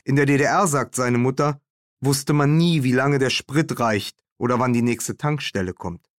In 0.04 0.16
der 0.16 0.26
DDR, 0.26 0.68
sagt 0.68 0.96
seine 0.96 1.18
Mutter, 1.18 1.62
wusste 2.02 2.34
man 2.34 2.58
nie, 2.58 2.84
wie 2.84 2.92
lange 2.92 3.20
der 3.20 3.30
Sprit 3.30 3.80
reicht 3.80 4.24
oder 4.38 4.60
wann 4.60 4.74
die 4.74 4.82
nächste 4.82 5.18
Tankstelle 5.18 5.74
kommt. 5.74 6.10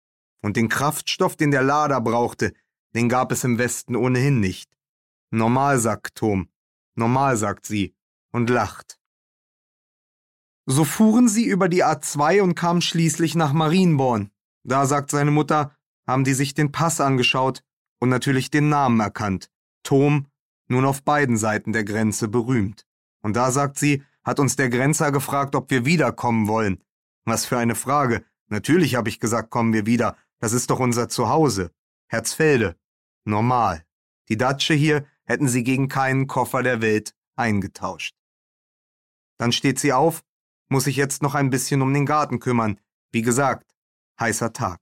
Und 0.42 0.56
den 0.56 0.68
Kraftstoff, 0.68 1.36
den 1.36 1.50
der 1.50 1.62
Lader 1.62 2.00
brauchte, 2.00 2.52
den 2.94 3.09
gab 3.09 3.32
es 3.32 3.44
im 3.44 3.59
Westen 3.59 3.96
ohnehin 3.96 4.40
nicht. 4.40 4.76
Normal, 5.30 5.78
sagt 5.78 6.16
Tom. 6.16 6.48
Normal, 6.94 7.36
sagt 7.36 7.66
sie 7.66 7.94
und 8.32 8.50
lacht. 8.50 8.98
So 10.66 10.84
fuhren 10.84 11.28
sie 11.28 11.46
über 11.46 11.68
die 11.68 11.84
A2 11.84 12.42
und 12.42 12.54
kamen 12.54 12.82
schließlich 12.82 13.34
nach 13.34 13.52
Marienborn. 13.52 14.30
Da, 14.64 14.86
sagt 14.86 15.11
seine 15.11 15.30
Mutter, 15.30 15.74
haben 16.06 16.24
die 16.24 16.34
sich 16.34 16.54
den 16.54 16.72
Pass 16.72 17.00
angeschaut 17.00 17.62
und 18.00 18.09
natürlich 18.09 18.50
den 18.50 18.68
Namen 18.68 19.00
erkannt. 19.00 19.50
Tom, 19.82 20.26
nun 20.68 20.84
auf 20.84 21.02
beiden 21.02 21.36
Seiten 21.36 21.72
der 21.72 21.84
Grenze 21.84 22.28
berühmt. 22.28 22.86
Und 23.23 23.37
da, 23.37 23.51
sagt 23.51 23.79
sie, 23.79 24.03
hat 24.23 24.41
uns 24.41 24.57
der 24.57 24.69
Grenzer 24.69 25.12
gefragt, 25.12 25.55
ob 25.55 25.71
wir 25.71 25.85
wiederkommen 25.85 26.49
wollen. 26.49 26.83
Was 27.25 27.47
für 27.47 27.59
eine 27.59 27.75
Frage. 27.75 28.25
Natürlich 28.49 28.95
habe 28.95 29.09
ich 29.09 29.21
gesagt, 29.21 29.51
kommen 29.51 29.73
wir 29.73 29.87
wieder. 29.87 30.16
Das 30.39 30.53
ist 30.53 30.71
doch 30.71 30.79
unser 30.79 31.09
Zuhause. 31.09 31.73
Herzfelde. 32.07 32.77
Normal. 33.25 33.85
Die 34.29 34.37
Datsche 34.37 34.75
hier 34.75 35.07
hätten 35.25 35.49
sie 35.49 35.62
gegen 35.62 35.89
keinen 35.89 36.27
Koffer 36.27 36.62
der 36.62 36.81
Welt 36.81 37.14
eingetauscht. 37.37 38.14
Dann 39.37 39.53
steht 39.53 39.79
sie 39.79 39.93
auf, 39.93 40.25
muss 40.69 40.85
sich 40.85 40.97
jetzt 40.97 41.23
noch 41.23 41.35
ein 41.35 41.51
bisschen 41.51 41.83
um 41.83 41.93
den 41.93 42.07
Garten 42.07 42.41
kümmern. 42.41 42.81
Wie 43.12 43.23
gesagt, 43.23 43.75
heißer 44.19 44.53
Tag. 44.53 44.81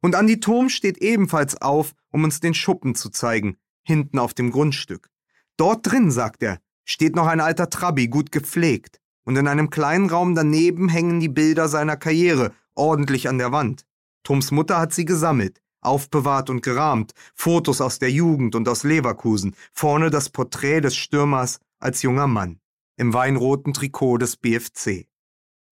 Und 0.00 0.14
Andi 0.14 0.40
Thom 0.40 0.68
steht 0.68 0.98
ebenfalls 0.98 1.60
auf, 1.60 1.94
um 2.10 2.24
uns 2.24 2.40
den 2.40 2.54
Schuppen 2.54 2.94
zu 2.94 3.10
zeigen, 3.10 3.58
hinten 3.82 4.18
auf 4.18 4.34
dem 4.34 4.50
Grundstück. 4.50 5.10
Dort 5.56 5.90
drin, 5.90 6.10
sagt 6.10 6.42
er, 6.42 6.60
steht 6.90 7.14
noch 7.14 7.28
ein 7.28 7.40
alter 7.40 7.70
Trabi, 7.70 8.08
gut 8.08 8.32
gepflegt. 8.32 9.00
Und 9.24 9.36
in 9.36 9.46
einem 9.46 9.70
kleinen 9.70 10.10
Raum 10.10 10.34
daneben 10.34 10.88
hängen 10.88 11.20
die 11.20 11.28
Bilder 11.28 11.68
seiner 11.68 11.96
Karriere, 11.96 12.52
ordentlich 12.74 13.28
an 13.28 13.38
der 13.38 13.52
Wand. 13.52 13.86
Toms 14.24 14.50
Mutter 14.50 14.78
hat 14.78 14.92
sie 14.92 15.04
gesammelt, 15.04 15.60
aufbewahrt 15.82 16.50
und 16.50 16.62
gerahmt, 16.62 17.12
Fotos 17.34 17.80
aus 17.80 18.00
der 18.00 18.10
Jugend 18.10 18.54
und 18.56 18.68
aus 18.68 18.82
Leverkusen, 18.82 19.54
vorne 19.72 20.10
das 20.10 20.30
Porträt 20.30 20.80
des 20.80 20.96
Stürmers 20.96 21.60
als 21.78 22.02
junger 22.02 22.26
Mann, 22.26 22.58
im 22.96 23.14
weinroten 23.14 23.72
Trikot 23.72 24.18
des 24.18 24.36
BFC. 24.36 25.06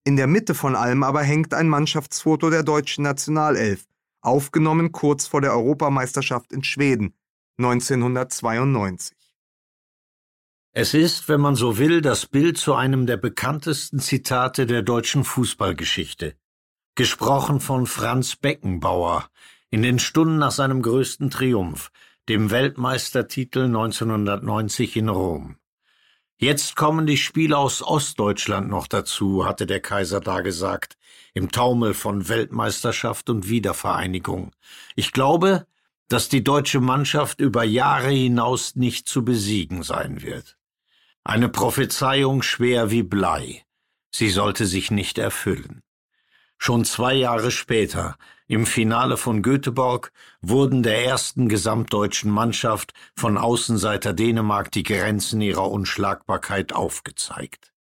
In 0.05 0.17
der 0.17 0.29
Mitte 0.29 0.55
von 0.55 0.77
allem 0.77 1.03
aber 1.03 1.23
hängt 1.23 1.53
ein 1.53 1.69
Mannschaftsfoto 1.69 2.49
der 2.49 2.63
deutschen 2.63 3.03
Nationalelf, 3.03 3.87
aufgenommen 4.21 4.93
kurz 4.93 5.27
vor 5.27 5.41
der 5.41 5.53
Europameisterschaft 5.53 6.53
in 6.53 6.63
Schweden 6.63 7.15
1992. 7.59 9.18
Es 10.81 10.95
ist, 10.95 11.29
wenn 11.29 11.41
man 11.41 11.57
so 11.57 11.77
will, 11.79 12.03
das 12.03 12.27
Bild 12.27 12.57
zu 12.57 12.73
einem 12.73 13.07
der 13.07 13.17
bekanntesten 13.17 13.99
Zitate 13.99 14.65
der 14.65 14.83
deutschen 14.83 15.25
Fußballgeschichte. 15.25 16.37
Gesprochen 16.95 17.59
von 17.59 17.85
Franz 17.89 18.37
Beckenbauer 18.37 19.29
in 19.71 19.83
den 19.83 19.99
Stunden 19.99 20.39
nach 20.39 20.53
seinem 20.53 20.81
größten 20.83 21.31
Triumph, 21.31 21.91
dem 22.29 22.53
Weltmeistertitel 22.53 23.65
1990 23.65 24.97
in 24.99 25.09
Rom. 25.09 25.57
Jetzt 26.37 26.77
kommen 26.77 27.09
die 27.09 27.17
Spiele 27.17 27.59
aus 27.59 27.83
Ostdeutschland 27.83 28.69
noch 28.69 28.87
dazu, 28.87 29.45
hatte 29.45 29.67
der 29.67 29.81
Kaiser 29.81 30.21
da 30.21 30.43
gesagt, 30.43 30.97
im 31.35 31.51
Taumel 31.51 31.93
von 31.93 32.29
Weltmeisterschaft 32.29 33.31
und 33.31 33.49
Wiedervereinigung. 33.49 34.53
Ich 34.95 35.11
glaube, 35.11 35.67
dass 36.07 36.29
die 36.29 36.45
deutsche 36.45 36.79
Mannschaft 36.79 37.41
über 37.41 37.65
Jahre 37.65 38.11
hinaus 38.11 38.77
nicht 38.77 39.09
zu 39.09 39.25
besiegen 39.25 39.83
sein 39.83 40.23
wird. 40.23 40.58
Eine 41.29 41.51
Prophezeiung 41.51 42.41
schwer 42.41 42.91
wie 42.91 43.03
Blei. 43.03 43.63
Sie 44.11 44.31
sollte 44.31 44.65
sich 44.65 44.91
nicht 44.91 45.19
erfüllen. 45.19 45.83
Schon 46.57 46.87
zwei 46.87 47.13
Jahre 47.13 47.51
später, 47.51 48.17
im 48.47 48.65
Finale 48.65 49.19
von 49.19 49.43
Göteborg, 49.43 50.11
wurden 50.41 50.83
der 50.83 51.05
ersten 51.05 51.51
gesamtdeutschen 51.51 52.31
Mannschaft 52.31 52.95
von 53.15 53.37
Außenseiter 53.37 54.15
Dänemark 54.15 54.73
die 54.73 54.85
Grenzen 54.85 55.43
ihrer 55.43 55.71
Unschlagbarkeit 55.71 56.73
aufgezeigt. 56.73 57.75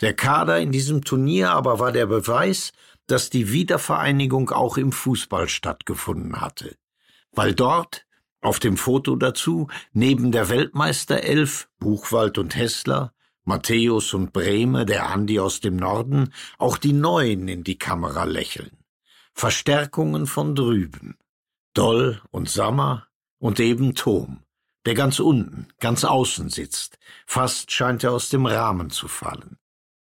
Der 0.00 0.14
Kader 0.14 0.58
in 0.58 0.72
diesem 0.72 1.04
Turnier 1.04 1.50
aber 1.50 1.78
war 1.78 1.92
der 1.92 2.06
Beweis, 2.06 2.72
dass 3.06 3.30
die 3.30 3.52
Wiedervereinigung 3.52 4.50
auch 4.50 4.78
im 4.78 4.90
Fußball 4.90 5.48
stattgefunden 5.48 6.40
hatte, 6.40 6.74
weil 7.30 7.54
dort 7.54 8.04
auf 8.44 8.60
dem 8.60 8.76
Foto 8.76 9.16
dazu 9.16 9.68
neben 9.92 10.30
der 10.30 10.48
Weltmeisterelf 10.48 11.68
Buchwald 11.78 12.38
und 12.38 12.54
Hessler, 12.54 13.12
Matthäus 13.44 14.14
und 14.14 14.32
Brehme, 14.32 14.86
der 14.86 15.08
Andi 15.08 15.40
aus 15.40 15.60
dem 15.60 15.76
Norden, 15.76 16.32
auch 16.58 16.76
die 16.76 16.92
Neuen 16.92 17.48
in 17.48 17.64
die 17.64 17.78
Kamera 17.78 18.24
lächeln. 18.24 18.76
Verstärkungen 19.32 20.26
von 20.26 20.54
drüben. 20.54 21.16
Doll 21.72 22.20
und 22.30 22.48
Sammer 22.48 23.08
und 23.38 23.60
eben 23.60 23.94
Tom, 23.94 24.42
der 24.86 24.94
ganz 24.94 25.20
unten, 25.20 25.68
ganz 25.80 26.04
außen 26.04 26.50
sitzt. 26.50 26.98
Fast 27.26 27.72
scheint 27.72 28.04
er 28.04 28.12
aus 28.12 28.28
dem 28.28 28.46
Rahmen 28.46 28.90
zu 28.90 29.08
fallen. 29.08 29.56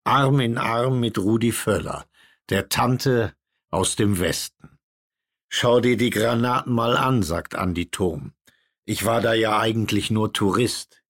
Arm 0.04 0.40
in 0.40 0.58
Arm 0.58 1.00
mit 1.00 1.16
Rudi 1.16 1.52
Völler, 1.52 2.04
der 2.50 2.68
Tante 2.68 3.34
aus 3.70 3.96
dem 3.96 4.18
Westen. 4.18 4.71
Schau 5.54 5.80
dir 5.80 5.98
die 5.98 6.08
Granaten 6.08 6.72
mal 6.72 6.96
an, 6.96 7.22
sagt 7.22 7.56
Andi 7.56 7.90
Thom. 7.90 8.32
Ich 8.86 9.04
war 9.04 9.20
da 9.20 9.34
ja 9.34 9.60
eigentlich 9.60 10.10
nur 10.10 10.32
Tourist. 10.32 11.02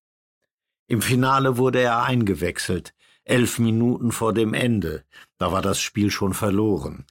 Im 0.88 1.00
Finale 1.00 1.58
wurde 1.58 1.80
er 1.80 2.02
eingewechselt, 2.02 2.92
elf 3.22 3.60
Minuten 3.60 4.10
vor 4.10 4.34
dem 4.34 4.52
Ende. 4.52 5.04
Da 5.38 5.52
war 5.52 5.62
das 5.62 5.80
Spiel 5.80 6.10
schon 6.10 6.34
verloren. 6.34 7.06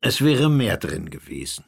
Es 0.00 0.24
wäre 0.24 0.48
mehr 0.48 0.78
drin 0.78 1.10
gewesen. 1.10 1.66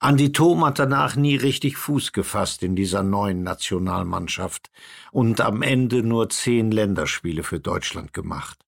Andi 0.00 0.32
Thom 0.32 0.64
hat 0.64 0.80
danach 0.80 1.14
nie 1.14 1.36
richtig 1.36 1.76
Fuß 1.76 2.12
gefasst 2.12 2.64
in 2.64 2.74
dieser 2.74 3.04
neuen 3.04 3.44
Nationalmannschaft 3.44 4.72
und 5.12 5.40
am 5.40 5.62
Ende 5.62 6.02
nur 6.02 6.28
zehn 6.30 6.72
Länderspiele 6.72 7.44
für 7.44 7.60
Deutschland 7.60 8.12
gemacht. 8.12 8.58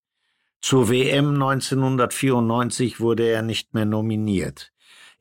Zur 0.61 0.89
WM 0.89 1.35
1994 1.35 3.01
wurde 3.01 3.27
er 3.27 3.43
nicht 3.43 3.75
mehr 3.75 3.87
nominiert. 3.87 4.72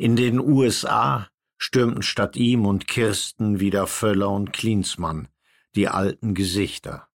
In 0.02 0.16
den 0.16 0.40
USA 0.40 1.28
stürmten 1.60 2.02
statt 2.02 2.36
ihm 2.36 2.66
und 2.66 2.88
Kirsten 2.88 3.60
wieder 3.60 3.86
Völler 3.86 4.32
und 4.32 4.52
Klinsmann, 4.52 5.28
die 5.76 5.90
alten 5.90 6.34
Gesichter. 6.34 7.08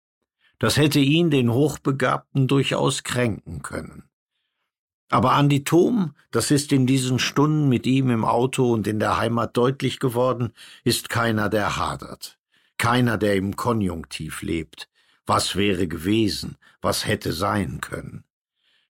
Das 0.60 0.78
hätte 0.78 1.00
ihn, 1.00 1.32
den 1.32 1.52
Hochbegabten, 1.52 2.48
durchaus 2.48 3.02
kränken 3.02 3.64
können. 3.64 4.04
Aber 5.10 5.32
Andi 5.32 5.64
Thom, 5.64 6.14
das 6.30 6.52
ist 6.52 6.72
in 6.72 6.86
diesen 6.86 7.18
Stunden 7.18 7.70
mit 7.70 7.88
ihm 7.88 8.12
im 8.12 8.24
Auto 8.24 8.72
und 8.72 8.86
in 8.86 9.00
der 9.00 9.18
Heimat 9.18 9.58
deutlich 9.58 10.00
geworden, 10.00 10.54
ist 10.84 11.10
keiner, 11.10 11.50
der 11.50 11.78
hadert. 11.78 12.38
Keiner, 12.78 13.18
der 13.18 13.36
im 13.36 13.56
Konjunktiv 13.56 14.44
lebt. 14.44 14.90
Was 15.26 15.56
wäre 15.56 15.88
gewesen? 15.88 16.56
Was 16.82 17.08
hätte 17.08 17.34
sein 17.34 17.82
können? 17.82 18.25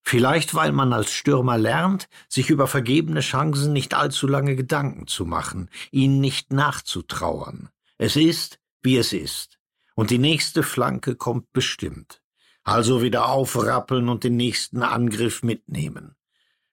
Vielleicht 0.08 0.54
weil 0.54 0.72
man 0.72 0.94
als 0.94 1.12
Stürmer 1.12 1.58
lernt, 1.58 2.08
sich 2.30 2.52
über 2.52 2.68
vergebene 2.68 3.22
Chancen 3.22 3.74
nicht 3.74 3.96
allzu 3.96 4.28
lange 4.28 4.56
Gedanken 4.56 5.08
zu 5.08 5.26
machen, 5.26 5.72
ihnen 5.90 6.20
nicht 6.20 6.54
nachzutrauern. 6.54 7.70
Es 7.98 8.16
ist, 8.16 8.60
wie 8.84 8.98
es 8.98 9.14
ist. 9.14 9.58
Und 9.96 10.12
die 10.12 10.20
nächste 10.20 10.62
Flanke 10.62 11.16
kommt 11.16 11.52
bestimmt. 11.54 12.22
Also 12.64 13.02
wieder 13.02 13.30
aufrappeln 13.30 14.08
und 14.08 14.24
den 14.24 14.38
nächsten 14.38 14.84
Angriff 14.84 15.42
mitnehmen. 15.42 16.16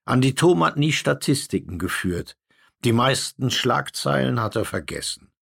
Andi 0.04 0.34
Thom 0.34 0.62
hat 0.62 0.76
nie 0.76 0.92
Statistiken 0.92 1.78
geführt. 1.78 2.36
Die 2.84 2.92
meisten 2.92 3.50
Schlagzeilen 3.50 4.40
hat 4.40 4.56
er 4.56 4.66
vergessen. 4.66 5.32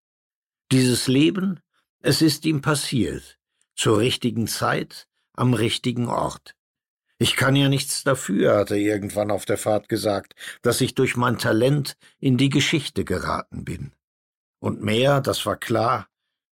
Dieses 0.71 1.09
Leben, 1.09 1.59
es 2.01 2.23
ist 2.23 2.45
ihm 2.45 2.61
passiert. 2.61 3.39
Zur 3.75 3.99
richtigen 3.99 4.47
Zeit, 4.47 5.09
am 5.33 5.55
richtigen 5.55 6.07
Ort. 6.07 6.55
Ich 7.23 7.37
kann 7.37 7.55
ja 7.55 7.69
nichts 7.69 8.03
dafür, 8.03 8.57
hat 8.57 8.71
er 8.71 8.79
irgendwann 8.79 9.31
auf 9.31 9.45
der 9.45 9.59
Fahrt 9.59 9.91
gesagt, 9.91 10.35
dass 10.63 10.81
ich 10.81 10.95
durch 10.95 11.19
mein 11.19 11.37
Talent 11.37 11.99
in 12.19 12.39
die 12.39 12.49
Geschichte 12.49 13.05
geraten 13.05 13.63
bin. 13.63 13.93
Und 14.59 14.81
mehr, 14.81 15.21
das 15.21 15.45
war 15.45 15.59
klar, 15.59 16.09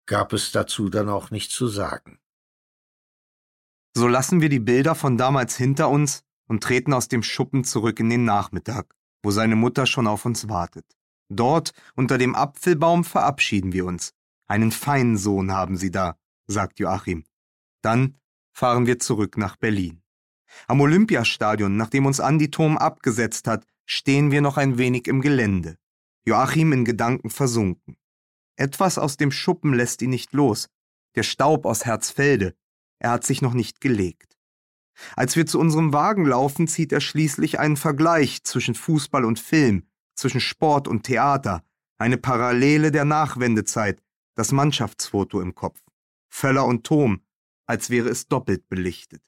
gab 0.07 0.33
es 0.33 0.51
dazu 0.51 0.89
dann 0.89 1.07
auch 1.07 1.29
nicht 1.29 1.51
zu 1.51 1.67
sagen. 1.67 2.17
So 3.95 4.07
lassen 4.07 4.41
wir 4.41 4.49
die 4.49 4.59
Bilder 4.59 4.95
von 4.95 5.19
damals 5.19 5.55
hinter 5.55 5.87
uns 5.87 6.23
und 6.47 6.63
treten 6.63 6.93
aus 6.93 7.09
dem 7.09 7.21
Schuppen 7.21 7.63
zurück 7.63 7.99
in 7.99 8.09
den 8.09 8.25
Nachmittag, 8.25 8.95
wo 9.21 9.29
seine 9.29 9.55
Mutter 9.55 9.85
schon 9.85 10.07
auf 10.07 10.25
uns 10.25 10.49
wartet. 10.49 10.85
Dort, 11.29 11.73
unter 11.95 12.17
dem 12.17 12.33
Apfelbaum, 12.33 13.03
verabschieden 13.03 13.71
wir 13.71 13.85
uns. 13.85 14.13
Einen 14.47 14.71
feinen 14.71 15.17
Sohn 15.17 15.51
haben 15.51 15.77
Sie 15.77 15.91
da, 15.91 16.17
sagt 16.47 16.79
Joachim. 16.79 17.23
Dann 17.83 18.19
fahren 18.51 18.87
wir 18.87 18.97
zurück 18.97 19.37
nach 19.37 19.57
Berlin. 19.57 20.01
Am 20.67 20.81
Olympiastadion, 20.81 21.77
nachdem 21.77 22.05
uns 22.05 22.19
Andi 22.19 22.51
Thom 22.51 22.77
abgesetzt 22.77 23.47
hat, 23.47 23.65
stehen 23.85 24.31
wir 24.31 24.41
noch 24.41 24.57
ein 24.57 24.77
wenig 24.77 25.07
im 25.07 25.21
Gelände. 25.21 25.77
Joachim 26.25 26.73
in 26.73 26.85
Gedanken 26.85 27.29
versunken. 27.29 27.97
Etwas 28.55 28.97
aus 28.97 29.17
dem 29.17 29.31
Schuppen 29.31 29.73
lässt 29.73 30.01
ihn 30.01 30.09
nicht 30.09 30.33
los. 30.33 30.69
Der 31.15 31.23
Staub 31.23 31.65
aus 31.65 31.85
Herzfelde. 31.85 32.55
Er 32.99 33.11
hat 33.11 33.23
sich 33.23 33.41
noch 33.41 33.53
nicht 33.53 33.81
gelegt. 33.81 34.37
Als 35.15 35.35
wir 35.35 35.45
zu 35.45 35.59
unserem 35.59 35.93
Wagen 35.93 36.25
laufen, 36.25 36.67
zieht 36.67 36.91
er 36.93 37.01
schließlich 37.01 37.59
einen 37.59 37.77
Vergleich 37.77 38.43
zwischen 38.43 38.75
Fußball 38.75 39.25
und 39.25 39.39
Film, 39.39 39.83
zwischen 40.15 40.39
Sport 40.39 40.87
und 40.87 41.03
Theater, 41.03 41.63
eine 41.97 42.17
Parallele 42.17 42.91
der 42.91 43.05
Nachwendezeit, 43.05 44.01
das 44.35 44.51
Mannschaftsfoto 44.51 45.41
im 45.41 45.53
Kopf. 45.53 45.81
Völler 46.29 46.65
und 46.65 46.85
Thom, 46.85 47.21
als 47.65 47.89
wäre 47.89 48.09
es 48.09 48.27
doppelt 48.27 48.67
belichtet. 48.69 49.21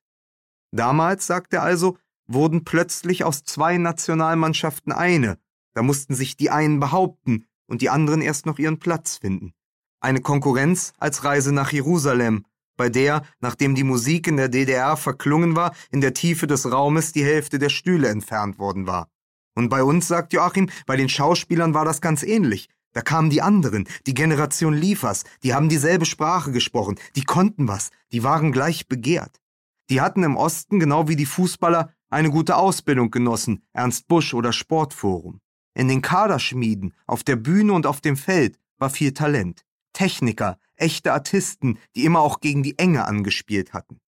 Damals, 0.72 1.28
sagt 1.28 1.54
er 1.54 1.64
also, 1.64 1.98
wurden 2.28 2.64
plötzlich 2.64 3.24
aus 3.24 3.44
zwei 3.44 3.78
Nationalmannschaften 3.78 4.92
eine. 4.92 5.38
Da 5.74 5.82
mussten 5.82 6.16
sich 6.16 6.36
die 6.38 6.50
einen 6.50 6.80
behaupten 6.80 7.46
und 7.68 7.82
die 7.82 7.90
anderen 7.90 8.22
erst 8.22 8.46
noch 8.46 8.60
ihren 8.60 8.80
Platz 8.80 9.18
finden. 9.18 9.54
Eine 10.00 10.22
Konkurrenz 10.22 10.94
als 10.98 11.24
Reise 11.24 11.52
nach 11.52 11.72
Jerusalem 11.72 12.46
bei 12.78 12.90
der, 12.90 13.24
nachdem 13.40 13.76
die 13.76 13.84
Musik 13.84 14.28
in 14.28 14.38
der 14.38 14.48
DDR 14.48 14.96
verklungen 14.96 15.56
war, 15.56 15.76
in 15.90 16.00
der 16.00 16.14
Tiefe 16.14 16.48
des 16.48 16.72
Raumes 16.72 17.12
die 17.12 17.26
Hälfte 17.26 17.60
der 17.60 17.70
Stühle 17.70 18.08
entfernt 18.08 18.60
worden 18.60 18.88
war. 18.88 19.10
Und 19.56 19.70
bei 19.70 19.84
uns, 19.84 20.08
sagt 20.08 20.32
Joachim, 20.34 20.70
bei 20.86 20.96
den 20.96 21.10
Schauspielern 21.10 21.74
war 21.74 21.84
das 21.84 22.00
ganz 22.00 22.22
ähnlich. 22.22 22.70
Da 22.94 23.02
kamen 23.02 23.30
die 23.30 23.42
anderen, 23.42 23.88
die 24.06 24.14
Generation 24.14 24.74
Liefers, 24.74 25.24
die 25.44 25.54
haben 25.54 25.68
dieselbe 25.70 26.06
Sprache 26.06 26.52
gesprochen, 26.52 26.98
die 27.16 27.24
konnten 27.24 27.68
was, 27.68 27.90
die 28.12 28.24
waren 28.24 28.52
gleich 28.52 28.88
begehrt. 28.88 29.42
Die 29.90 30.02
hatten 30.02 30.24
im 30.24 30.36
Osten, 30.36 30.80
genau 30.80 31.08
wie 31.08 31.16
die 31.16 31.26
Fußballer, 31.26 31.94
eine 32.10 32.30
gute 32.30 32.56
Ausbildung 32.56 33.12
genossen, 33.12 33.64
Ernst 33.74 34.08
Busch 34.08 34.34
oder 34.34 34.54
Sportforum. 34.54 35.42
In 35.74 35.88
den 35.88 36.02
Kaderschmieden, 36.02 36.94
auf 37.06 37.24
der 37.24 37.36
Bühne 37.36 37.74
und 37.74 37.86
auf 37.86 38.02
dem 38.02 38.18
Feld 38.18 38.60
war 38.78 38.90
viel 38.90 39.14
Talent. 39.14 39.64
Techniker, 39.94 40.60
echte 40.76 41.14
Artisten, 41.14 41.80
die 41.96 42.06
immer 42.06 42.20
auch 42.20 42.40
gegen 42.40 42.64
die 42.64 42.78
Enge 42.78 43.06
angespielt 43.06 43.74
hatten. 43.74 44.00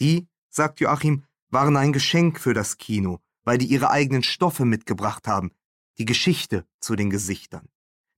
Die, 0.00 0.28
sagt 0.48 0.80
Joachim, 0.80 1.24
waren 1.48 1.76
ein 1.76 1.92
Geschenk 1.92 2.40
für 2.40 2.54
das 2.54 2.78
Kino, 2.78 3.20
weil 3.44 3.58
die 3.58 3.66
ihre 3.66 3.90
eigenen 3.90 4.22
Stoffe 4.22 4.64
mitgebracht 4.64 5.26
haben, 5.26 5.50
die 5.98 6.04
Geschichte 6.04 6.64
zu 6.80 6.96
den 6.96 7.10
Gesichtern. 7.10 7.68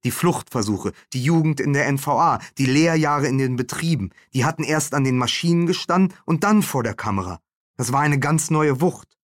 Die 0.04 0.10
Fluchtversuche, 0.10 0.92
die 1.12 1.22
Jugend 1.22 1.60
in 1.60 1.72
der 1.72 1.90
NVA, 1.90 2.40
die 2.58 2.66
Lehrjahre 2.66 3.28
in 3.28 3.38
den 3.38 3.56
Betrieben, 3.56 4.10
die 4.34 4.44
hatten 4.44 4.64
erst 4.64 4.94
an 4.94 5.04
den 5.04 5.16
Maschinen 5.16 5.66
gestanden 5.66 6.16
und 6.24 6.44
dann 6.44 6.62
vor 6.62 6.82
der 6.82 6.94
Kamera. 6.94 7.40
Das 7.76 7.92
war 7.92 8.00
eine 8.00 8.18
ganz 8.18 8.50
neue 8.50 8.80
Wucht. 8.80 9.16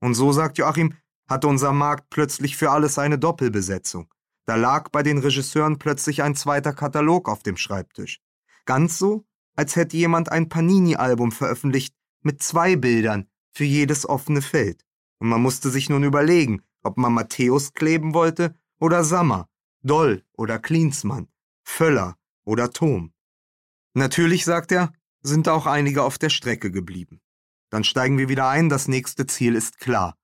Und 0.00 0.14
so, 0.14 0.32
sagt 0.32 0.58
Joachim, 0.58 0.94
hatte 1.28 1.48
unser 1.48 1.72
Markt 1.72 2.10
plötzlich 2.10 2.56
für 2.56 2.70
alles 2.70 2.98
eine 2.98 3.18
Doppelbesetzung. 3.18 4.12
Da 4.46 4.56
lag 4.56 4.88
bei 4.90 5.02
den 5.02 5.18
Regisseuren 5.18 5.78
plötzlich 5.78 6.22
ein 6.22 6.34
zweiter 6.34 6.72
Katalog 6.72 7.28
auf 7.28 7.42
dem 7.42 7.56
Schreibtisch. 7.56 8.20
Ganz 8.64 8.98
so, 8.98 9.24
als 9.54 9.76
hätte 9.76 9.96
jemand 9.96 10.32
ein 10.32 10.48
Panini-Album 10.48 11.32
veröffentlicht 11.32 11.94
mit 12.22 12.42
zwei 12.42 12.76
Bildern 12.76 13.28
für 13.52 13.64
jedes 13.64 14.08
offene 14.08 14.42
Feld. 14.42 14.84
Und 15.18 15.28
man 15.28 15.42
musste 15.42 15.70
sich 15.70 15.88
nun 15.88 16.02
überlegen, 16.02 16.62
ob 16.82 16.96
man 16.96 17.12
Matthäus 17.12 17.74
kleben 17.74 18.14
wollte 18.14 18.54
oder 18.80 19.04
Sammer, 19.04 19.49
Doll 19.82 20.24
oder 20.36 20.58
Klinsmann, 20.58 21.28
Völler 21.62 22.16
oder 22.44 22.70
Thom. 22.70 23.12
Natürlich, 23.94 24.44
sagt 24.44 24.72
er, 24.72 24.92
sind 25.22 25.48
auch 25.48 25.66
einige 25.66 26.02
auf 26.02 26.18
der 26.18 26.30
Strecke 26.30 26.70
geblieben. 26.70 27.20
Dann 27.70 27.84
steigen 27.84 28.18
wir 28.18 28.28
wieder 28.28 28.48
ein, 28.48 28.68
das 28.68 28.88
nächste 28.88 29.26
Ziel 29.26 29.54
ist 29.54 29.78
klar. 29.78 30.16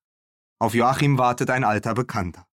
Auf 0.59 0.75
Joachim 0.75 1.19
wartet 1.19 1.51
ein 1.51 1.65
alter 1.65 1.95
Bekannter. 1.95 2.47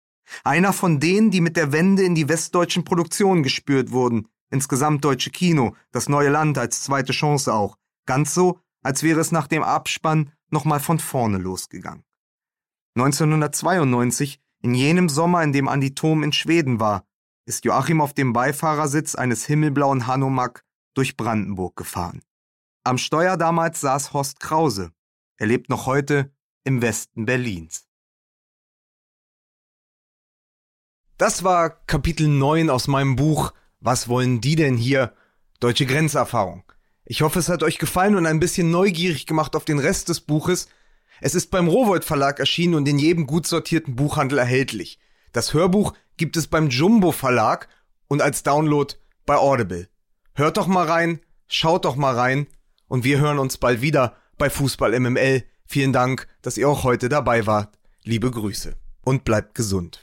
Einer 0.43 0.73
von 0.73 0.99
denen, 0.99 1.31
die 1.31 1.41
mit 1.41 1.57
der 1.57 1.71
Wende 1.71 2.03
in 2.03 2.15
die 2.15 2.29
westdeutschen 2.29 2.85
Produktionen 2.85 3.43
gespürt 3.43 3.91
wurden, 3.91 4.27
ins 4.49 4.67
gesamtdeutsche 4.67 5.31
Kino, 5.31 5.75
das 5.91 6.09
neue 6.09 6.29
Land 6.29 6.57
als 6.57 6.83
zweite 6.83 7.11
Chance 7.11 7.53
auch. 7.53 7.77
Ganz 8.05 8.33
so, 8.33 8.59
als 8.81 9.03
wäre 9.03 9.19
es 9.19 9.31
nach 9.31 9.47
dem 9.47 9.63
Abspann 9.63 10.31
nochmal 10.49 10.79
von 10.79 10.99
vorne 10.99 11.37
losgegangen. 11.37 12.03
1992, 12.95 14.39
in 14.63 14.73
jenem 14.73 15.09
Sommer, 15.09 15.43
in 15.43 15.51
dem 15.51 15.67
Andi 15.67 15.93
Thom 15.93 16.23
in 16.23 16.31
Schweden 16.31 16.79
war, 16.79 17.05
ist 17.45 17.65
Joachim 17.65 17.99
auf 17.99 18.13
dem 18.13 18.31
Beifahrersitz 18.31 19.13
eines 19.13 19.45
himmelblauen 19.45 20.07
Hanomag 20.07 20.63
durch 20.93 21.17
Brandenburg 21.17 21.75
gefahren. 21.75 22.21
Am 22.85 22.97
Steuer 22.97 23.35
damals 23.35 23.81
saß 23.81 24.13
Horst 24.13 24.39
Krause. 24.39 24.91
Er 25.37 25.47
lebt 25.47 25.69
noch 25.69 25.85
heute 25.85 26.33
im 26.63 26.81
Westen 26.81 27.25
Berlins. 27.25 27.87
Das 31.17 31.43
war 31.43 31.69
Kapitel 31.69 32.27
9 32.27 32.69
aus 32.69 32.87
meinem 32.87 33.15
Buch 33.15 33.53
Was 33.81 34.07
wollen 34.07 34.39
die 34.39 34.55
denn 34.55 34.77
hier? 34.77 35.13
Deutsche 35.59 35.85
Grenzerfahrung. 35.85 36.63
Ich 37.03 37.21
hoffe, 37.21 37.39
es 37.39 37.49
hat 37.49 37.63
euch 37.63 37.79
gefallen 37.79 38.15
und 38.15 38.25
ein 38.25 38.39
bisschen 38.39 38.71
neugierig 38.71 39.25
gemacht 39.25 39.57
auf 39.57 39.65
den 39.65 39.79
Rest 39.79 40.07
des 40.07 40.21
Buches. 40.21 40.69
Es 41.21 41.35
ist 41.35 41.51
beim 41.51 41.67
Rowold 41.67 42.05
Verlag 42.05 42.39
erschienen 42.39 42.75
und 42.75 42.87
in 42.87 42.99
jedem 42.99 43.27
gut 43.27 43.47
sortierten 43.47 43.95
Buchhandel 43.95 44.39
erhältlich. 44.39 44.99
Das 45.31 45.53
Hörbuch 45.53 45.93
gibt 46.17 46.37
es 46.37 46.47
beim 46.47 46.69
Jumbo 46.69 47.11
Verlag 47.11 47.67
und 48.07 48.21
als 48.21 48.43
Download 48.43 48.93
bei 49.25 49.35
Audible. 49.35 49.89
Hört 50.35 50.57
doch 50.57 50.67
mal 50.67 50.85
rein, 50.85 51.19
schaut 51.47 51.85
doch 51.85 51.95
mal 51.95 52.15
rein 52.15 52.47
und 52.87 53.03
wir 53.03 53.19
hören 53.19 53.39
uns 53.39 53.57
bald 53.57 53.81
wieder 53.81 54.15
bei 54.37 54.49
Fußball 54.49 54.99
MML. 54.99 55.43
Vielen 55.65 55.93
Dank, 55.93 56.27
dass 56.41 56.57
ihr 56.57 56.69
auch 56.69 56.83
heute 56.83 57.09
dabei 57.09 57.47
wart. 57.47 57.77
Liebe 58.03 58.29
Grüße 58.29 58.75
und 59.03 59.23
bleibt 59.23 59.55
gesund. 59.55 60.02